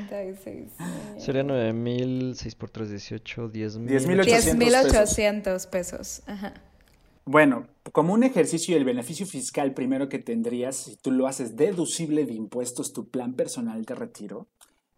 36. 0.09 0.73
Sería 1.19 1.43
9 1.43 1.73
mil, 1.73 2.35
6 2.37 2.55
por 2.55 2.71
3, 2.71 2.91
18, 2.91 3.49
10 3.49 3.79
mil. 3.79 3.91
10.800 3.91 5.69
pesos. 5.69 6.23
Ajá. 6.27 6.55
Bueno, 7.25 7.69
como 7.93 8.15
un 8.15 8.25
ejercicio 8.25 8.75
del 8.75 8.85
beneficio 8.85 9.27
fiscal 9.27 9.75
primero 9.75 10.09
que 10.09 10.19
tendrías, 10.19 10.77
si 10.77 10.97
tú 10.97 11.13
lo 11.13 11.29
haces 11.29 11.57
deducible 11.57 12.25
de 12.25 12.35
impuestos, 12.35 12.93
tu 12.93 13.09
plan 13.11 13.35
personal 13.35 13.85
de 13.85 13.95
retiro, 13.95 14.49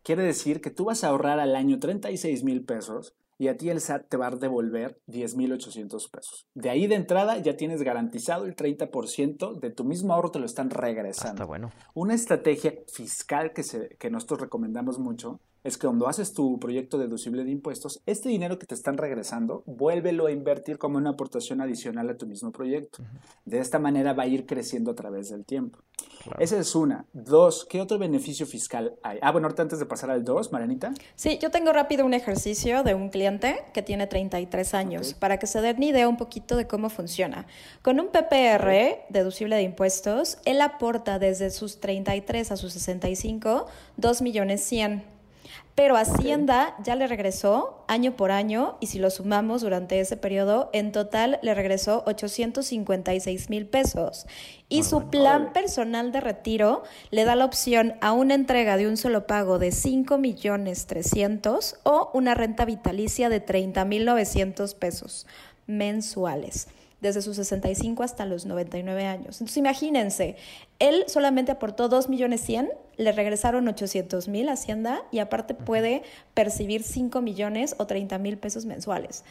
quiere 0.03 0.23
decir 0.23 0.63
que 0.63 0.71
tú 0.71 0.87
vas 0.87 1.05
a 1.05 1.09
ahorrar 1.09 1.39
al 1.39 1.55
año 1.55 1.79
36 1.79 2.43
mil 2.43 2.65
pesos 2.65 3.15
y 3.39 3.49
a 3.49 3.57
ti 3.57 3.71
el 3.71 3.81
SAT 3.81 4.09
te 4.09 4.17
va 4.17 4.29
a 4.29 4.31
devolver 4.31 5.01
10.800 5.09 6.11
pesos. 6.11 6.47
De 6.55 6.71
ahí 6.71 6.87
de 6.87 6.95
entrada 6.95 7.39
ya 7.39 7.57
tienes 7.57 7.83
garantizado 7.83 8.45
el 8.45 8.55
30% 8.55 9.59
de 9.59 9.71
tu 9.71 9.85
mismo 9.85 10.15
ahorro, 10.15 10.31
te 10.31 10.39
lo 10.39 10.47
están 10.47 10.71
regresando. 10.71 11.35
Está 11.35 11.45
bueno. 11.45 11.71
Una 11.95 12.15
estrategia 12.15 12.75
fiscal 12.93 13.53
que, 13.53 13.63
se, 13.63 13.97
que 13.99 14.11
nosotros 14.11 14.41
recomendamos 14.41 14.99
mucho 14.99 15.41
es 15.65 15.79
que 15.79 15.87
cuando 15.87 16.07
haces 16.07 16.35
tu 16.35 16.59
proyecto 16.61 16.99
deducible 16.99 17.43
de 17.43 17.51
impuestos, 17.51 18.03
este 18.05 18.29
dinero 18.29 18.59
que 18.59 18.67
te 18.67 18.75
están 18.75 18.99
regresando, 18.99 19.63
vuélvelo 19.67 20.27
a 20.27 20.33
invertir 20.33 20.77
como 20.77 20.99
una 20.99 21.11
aportación 21.11 21.63
adicional 21.63 22.11
a 22.11 22.17
tu 22.19 22.27
mismo 22.27 22.53
proyecto. 22.53 23.03
De 23.47 23.59
esta 23.59 23.79
manera 23.79 24.13
va 24.13 24.25
a 24.25 24.27
ir 24.27 24.45
creciendo 24.45 24.91
a 24.91 24.95
través 24.95 25.31
del 25.31 25.47
tiempo. 25.47 25.79
Esa 26.39 26.59
es 26.59 26.75
una. 26.75 27.07
Dos, 27.13 27.67
¿qué 27.69 27.81
otro 27.81 27.99
beneficio 27.99 28.47
fiscal 28.47 28.95
hay? 29.03 29.19
Ah, 29.23 29.33
bueno, 29.33 29.47
ahorita 29.47 29.63
antes 29.63 29.79
de 29.79 29.87
pasar 29.87 30.11
al 30.11 30.25
dos, 30.25 30.53
Marianita. 30.53 30.93
Sí, 31.15 31.39
yo 31.41 31.51
tengo 31.51 31.73
rápido 31.73 32.05
un 32.05 32.15
ejercicio 32.15 32.83
de 32.83 32.95
un 32.95 33.11
cliente 33.11 33.65
que 33.73 33.83
tiene 33.83 34.07
33 34.07 34.75
años, 34.75 35.15
para 35.15 35.39
que 35.39 35.47
se 35.47 35.61
den 35.61 35.77
una 35.77 35.87
idea 35.87 36.09
un 36.09 36.17
poquito 36.17 36.57
de 36.57 36.67
cómo 36.67 36.91
funciona. 36.91 37.47
Con 37.83 38.01
un 38.01 38.09
PPR, 38.09 39.05
deducible 39.09 39.57
de 39.57 39.63
impuestos, 39.63 40.39
él 40.45 40.61
aporta 40.61 41.19
desde 41.19 41.51
sus 41.51 41.81
33 41.81 42.53
a 42.53 42.57
sus 42.57 42.73
65, 42.73 43.67
2 43.97 44.23
millones 44.23 44.63
100 44.65 45.14
pero 45.75 45.97
Hacienda 45.97 46.77
ya 46.83 46.95
le 46.95 47.09
regresó 47.09 47.85
año 47.89 48.17
por 48.17 48.31
año 48.31 48.77
y 48.81 48.87
si 48.87 48.99
lo 48.99 49.11
sumamos 49.11 49.63
durante 49.63 49.99
ese 49.99 50.17
periodo, 50.17 50.71
en 50.73 50.93
total 50.93 51.41
le 51.43 51.53
regresó 51.53 52.05
856 52.07 53.51
mil 53.51 53.67
pesos. 53.67 54.27
Y 54.69 54.85
su 54.85 55.11
plan 55.11 55.53
personal 55.53 56.13
de 56.13 56.21
retiro 56.21 56.85
le 57.11 57.25
da 57.25 57.35
la 57.35 57.45
opción 57.45 57.95
a 58.01 58.13
una 58.13 58.35
entrega 58.35 58.77
de 58.77 58.87
un 58.87 58.97
solo 58.97 59.27
pago 59.27 59.59
de 59.59 59.73
5 59.73 60.17
millones 60.19 60.87
300 60.87 61.81
o 61.83 62.11
una 62.15 62.35
renta 62.35 62.65
vitalicia 62.65 63.29
de 63.29 63.41
30 63.41 63.85
mil 63.85 64.05
900 64.05 64.75
pesos 64.75 65.27
mensuales 65.67 66.69
desde 67.05 67.21
sus 67.21 67.37
65 67.37 68.03
hasta 68.03 68.25
los 68.25 68.47
99 68.47 69.05
años. 69.07 69.37
Entonces 69.37 69.59
imagínense, 69.59 70.37
él 70.79 71.05
solamente 71.07 71.53
aportó 71.53 71.89
2 71.89 72.09
millones 72.09 72.41
100, 72.41 72.71
le 72.97 73.13
regresaron 73.13 73.69
800 73.69 74.27
mil 74.29 74.49
a 74.49 74.53
Hacienda 74.53 75.03
y 75.11 75.19
aparte 75.19 75.53
puede 75.55 76.03
percibir 76.33 76.83
5 76.83 77.21
millones 77.21 77.75
o 77.79 77.87
30 77.87 78.17
mil 78.19 78.39
pesos 78.39 78.65
mensuales. 78.65 79.23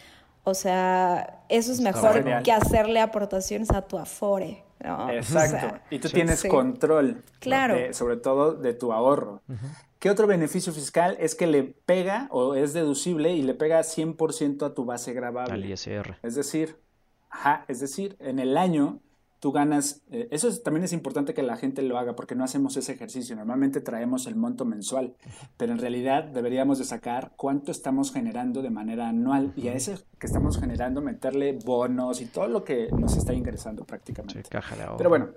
O 0.43 0.53
sea, 0.53 1.43
eso 1.49 1.71
es 1.71 1.79
mejor 1.79 2.43
que 2.43 2.51
hacerle 2.51 2.99
aportaciones 2.99 3.71
a 3.71 3.81
tu 3.81 3.97
Afore. 3.97 4.63
Exacto. 5.11 5.79
y 5.89 5.99
tú 5.99 6.09
tienes 6.09 6.43
control, 6.43 7.23
claro. 7.39 7.75
sobre 7.93 8.17
todo 8.17 8.53
de 8.53 8.73
tu 8.73 8.91
ahorro. 8.91 9.41
¿Qué 9.97 10.09
otro 10.09 10.27
beneficio 10.27 10.73
fiscal 10.73 11.15
es 11.19 11.33
que 11.33 11.47
le 11.47 11.63
pega 11.63 12.27
o 12.29 12.55
es 12.55 12.73
deducible 12.73 13.31
y 13.31 13.41
le 13.41 13.53
pega 13.53 13.79
100% 13.79 14.65
a 14.65 14.73
tu 14.73 14.83
base 14.83 15.13
grabable? 15.13 15.53
Al 15.53 15.65
ISR. 15.65 16.17
Es 16.21 16.35
decir, 16.35 16.82
Ajá, 17.33 17.65
es 17.67 17.79
decir, 17.79 18.15
en 18.19 18.37
el 18.37 18.57
año 18.57 18.99
tú 19.39 19.51
ganas, 19.51 20.03
eh, 20.11 20.29
eso 20.31 20.49
también 20.61 20.85
es 20.85 20.93
importante 20.93 21.33
que 21.33 21.43
la 21.43 21.57
gente 21.57 21.81
lo 21.81 21.97
haga 21.97 22.15
porque 22.15 22.35
no 22.35 22.45
hacemos 22.45 22.77
ese 22.77 22.93
ejercicio, 22.93 23.35
normalmente 23.35 23.81
traemos 23.81 24.27
el 24.27 24.35
monto 24.35 24.63
mensual, 24.63 25.15
pero 25.57 25.73
en 25.73 25.79
realidad 25.79 26.23
deberíamos 26.25 26.77
de 26.77 26.85
sacar 26.85 27.33
cuánto 27.35 27.71
estamos 27.71 28.13
generando 28.13 28.61
de 28.61 28.69
manera 28.69 29.09
anual 29.09 29.51
y 29.57 29.67
a 29.67 29.73
ese 29.73 29.97
que 30.19 30.27
estamos 30.27 30.59
generando 30.59 31.01
meterle 31.01 31.59
bonos 31.65 32.21
y 32.21 32.27
todo 32.27 32.47
lo 32.47 32.63
que 32.63 32.87
nos 32.97 33.17
está 33.17 33.33
ingresando 33.33 33.83
prácticamente. 33.83 34.43
pero 34.97 35.09
bueno, 35.09 35.31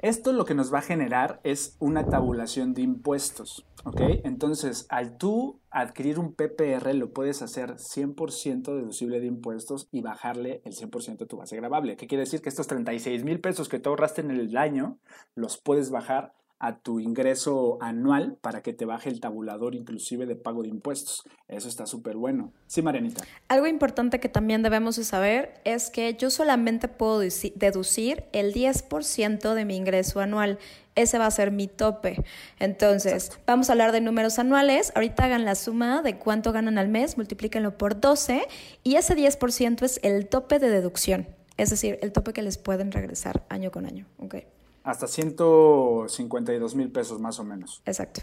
esto 0.00 0.32
lo 0.32 0.44
que 0.44 0.54
nos 0.54 0.74
va 0.74 0.80
a 0.80 0.82
generar 0.82 1.40
es 1.44 1.76
una 1.78 2.04
tabulación 2.04 2.74
de 2.74 2.82
impuestos, 2.82 3.64
¿ok? 3.84 4.00
Entonces, 4.24 4.84
al 4.90 5.16
tú 5.16 5.61
adquirir 5.72 6.18
un 6.18 6.34
PPR, 6.34 6.94
lo 6.94 7.12
puedes 7.12 7.42
hacer 7.42 7.76
100% 7.76 8.74
deducible 8.74 9.20
de 9.20 9.26
impuestos 9.26 9.88
y 9.90 10.02
bajarle 10.02 10.60
el 10.64 10.74
100% 10.74 11.18
de 11.18 11.26
tu 11.26 11.36
base 11.38 11.56
grabable. 11.56 11.96
¿Qué 11.96 12.06
quiere 12.06 12.24
decir? 12.24 12.42
Que 12.42 12.50
estos 12.50 12.66
36 12.66 13.24
mil 13.24 13.40
pesos 13.40 13.68
que 13.68 13.78
te 13.78 13.88
ahorraste 13.88 14.20
en 14.20 14.30
el 14.30 14.56
año, 14.56 14.98
los 15.34 15.56
puedes 15.56 15.90
bajar 15.90 16.34
a 16.62 16.78
tu 16.78 17.00
ingreso 17.00 17.76
anual 17.80 18.38
para 18.40 18.62
que 18.62 18.72
te 18.72 18.84
baje 18.84 19.10
el 19.10 19.18
tabulador 19.18 19.74
inclusive 19.74 20.26
de 20.26 20.36
pago 20.36 20.62
de 20.62 20.68
impuestos. 20.68 21.24
Eso 21.48 21.68
está 21.68 21.86
súper 21.86 22.16
bueno. 22.16 22.52
Sí, 22.68 22.82
Marianita. 22.82 23.24
Algo 23.48 23.66
importante 23.66 24.20
que 24.20 24.28
también 24.28 24.62
debemos 24.62 24.94
de 24.94 25.02
saber 25.02 25.60
es 25.64 25.90
que 25.90 26.14
yo 26.14 26.30
solamente 26.30 26.86
puedo 26.86 27.18
deducir 27.18 28.26
el 28.32 28.54
10% 28.54 29.54
de 29.54 29.64
mi 29.64 29.76
ingreso 29.76 30.20
anual. 30.20 30.60
Ese 30.94 31.18
va 31.18 31.26
a 31.26 31.30
ser 31.30 31.50
mi 31.50 31.68
tope. 31.68 32.22
Entonces, 32.58 33.38
vamos 33.46 33.68
a 33.68 33.72
hablar 33.72 33.92
de 33.92 34.00
números 34.00 34.38
anuales. 34.38 34.92
Ahorita 34.94 35.24
hagan 35.24 35.44
la 35.44 35.54
suma 35.54 36.02
de 36.02 36.18
cuánto 36.18 36.52
ganan 36.52 36.78
al 36.78 36.88
mes, 36.88 37.16
multiplíquenlo 37.16 37.78
por 37.78 38.00
12 38.00 38.46
y 38.82 38.96
ese 38.96 39.16
10% 39.16 39.82
es 39.82 40.00
el 40.02 40.28
tope 40.28 40.58
de 40.58 40.68
deducción. 40.68 41.26
Es 41.56 41.70
decir, 41.70 41.98
el 42.02 42.12
tope 42.12 42.32
que 42.32 42.42
les 42.42 42.58
pueden 42.58 42.92
regresar 42.92 43.44
año 43.48 43.70
con 43.70 43.86
año. 43.86 44.06
Okay. 44.18 44.46
Hasta 44.84 45.06
152 45.06 46.74
mil 46.74 46.90
pesos 46.90 47.20
más 47.20 47.38
o 47.38 47.44
menos. 47.44 47.82
Exacto. 47.86 48.22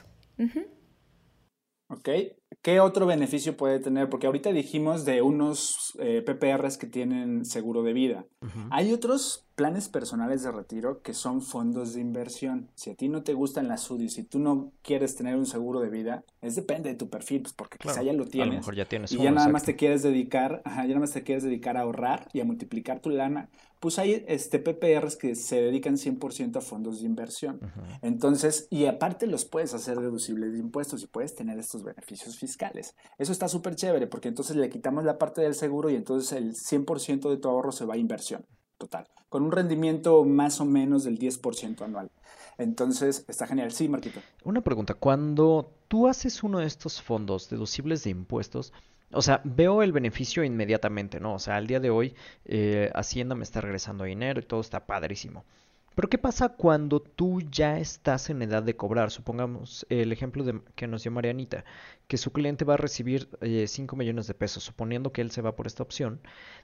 Ok. 1.88 2.09
¿Qué 2.62 2.80
otro 2.80 3.06
beneficio 3.06 3.56
puede 3.56 3.80
tener? 3.80 4.10
Porque 4.10 4.28
ahorita 4.28 4.52
dijimos 4.52 5.06
de 5.06 5.22
unos 5.22 5.93
eh, 6.00 6.22
PPRs 6.22 6.78
que 6.78 6.88
tienen 6.88 7.45
seguro 7.45 7.84
de 7.84 7.93
vida. 7.93 8.26
Hay 8.70 8.91
otros 8.91 9.45
planes 9.60 9.89
personales 9.89 10.41
de 10.43 10.54
retiro 10.54 11.02
que 11.02 11.14
son 11.14 11.41
fondos 11.41 11.93
de 11.93 12.00
inversión. 12.00 12.70
Si 12.76 12.91
a 12.91 12.95
ti 12.95 13.10
no 13.10 13.24
te 13.24 13.34
gustan 13.34 13.68
las 13.68 13.91
UDI, 13.91 14.08
si 14.08 14.24
tú 14.24 14.39
no 14.39 14.72
quieres 14.82 15.18
tener 15.18 15.36
un 15.36 15.45
seguro 15.45 15.82
de 15.82 15.89
vida, 15.89 16.24
es 16.41 16.56
depende 16.56 16.88
de 16.88 16.95
tu 16.95 17.10
perfil, 17.10 17.41
pues 17.41 17.54
porque 17.54 17.78
quizá 17.78 18.02
ya 18.02 18.14
lo 18.14 18.26
tienes. 18.26 18.52
A 18.52 18.54
lo 18.54 18.60
mejor 18.60 18.76
ya 18.76 18.86
tienes 18.86 19.12
y 19.12 19.18
ya 19.18 19.32
nada 19.32 19.50
más 19.50 19.64
te 19.64 19.76
quieres 19.76 20.02
dedicar, 20.02 20.62
ajá, 20.64 20.84
ya 20.84 20.89
nada 20.89 21.02
más 21.02 21.12
te 21.12 21.24
quieres 21.24 21.43
dedicar 21.43 21.76
a 21.76 21.82
ahorrar 21.82 22.30
y 22.32 22.39
a 22.39 22.45
multiplicar 22.45 23.02
tu 23.02 23.10
lana. 23.10 23.50
Pues 23.82 24.00
hay 24.00 24.24
este 24.30 24.60
PPRs 24.60 25.18
que 25.18 25.36
se 25.36 25.62
dedican 25.62 25.95
100% 25.95 26.56
a 26.56 26.62
fondos 26.62 27.02
de 27.02 27.08
inversión. 27.08 27.60
Entonces, 28.02 28.68
y 28.70 28.86
aparte 28.86 29.28
los 29.28 29.43
puedes 29.43 29.74
hacer 29.74 30.00
deducibles 30.00 30.54
de 30.54 30.60
impuestos 30.60 31.04
y 31.04 31.08
puedes 31.08 31.36
tener 31.36 31.60
estos 31.60 31.84
beneficios 31.84 32.38
fiscales. 32.40 32.96
Eso 33.18 33.32
está 33.32 33.48
súper 33.48 33.76
chévere 33.76 34.08
porque 34.08 34.30
entonces 34.30 34.56
le 34.56 34.70
quitamos 34.70 35.04
la 35.04 35.18
parte 35.18 35.42
del 35.42 35.56
seguro 35.56 35.90
y 35.90 35.96
entonces 35.96 36.32
el 36.32 36.56
100% 36.56 37.30
de 37.30 37.38
tu 37.38 37.50
ahorro 37.50 37.72
se 37.72 37.86
va 37.86 37.96
a 37.96 37.98
inversión 37.98 38.46
total, 38.78 39.08
con 39.28 39.44
un 39.44 39.52
rendimiento 39.52 40.24
más 40.24 40.60
o 40.62 40.66
menos 40.66 41.04
del 41.04 41.20
10% 41.20 41.82
anual. 41.82 42.10
Entonces, 42.58 43.26
está 43.28 43.46
genial. 43.48 43.72
Sí, 43.72 43.88
Marquito. 43.88 44.20
Una 44.44 44.62
pregunta, 44.62 44.94
cuando 44.94 45.72
tú 45.88 46.08
haces 46.08 46.44
uno 46.44 46.60
de 46.60 46.66
estos 46.66 47.02
fondos 47.02 47.50
deducibles 47.50 48.04
de 48.04 48.10
impuestos, 48.10 48.74
o 49.12 49.22
sea, 49.22 49.42
veo 49.44 49.82
el 49.82 49.92
beneficio 49.92 50.44
inmediatamente, 50.44 51.20
¿no? 51.20 51.36
O 51.36 51.40
sea, 51.40 51.56
al 51.56 51.68
día 51.68 51.80
de 51.80 51.90
hoy 51.90 52.16
eh, 52.46 52.92
Hacienda 52.94 53.36
me 53.36 53.44
está 53.44 53.62
regresando 53.62 54.04
dinero 54.04 54.40
y 54.40 54.44
todo 54.44 54.62
está 54.62 54.86
padrísimo. 54.86 55.46
Pero 55.96 56.10
¿qué 56.10 56.18
pasa 56.18 56.50
cuando 56.50 57.02
tú 57.02 57.42
ya 57.42 57.80
estás 57.80 58.30
en 58.30 58.42
edad 58.42 58.64
de 58.64 58.76
cobrar? 58.76 59.12
Supongamos 59.12 59.86
el 59.90 60.12
ejemplo 60.12 60.44
de, 60.44 60.62
que 60.76 60.88
nos 60.88 61.04
dio 61.04 61.12
Marianita, 61.12 61.66
que 62.08 62.18
su 62.18 62.32
cliente 62.32 62.66
va 62.66 62.76
a 62.76 62.78
recibir 62.78 63.30
5 63.42 63.96
eh, 63.96 64.00
millones 64.00 64.28
de 64.28 64.34
pesos, 64.34 64.64
suponiendo 64.64 65.12
que 65.12 65.22
él 65.22 65.32
se 65.32 65.42
va 65.42 65.56
por 65.56 65.68
esta 65.68 65.84
opción. 65.84 66.22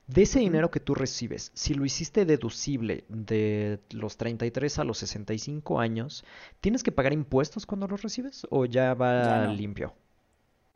De 0.07 0.21
ese 0.21 0.39
dinero 0.39 0.71
que 0.71 0.79
tú 0.79 0.95
recibes, 0.95 1.51
si 1.53 1.73
lo 1.73 1.85
hiciste 1.85 2.25
deducible 2.25 3.03
de 3.09 3.79
los 3.91 4.17
33 4.17 4.79
a 4.79 4.83
los 4.83 4.99
65 4.99 5.79
años, 5.79 6.23
¿tienes 6.61 6.83
que 6.83 6.91
pagar 6.91 7.13
impuestos 7.13 7.65
cuando 7.65 7.87
lo 7.87 7.97
recibes 7.97 8.47
o 8.49 8.65
ya 8.65 8.93
va 8.93 9.47
limpio? 9.47 9.93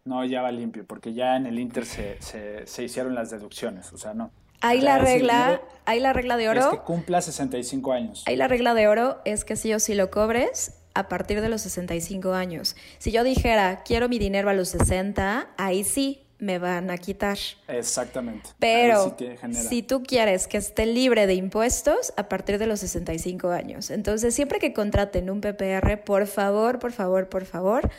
No, 0.06 0.26
ya 0.26 0.42
va 0.42 0.52
limpio, 0.52 0.86
porque 0.86 1.14
ya 1.14 1.36
en 1.36 1.46
el 1.46 1.60
Inter 1.60 1.86
se, 1.86 2.18
se 2.66 2.84
hicieron 2.84 3.14
las 3.14 3.30
deducciones, 3.30 3.94
o 3.94 3.98
sea, 3.98 4.14
no. 4.14 4.32
Hay 4.62 4.82
la 4.82 4.98
regla, 5.00 5.62
hay 5.86 6.00
la 6.00 6.14
regla 6.14 6.38
de 6.38 6.50
oro. 6.50 6.62
Es 6.62 6.68
que 6.68 6.80
cumpla 6.80 7.22
65 7.22 7.92
años. 7.92 8.24
Hay 8.26 8.36
la 8.36 8.48
regla 8.48 8.74
de 8.74 8.88
oro 8.88 9.20
es 9.26 9.46
que 9.46 9.56
si 9.56 9.74
o 9.74 9.80
si 9.80 9.96
lo 9.96 10.12
cobres 10.12 10.74
a 10.94 11.08
partir 11.08 11.42
de 11.42 11.50
los 11.50 11.62
65 11.62 12.34
años. 12.34 12.76
Si 12.98 13.12
yo 13.12 13.24
dijera, 13.24 13.84
quiero 13.84 14.10
mi 14.10 14.20
dinero 14.20 14.50
a 14.50 14.54
los 14.54 14.70
60, 14.70 15.50
ahí 15.58 15.84
sí 15.84 16.26
me 16.40 16.58
van 16.58 16.90
a 16.90 16.98
quitar. 16.98 17.38
Exactamente. 17.68 18.50
Pero 18.60 19.16
si 19.52 19.84
tú 19.84 20.04
quieres 20.04 20.48
que 20.48 20.58
esté 20.58 20.86
libre 20.86 21.28
de 21.28 21.36
impuestos 21.36 22.14
a 22.18 22.30
partir 22.30 22.58
de 22.58 22.66
los 22.66 22.80
65 22.80 23.50
años. 23.50 23.92
Entonces, 23.92 24.34
siempre 24.34 24.60
que 24.60 24.74
contraten 24.74 25.30
un 25.30 25.42
PPR, 25.42 26.02
por 26.04 26.28
favor, 26.28 26.80
por 26.80 26.94
favor, 26.94 27.28
por 27.28 27.46
favor, 27.46 27.90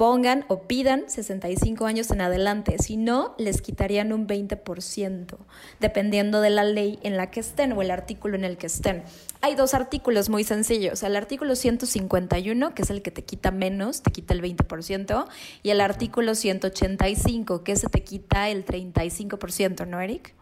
pongan 0.00 0.46
o 0.48 0.62
pidan 0.62 1.10
65 1.10 1.84
años 1.84 2.10
en 2.10 2.22
adelante, 2.22 2.76
si 2.78 2.96
no, 2.96 3.34
les 3.36 3.60
quitarían 3.60 4.14
un 4.14 4.26
20%, 4.26 5.36
dependiendo 5.78 6.40
de 6.40 6.48
la 6.48 6.64
ley 6.64 6.98
en 7.02 7.18
la 7.18 7.30
que 7.30 7.40
estén 7.40 7.74
o 7.74 7.82
el 7.82 7.90
artículo 7.90 8.34
en 8.34 8.44
el 8.44 8.56
que 8.56 8.68
estén. 8.68 9.02
Hay 9.42 9.56
dos 9.56 9.74
artículos 9.74 10.30
muy 10.30 10.42
sencillos, 10.42 11.02
el 11.02 11.16
artículo 11.16 11.54
151, 11.54 12.74
que 12.74 12.80
es 12.80 12.88
el 12.88 13.02
que 13.02 13.10
te 13.10 13.24
quita 13.24 13.50
menos, 13.50 14.00
te 14.00 14.10
quita 14.10 14.32
el 14.32 14.40
20%, 14.40 15.26
y 15.62 15.68
el 15.68 15.82
artículo 15.82 16.34
185, 16.34 17.62
que 17.62 17.72
ese 17.72 17.88
te 17.88 18.02
quita 18.02 18.48
el 18.48 18.64
35%, 18.64 19.86
¿no, 19.86 20.00
Eric? 20.00 20.32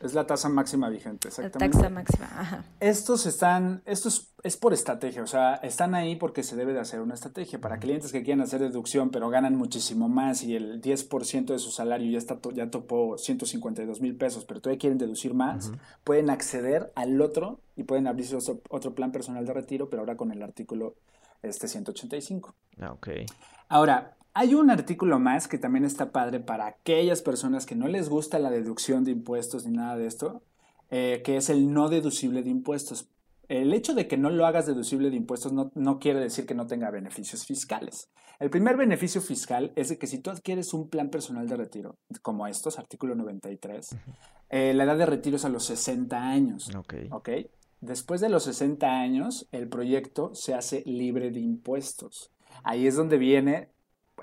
Es 0.00 0.12
la 0.12 0.26
tasa 0.26 0.48
máxima 0.48 0.88
vigente, 0.90 1.28
exactamente. 1.28 1.76
La 1.76 1.82
tasa 1.82 1.90
máxima, 1.90 2.26
ajá. 2.26 2.64
Estos 2.80 3.26
están, 3.26 3.82
estos 3.86 4.34
es 4.42 4.58
por 4.58 4.74
estrategia, 4.74 5.22
o 5.22 5.26
sea, 5.26 5.54
están 5.56 5.94
ahí 5.94 6.16
porque 6.16 6.42
se 6.42 6.56
debe 6.56 6.74
de 6.74 6.80
hacer 6.80 7.00
una 7.00 7.14
estrategia. 7.14 7.60
Para 7.60 7.78
clientes 7.78 8.12
que 8.12 8.22
quieran 8.22 8.42
hacer 8.42 8.60
deducción, 8.60 9.10
pero 9.10 9.30
ganan 9.30 9.56
muchísimo 9.56 10.08
más 10.08 10.42
y 10.42 10.56
el 10.56 10.82
10% 10.82 11.46
de 11.46 11.58
su 11.58 11.70
salario 11.70 12.10
ya, 12.10 12.18
está, 12.18 12.38
ya 12.52 12.70
topó 12.70 13.16
152 13.16 14.00
mil 14.02 14.16
pesos, 14.16 14.44
pero 14.44 14.60
todavía 14.60 14.78
quieren 14.78 14.98
deducir 14.98 15.32
más, 15.32 15.72
pueden 16.04 16.28
acceder 16.28 16.92
al 16.94 17.20
otro 17.22 17.60
y 17.74 17.84
pueden 17.84 18.06
abrirse 18.06 18.36
otro, 18.36 18.60
otro, 18.68 18.94
plan 18.94 19.12
personal 19.12 19.46
de 19.46 19.54
retiro, 19.54 19.88
pero 19.88 20.00
ahora 20.02 20.16
con 20.16 20.30
el 20.30 20.42
artículo 20.42 20.96
este 21.42 21.66
185. 21.66 22.54
Ah, 22.80 22.92
ok. 22.92 23.08
Ahora, 23.68 24.16
hay 24.34 24.54
un 24.54 24.68
artículo 24.68 25.20
más 25.20 25.46
que 25.46 25.58
también 25.58 25.84
está 25.84 26.10
padre 26.10 26.40
para 26.40 26.66
aquellas 26.66 27.22
personas 27.22 27.66
que 27.66 27.76
no 27.76 27.86
les 27.86 28.08
gusta 28.08 28.40
la 28.40 28.50
deducción 28.50 29.04
de 29.04 29.12
impuestos 29.12 29.64
ni 29.64 29.76
nada 29.76 29.96
de 29.96 30.06
esto, 30.06 30.42
eh, 30.90 31.22
que 31.24 31.36
es 31.36 31.48
el 31.50 31.72
no 31.72 31.88
deducible 31.88 32.42
de 32.42 32.50
impuestos. 32.50 33.08
El 33.48 33.72
hecho 33.72 33.94
de 33.94 34.08
que 34.08 34.16
no 34.16 34.30
lo 34.30 34.44
hagas 34.44 34.66
deducible 34.66 35.10
de 35.10 35.16
impuestos 35.16 35.52
no, 35.52 35.98
quiere 36.00 36.18
decir 36.18 36.46
que 36.46 36.54
no 36.54 36.66
tenga 36.66 36.90
beneficios 36.90 37.46
fiscales. 37.46 38.10
El 38.40 38.50
primer 38.50 38.76
beneficio 38.76 39.20
fiscal 39.20 39.72
es 39.76 39.90
de 39.90 39.98
que 39.98 40.08
si 40.08 40.18
tú 40.18 40.30
adquieres 40.30 40.74
un 40.74 40.88
plan 40.88 41.10
personal 41.10 41.48
de 41.48 41.56
retiro, 41.56 41.96
como 42.22 42.48
estos, 42.48 42.78
artículo 42.78 43.14
93, 43.14 43.96
eh, 44.50 44.74
la 44.74 44.84
edad 44.84 44.98
de 44.98 45.06
retiro 45.06 45.36
es 45.36 45.44
a 45.44 45.48
los 45.48 45.64
60 45.66 46.20
años. 46.20 46.70
Ok. 47.10 47.30
Después 47.80 48.20
de 48.20 48.30
los 48.30 48.44
60 48.44 48.88
años, 48.88 49.46
el 49.52 49.68
proyecto 49.68 50.34
se 50.34 50.54
hace 50.54 50.82
libre 50.86 51.30
de 51.30 51.40
impuestos. 51.40 52.32
Ahí 52.64 52.86
es 52.86 52.96
donde 52.96 53.18
viene 53.18 53.73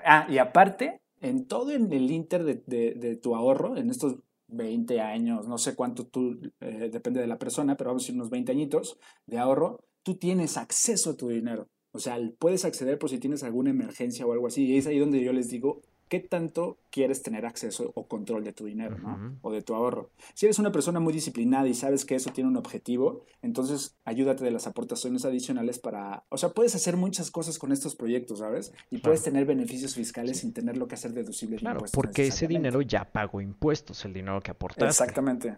Ah, 0.04 0.26
y 0.28 0.38
aparte, 0.38 1.00
en 1.20 1.46
todo 1.46 1.72
en 1.72 1.92
el 1.92 2.10
inter 2.10 2.44
de, 2.44 3.16
tu 3.16 3.34
ahorro, 3.34 3.76
en 3.76 3.90
estos 3.90 4.16
20 4.48 5.00
años, 5.00 5.48
no 5.48 5.58
sé 5.58 5.74
cuánto 5.74 6.06
tú, 6.06 6.38
eh, 6.60 6.90
depende 6.92 7.20
de 7.20 7.26
la 7.26 7.38
persona, 7.38 7.76
pero 7.76 7.90
vamos 7.90 8.02
a 8.02 8.04
decir 8.04 8.14
unos 8.16 8.30
20 8.30 8.52
añitos 8.52 8.98
de 9.26 9.38
ahorro, 9.38 9.80
tú 10.02 10.16
tienes 10.16 10.56
acceso 10.56 11.10
a 11.10 11.16
tu 11.16 11.28
dinero. 11.28 11.68
O 11.92 11.98
sea, 11.98 12.18
puedes 12.38 12.64
acceder 12.64 12.98
por 12.98 13.10
si 13.10 13.18
tienes 13.18 13.42
alguna 13.42 13.70
emergencia 13.70 14.26
o 14.26 14.32
algo 14.32 14.46
así. 14.46 14.64
Y 14.64 14.78
es 14.78 14.86
ahí 14.86 14.98
donde 14.98 15.22
yo 15.22 15.32
les 15.32 15.48
digo, 15.48 15.82
qué 16.12 16.20
tanto 16.20 16.76
quieres 16.90 17.22
tener 17.22 17.46
acceso 17.46 17.90
o 17.94 18.06
control 18.06 18.44
de 18.44 18.52
tu 18.52 18.66
dinero, 18.66 18.98
¿no? 18.98 19.38
O 19.40 19.50
de 19.50 19.62
tu 19.62 19.74
ahorro. 19.74 20.10
Si 20.34 20.44
eres 20.44 20.58
una 20.58 20.70
persona 20.70 21.00
muy 21.00 21.10
disciplinada 21.10 21.66
y 21.66 21.72
sabes 21.72 22.04
que 22.04 22.14
eso 22.14 22.28
tiene 22.34 22.50
un 22.50 22.58
objetivo, 22.58 23.24
entonces 23.40 23.96
ayúdate 24.04 24.44
de 24.44 24.50
las 24.50 24.66
aportaciones 24.66 25.24
adicionales 25.24 25.78
para, 25.78 26.24
o 26.28 26.36
sea, 26.36 26.50
puedes 26.50 26.74
hacer 26.74 26.98
muchas 26.98 27.30
cosas 27.30 27.58
con 27.58 27.72
estos 27.72 27.96
proyectos, 27.96 28.40
¿sabes? 28.40 28.74
Y 28.90 28.98
puedes 28.98 29.22
tener 29.22 29.46
beneficios 29.46 29.94
fiscales 29.94 30.40
sin 30.40 30.52
tenerlo 30.52 30.86
que 30.86 30.96
hacer 30.96 31.14
deducible. 31.14 31.56
Claro, 31.56 31.82
porque 31.94 32.26
ese 32.26 32.46
dinero 32.46 32.82
ya 32.82 33.10
pagó 33.10 33.40
impuestos, 33.40 34.04
el 34.04 34.12
dinero 34.12 34.38
que 34.42 34.50
aportaste. 34.50 34.84
Exactamente. 34.84 35.56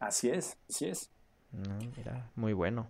Así 0.00 0.28
es, 0.28 0.58
así 0.68 0.84
es. 0.84 1.08
mira, 1.96 2.30
muy 2.34 2.52
bueno. 2.52 2.88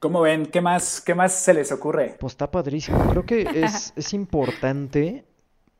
¿Cómo 0.00 0.22
ven? 0.22 0.46
¿Qué 0.46 0.60
más, 0.60 1.00
qué 1.00 1.14
más 1.14 1.34
se 1.34 1.54
les 1.54 1.70
ocurre? 1.70 2.16
Pues 2.18 2.32
está 2.32 2.50
padrísimo. 2.50 2.98
Creo 3.10 3.24
que 3.24 3.42
es, 3.62 3.92
es 3.96 4.12
importante 4.12 5.24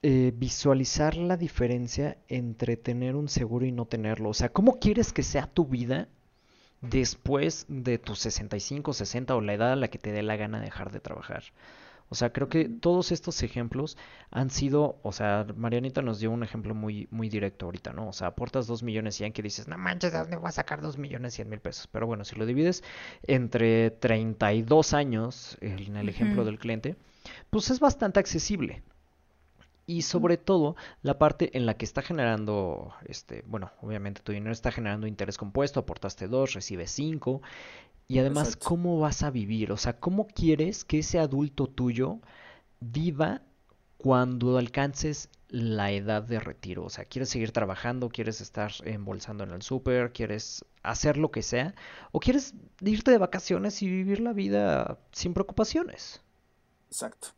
eh, 0.08 0.32
visualizar 0.32 1.16
la 1.16 1.36
diferencia 1.36 2.16
entre 2.28 2.76
tener 2.76 3.16
un 3.16 3.28
seguro 3.28 3.66
y 3.66 3.72
no 3.72 3.86
tenerlo. 3.86 4.28
O 4.28 4.34
sea, 4.34 4.50
¿cómo 4.50 4.78
quieres 4.78 5.12
que 5.12 5.24
sea 5.24 5.48
tu 5.48 5.66
vida 5.66 6.06
después 6.80 7.66
de 7.68 7.98
tus 7.98 8.20
65, 8.20 8.92
60 8.92 9.34
o 9.34 9.40
la 9.40 9.54
edad 9.54 9.72
a 9.72 9.74
la 9.74 9.88
que 9.88 9.98
te 9.98 10.12
dé 10.12 10.22
la 10.22 10.36
gana 10.36 10.60
de 10.60 10.66
dejar 10.66 10.92
de 10.92 11.00
trabajar? 11.00 11.42
O 12.08 12.14
sea, 12.14 12.32
creo 12.32 12.48
que 12.48 12.68
todos 12.68 13.10
estos 13.10 13.42
ejemplos 13.42 13.98
han 14.30 14.50
sido, 14.50 15.00
o 15.02 15.10
sea, 15.10 15.44
Marianita 15.56 16.02
nos 16.02 16.20
dio 16.20 16.30
un 16.30 16.44
ejemplo 16.44 16.72
muy, 16.72 17.08
muy 17.10 17.28
directo 17.28 17.66
ahorita, 17.66 17.92
¿no? 17.92 18.06
O 18.10 18.12
sea, 18.12 18.28
aportas 18.28 18.68
2 18.68 18.84
millones 18.84 19.20
y 19.20 19.24
en 19.24 19.32
que 19.32 19.42
dices, 19.42 19.66
no 19.66 19.76
manches, 19.76 20.12
¿de 20.12 20.20
dónde 20.20 20.36
voy 20.36 20.50
a 20.50 20.52
sacar 20.52 20.82
2 20.82 20.98
millones 20.98 21.34
100 21.34 21.48
mil 21.48 21.58
pesos? 21.58 21.88
Pero 21.88 22.06
bueno, 22.06 22.24
si 22.24 22.36
lo 22.36 22.46
divides 22.46 22.84
entre 23.24 23.90
32 23.90 24.94
años, 24.94 25.58
en 25.60 25.96
el 25.96 26.08
ejemplo 26.08 26.44
del 26.44 26.60
cliente, 26.60 26.94
pues 27.50 27.70
es 27.70 27.80
bastante 27.80 28.20
accesible. 28.20 28.84
Y 29.86 30.02
sobre 30.02 30.36
todo 30.36 30.76
la 31.02 31.18
parte 31.18 31.56
en 31.56 31.64
la 31.64 31.74
que 31.74 31.84
está 31.84 32.02
generando, 32.02 32.92
este, 33.06 33.44
bueno, 33.46 33.70
obviamente 33.80 34.20
tu 34.22 34.32
dinero 34.32 34.52
está 34.52 34.72
generando 34.72 35.06
interés 35.06 35.38
compuesto, 35.38 35.80
aportaste 35.80 36.28
dos, 36.28 36.54
recibes 36.54 36.90
cinco, 36.90 37.40
y 38.08 38.18
además 38.18 38.56
cómo 38.56 39.00
vas 39.00 39.22
a 39.22 39.30
vivir, 39.30 39.72
o 39.72 39.76
sea, 39.76 39.98
cómo 39.98 40.26
quieres 40.26 40.84
que 40.84 41.00
ese 41.00 41.18
adulto 41.18 41.66
tuyo 41.66 42.20
viva 42.80 43.42
cuando 43.96 44.58
alcances 44.58 45.28
la 45.48 45.90
edad 45.90 46.22
de 46.22 46.38
retiro. 46.38 46.84
O 46.84 46.90
sea, 46.90 47.04
quieres 47.04 47.28
seguir 47.30 47.52
trabajando, 47.52 48.08
quieres 48.08 48.40
estar 48.40 48.72
embolsando 48.84 49.44
en 49.44 49.52
el 49.52 49.62
súper, 49.62 50.12
quieres 50.12 50.64
hacer 50.82 51.16
lo 51.16 51.30
que 51.30 51.42
sea, 51.42 51.74
o 52.12 52.20
quieres 52.20 52.54
irte 52.80 53.10
de 53.10 53.18
vacaciones 53.18 53.82
y 53.82 53.88
vivir 53.88 54.20
la 54.20 54.32
vida 54.32 54.98
sin 55.12 55.34
preocupaciones. 55.34 56.22
Exacto, 56.88 57.28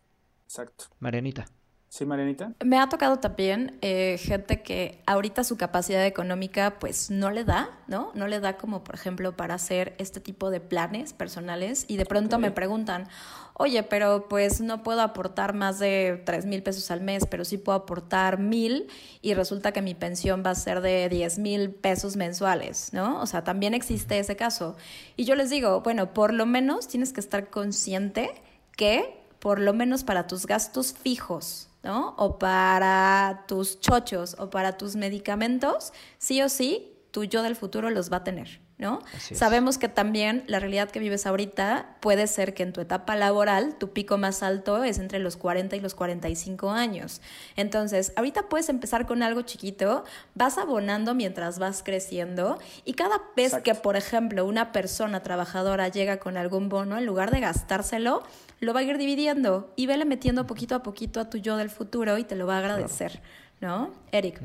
exacto. 0.45 0.87
Marianita. 0.99 1.47
Sí, 1.91 2.05
Marianita. 2.05 2.53
Me 2.63 2.79
ha 2.79 2.89
tocado 2.91 3.19
también 3.19 3.79
eh, 3.81 4.19
gente 4.19 4.63
que 4.63 5.01
ahorita 5.07 5.43
su 5.43 5.57
capacidad 5.57 6.05
económica 6.05 6.79
pues 6.79 7.11
no 7.11 7.31
le 7.31 7.45
da, 7.45 7.71
¿no? 7.87 8.13
No 8.15 8.29
le 8.29 8.41
da 8.41 8.59
como 8.59 8.85
por 8.85 8.95
ejemplo 8.95 9.37
para 9.37 9.55
hacer 9.55 9.95
este 9.99 10.21
tipo 10.21 10.51
de 10.51 10.61
planes 10.61 11.15
personales 11.15 11.87
y 11.89 11.97
de 11.97 12.05
pronto 12.05 12.39
me 12.39 12.51
preguntan, 12.51 13.09
oye, 13.55 13.83
pero 13.85 14.29
pues 14.29 14.61
no 14.61 14.83
puedo 14.83 15.01
aportar 15.01 15.55
más 15.55 15.79
de 15.79 16.23
tres 16.27 16.45
mil 16.45 16.63
pesos 16.63 16.91
al 16.91 17.01
mes, 17.01 17.25
pero 17.25 17.47
sí 17.47 17.57
puedo 17.57 17.79
aportar 17.79 18.39
mil 18.39 18.89
y 19.23 19.33
resulta 19.33 19.73
que 19.73 19.81
mi 19.81 19.95
pensión 19.95 20.43
va 20.45 20.51
a 20.51 20.57
ser 20.57 20.83
de 20.83 21.09
diez 21.09 21.39
mil 21.39 21.71
pesos 21.71 22.17
mensuales, 22.17 22.91
¿no? 22.93 23.19
O 23.23 23.27
sea, 23.27 23.45
también 23.45 23.73
existe 23.73 24.19
ese 24.19 24.37
caso. 24.37 24.77
Y 25.17 25.25
yo 25.25 25.35
les 25.35 25.49
digo, 25.49 25.81
bueno, 25.81 26.13
por 26.13 26.35
lo 26.35 26.45
menos 26.45 26.87
tienes 26.87 27.15
que 27.15 27.21
estar 27.21 27.49
consciente 27.49 28.31
que 28.77 29.19
por 29.39 29.61
lo 29.61 29.73
menos 29.73 30.05
para 30.05 30.27
tus 30.27 30.47
gastos 30.47 30.93
fijos, 30.93 31.68
¿no? 31.83 32.15
O 32.19 32.39
para 32.39 33.45
tus 33.47 33.81
chochos 33.81 34.37
o 34.39 34.51
para 34.51 34.77
tus 34.77 34.97
medicamentos, 34.97 35.93
sí 36.19 36.43
o 36.43 36.49
sí, 36.49 36.97
tu 37.11 37.25
yo 37.25 37.43
del 37.43 37.57
futuro 37.57 37.91
los 37.91 38.13
va 38.13 38.19
a 38.19 38.25
tener. 38.25 38.61
¿No? 38.79 39.01
Sabemos 39.33 39.77
que 39.77 39.89
también 39.89 40.45
la 40.47 40.61
realidad 40.61 40.89
que 40.89 41.01
vives 41.01 41.27
ahorita 41.27 41.97
puede 41.99 42.29
ser 42.29 42.55
que 42.55 42.63
en 42.63 42.73
tu 42.73 42.81
etapa 42.81 43.17
laboral 43.17 43.75
tu 43.77 43.93
pico 43.93 44.19
más 44.19 44.45
alto 44.45 44.85
es 44.85 44.99
entre 44.99 45.19
los 45.19 45.37
40 45.37 45.75
y 45.75 45.81
los 45.81 45.97
45 45.97 46.71
años. 46.71 47.21
Entonces, 47.57 48.13
ahorita 48.15 48.49
puedes 48.49 48.69
empezar 48.69 49.07
con 49.07 49.25
algo 49.25 49.43
chiquito, 49.43 50.05
vas 50.35 50.59
abonando 50.59 51.15
mientras 51.15 51.59
vas 51.59 51.83
creciendo 51.83 52.59
y 52.85 52.93
cada 52.93 53.21
vez 53.37 53.57
que, 53.65 53.75
por 53.75 53.97
ejemplo, 53.97 54.47
una 54.47 54.71
persona 54.71 55.25
trabajadora 55.25 55.89
llega 55.89 56.19
con 56.19 56.37
algún 56.37 56.69
bono, 56.69 56.99
en 56.99 57.05
lugar 57.05 57.33
de 57.33 57.41
gastárselo, 57.41 58.23
lo 58.61 58.75
va 58.75 58.81
a 58.81 58.83
ir 58.85 58.97
dividiendo 58.97 59.73
y 59.75 59.87
vele 59.87 60.05
metiendo 60.05 60.47
poquito 60.47 60.77
a 60.77 60.83
poquito 60.85 61.21
a 61.21 61.29
tu 61.29 61.39
yo 61.39 61.57
del 61.57 61.71
futuro 61.71 62.17
y 62.17 62.25
te 62.25 62.37
lo 62.37 62.47
va 62.47 62.57
a 62.57 62.59
agradecer, 62.59 63.21
¿no? 63.61 63.91
Eric. 64.13 64.41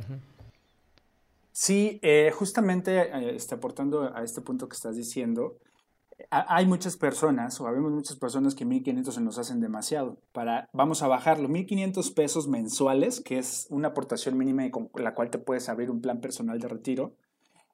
Sí, 1.54 2.00
eh, 2.02 2.32
justamente 2.36 2.98
eh, 2.98 3.36
este, 3.36 3.56
aportando 3.56 4.14
a 4.14 4.24
este 4.24 4.42
punto 4.42 4.68
que 4.68 4.76
estás 4.76 4.96
diciendo, 4.96 5.56
hay 6.30 6.66
muchas 6.66 6.98
personas, 6.98 7.60
o 7.62 7.68
habemos 7.68 7.92
muchas 7.92 8.18
personas 8.18 8.56
que 8.56 8.66
1.500 8.66 9.12
se 9.12 9.22
nos 9.22 9.38
hacen 9.38 9.60
demasiado. 9.62 10.18
Para, 10.32 10.68
vamos 10.74 11.04
a 11.04 11.08
bajarlo, 11.08 11.48
1.500 11.48 12.14
pesos 12.14 12.48
mensuales, 12.48 13.22
que 13.22 13.38
es 13.38 13.68
una 13.70 13.90
aportación 13.90 14.38
mínima 14.38 14.70
con 14.72 14.90
la 14.96 15.14
cual 15.14 15.30
te 15.30 15.38
puedes 15.38 15.70
abrir 15.70 15.92
un 15.92 16.02
plan 16.02 16.22
personal 16.22 16.60
de 16.60 16.68
retiro, 16.68 17.14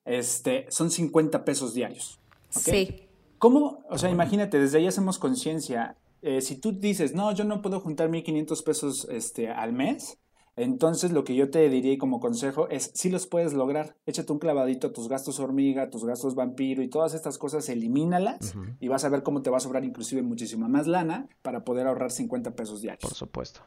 este, 0.05 0.65
son 0.69 0.91
50 0.91 1.45
pesos 1.45 1.73
diarios. 1.73 2.19
Sí. 2.49 3.07
¿Cómo? 3.37 3.83
O 3.89 3.97
sea, 3.97 4.09
imagínate, 4.09 4.59
desde 4.59 4.79
ahí 4.79 4.87
hacemos 4.87 5.19
conciencia. 5.19 5.95
Eh, 6.21 6.41
si 6.41 6.55
tú 6.55 6.73
dices, 6.73 7.13
no, 7.13 7.31
yo 7.31 7.45
no 7.45 7.61
puedo 7.61 7.79
juntar 7.79 8.09
1.500 8.09 8.63
pesos 8.63 9.07
este, 9.09 9.49
al 9.49 9.71
mes, 9.71 10.17
entonces, 10.59 11.13
lo 11.13 11.23
que 11.23 11.35
yo 11.35 11.49
te 11.49 11.69
diría 11.69 11.97
como 11.97 12.19
consejo 12.19 12.67
es, 12.69 12.91
si 12.93 13.09
los 13.09 13.27
puedes 13.27 13.53
lograr, 13.53 13.95
échate 14.05 14.33
un 14.33 14.39
clavadito 14.39 14.87
a 14.87 14.93
tus 14.93 15.07
gastos 15.07 15.39
hormiga, 15.39 15.89
tus 15.89 16.03
gastos 16.03 16.35
vampiro 16.35 16.83
y 16.83 16.89
todas 16.89 17.13
estas 17.13 17.37
cosas, 17.37 17.69
elimínalas 17.69 18.55
y 18.81 18.89
vas 18.89 19.05
a 19.05 19.09
ver 19.09 19.23
cómo 19.23 19.41
te 19.41 19.49
va 19.49 19.57
a 19.57 19.61
sobrar 19.61 19.85
inclusive 19.85 20.21
muchísima 20.21 20.67
más 20.67 20.85
lana 20.85 21.29
para 21.41 21.63
poder 21.63 21.87
ahorrar 21.87 22.11
50 22.11 22.55
pesos 22.55 22.81
diarios. 22.81 23.01
Por 23.01 23.13
supuesto. 23.13 23.61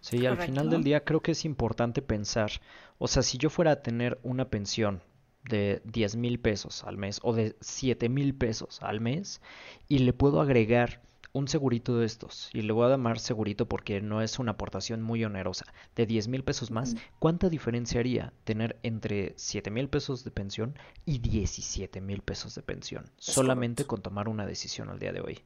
Sí, 0.00 0.24
al 0.24 0.38
final 0.38 0.70
del 0.70 0.82
día 0.82 1.04
creo 1.04 1.20
que 1.20 1.32
es 1.32 1.44
importante 1.44 2.00
pensar, 2.00 2.50
o 2.98 3.08
sea, 3.08 3.22
si 3.22 3.36
yo 3.36 3.50
fuera 3.50 3.72
a 3.72 3.82
tener 3.82 4.18
una 4.22 4.48
pensión 4.48 5.02
de 5.44 5.82
10 5.84 6.16
mil 6.16 6.40
pesos 6.40 6.82
al 6.84 6.96
mes 6.96 7.20
o 7.22 7.34
de 7.34 7.56
7 7.60 8.08
mil 8.08 8.34
pesos 8.34 8.80
al 8.82 9.00
mes 9.00 9.42
y 9.86 9.98
le 9.98 10.12
puedo 10.12 10.40
agregar 10.40 11.02
un 11.32 11.48
segurito 11.48 11.98
de 11.98 12.06
estos, 12.06 12.50
y 12.52 12.62
le 12.62 12.72
voy 12.72 12.86
a 12.86 12.90
llamar 12.90 13.18
segurito 13.18 13.66
porque 13.66 14.00
no 14.00 14.20
es 14.20 14.38
una 14.38 14.52
aportación 14.52 15.02
muy 15.02 15.24
onerosa, 15.24 15.66
de 15.96 16.06
10 16.06 16.28
mil 16.28 16.44
pesos 16.44 16.70
más, 16.70 16.94
¿cuánta 17.18 17.48
diferencia 17.48 18.00
haría 18.00 18.32
tener 18.44 18.78
entre 18.82 19.32
7 19.36 19.70
mil 19.70 19.88
pesos 19.88 20.24
de 20.24 20.30
pensión 20.30 20.78
y 21.06 21.18
17 21.18 22.00
mil 22.00 22.22
pesos 22.22 22.54
de 22.54 22.62
pensión? 22.62 23.10
solamente 23.16 23.86
con 23.86 24.02
tomar 24.02 24.28
una 24.28 24.46
decisión 24.46 24.90
al 24.90 24.98
día 24.98 25.12
de 25.12 25.20
hoy. 25.20 25.40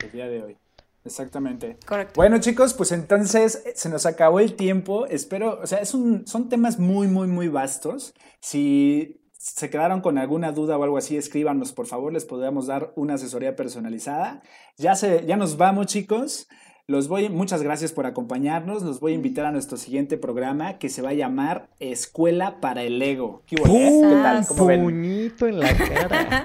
El 0.00 0.12
día 0.12 0.28
de 0.28 0.42
hoy. 0.42 0.56
Exactamente. 1.04 1.78
Correcto. 1.86 2.14
Bueno, 2.16 2.38
chicos, 2.38 2.74
pues 2.74 2.92
entonces 2.92 3.62
eh, 3.66 3.72
se 3.74 3.88
nos 3.88 4.04
acabó 4.04 4.40
el 4.40 4.54
tiempo. 4.54 5.06
Espero, 5.06 5.60
o 5.60 5.66
sea, 5.66 5.78
es 5.78 5.94
un, 5.94 6.26
son 6.26 6.48
temas 6.48 6.78
muy, 6.78 7.06
muy, 7.06 7.26
muy 7.28 7.48
vastos. 7.48 8.14
Si 8.40 9.20
se 9.38 9.70
quedaron 9.70 10.00
con 10.00 10.18
alguna 10.18 10.50
duda 10.52 10.76
o 10.76 10.82
algo 10.82 10.98
así, 10.98 11.16
escríbanos, 11.16 11.72
por 11.72 11.86
favor, 11.86 12.12
les 12.12 12.24
podemos 12.24 12.66
dar 12.66 12.92
una 12.96 13.14
asesoría 13.14 13.54
personalizada. 13.54 14.42
Ya, 14.76 14.96
se, 14.96 15.24
ya 15.26 15.36
nos 15.36 15.56
vamos, 15.56 15.86
chicos. 15.86 16.48
Los 16.90 17.06
voy, 17.06 17.28
muchas 17.28 17.62
gracias 17.62 17.92
por 17.92 18.06
acompañarnos. 18.06 18.82
Los 18.82 18.98
voy 18.98 19.12
a 19.12 19.14
invitar 19.14 19.44
a 19.44 19.52
nuestro 19.52 19.76
siguiente 19.76 20.16
programa 20.16 20.78
que 20.78 20.88
se 20.88 21.02
va 21.02 21.10
a 21.10 21.12
llamar 21.12 21.68
Escuela 21.80 22.62
para 22.62 22.82
el 22.82 23.02
Ego. 23.02 23.42
¿Qué, 23.46 23.56
tal? 23.56 24.46
¿Cómo 24.46 24.64
Puñito 24.64 25.46
en 25.46 25.60
la 25.60 25.76
cara. 25.76 26.44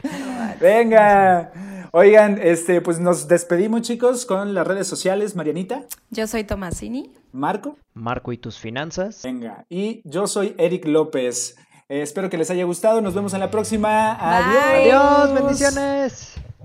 Venga. 0.62 1.52
Oigan, 1.90 2.40
este, 2.42 2.80
pues 2.80 2.98
nos 3.00 3.28
despedimos, 3.28 3.82
chicos, 3.82 4.24
con 4.24 4.54
las 4.54 4.66
redes 4.66 4.86
sociales. 4.86 5.36
Marianita. 5.36 5.82
Yo 6.08 6.26
soy 6.26 6.44
Tomasini. 6.44 7.12
Marco. 7.32 7.76
Marco 7.92 8.32
y 8.32 8.38
tus 8.38 8.58
finanzas. 8.58 9.20
Venga. 9.24 9.66
Y 9.68 10.00
yo 10.08 10.26
soy 10.26 10.54
Eric 10.56 10.86
López. 10.86 11.54
Eh, 11.90 12.00
espero 12.00 12.30
que 12.30 12.38
les 12.38 12.50
haya 12.50 12.64
gustado. 12.64 13.02
Nos 13.02 13.12
vemos 13.12 13.34
en 13.34 13.40
la 13.40 13.50
próxima. 13.50 14.14
Adiós. 14.14 14.64
Adiós. 14.72 15.34
Bendiciones. 15.34 16.34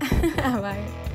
Bye. 0.62 1.05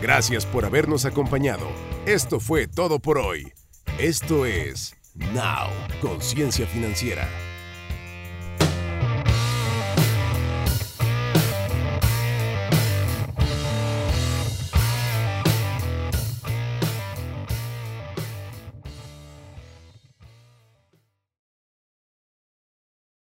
Gracias 0.00 0.46
por 0.46 0.64
habernos 0.64 1.04
acompañado. 1.04 1.66
Esto 2.06 2.40
fue 2.40 2.66
todo 2.66 2.98
por 2.98 3.18
hoy. 3.18 3.52
Esto 3.98 4.46
es 4.46 4.96
Now, 5.14 5.68
Conciencia 6.00 6.66
Financiera. 6.66 7.28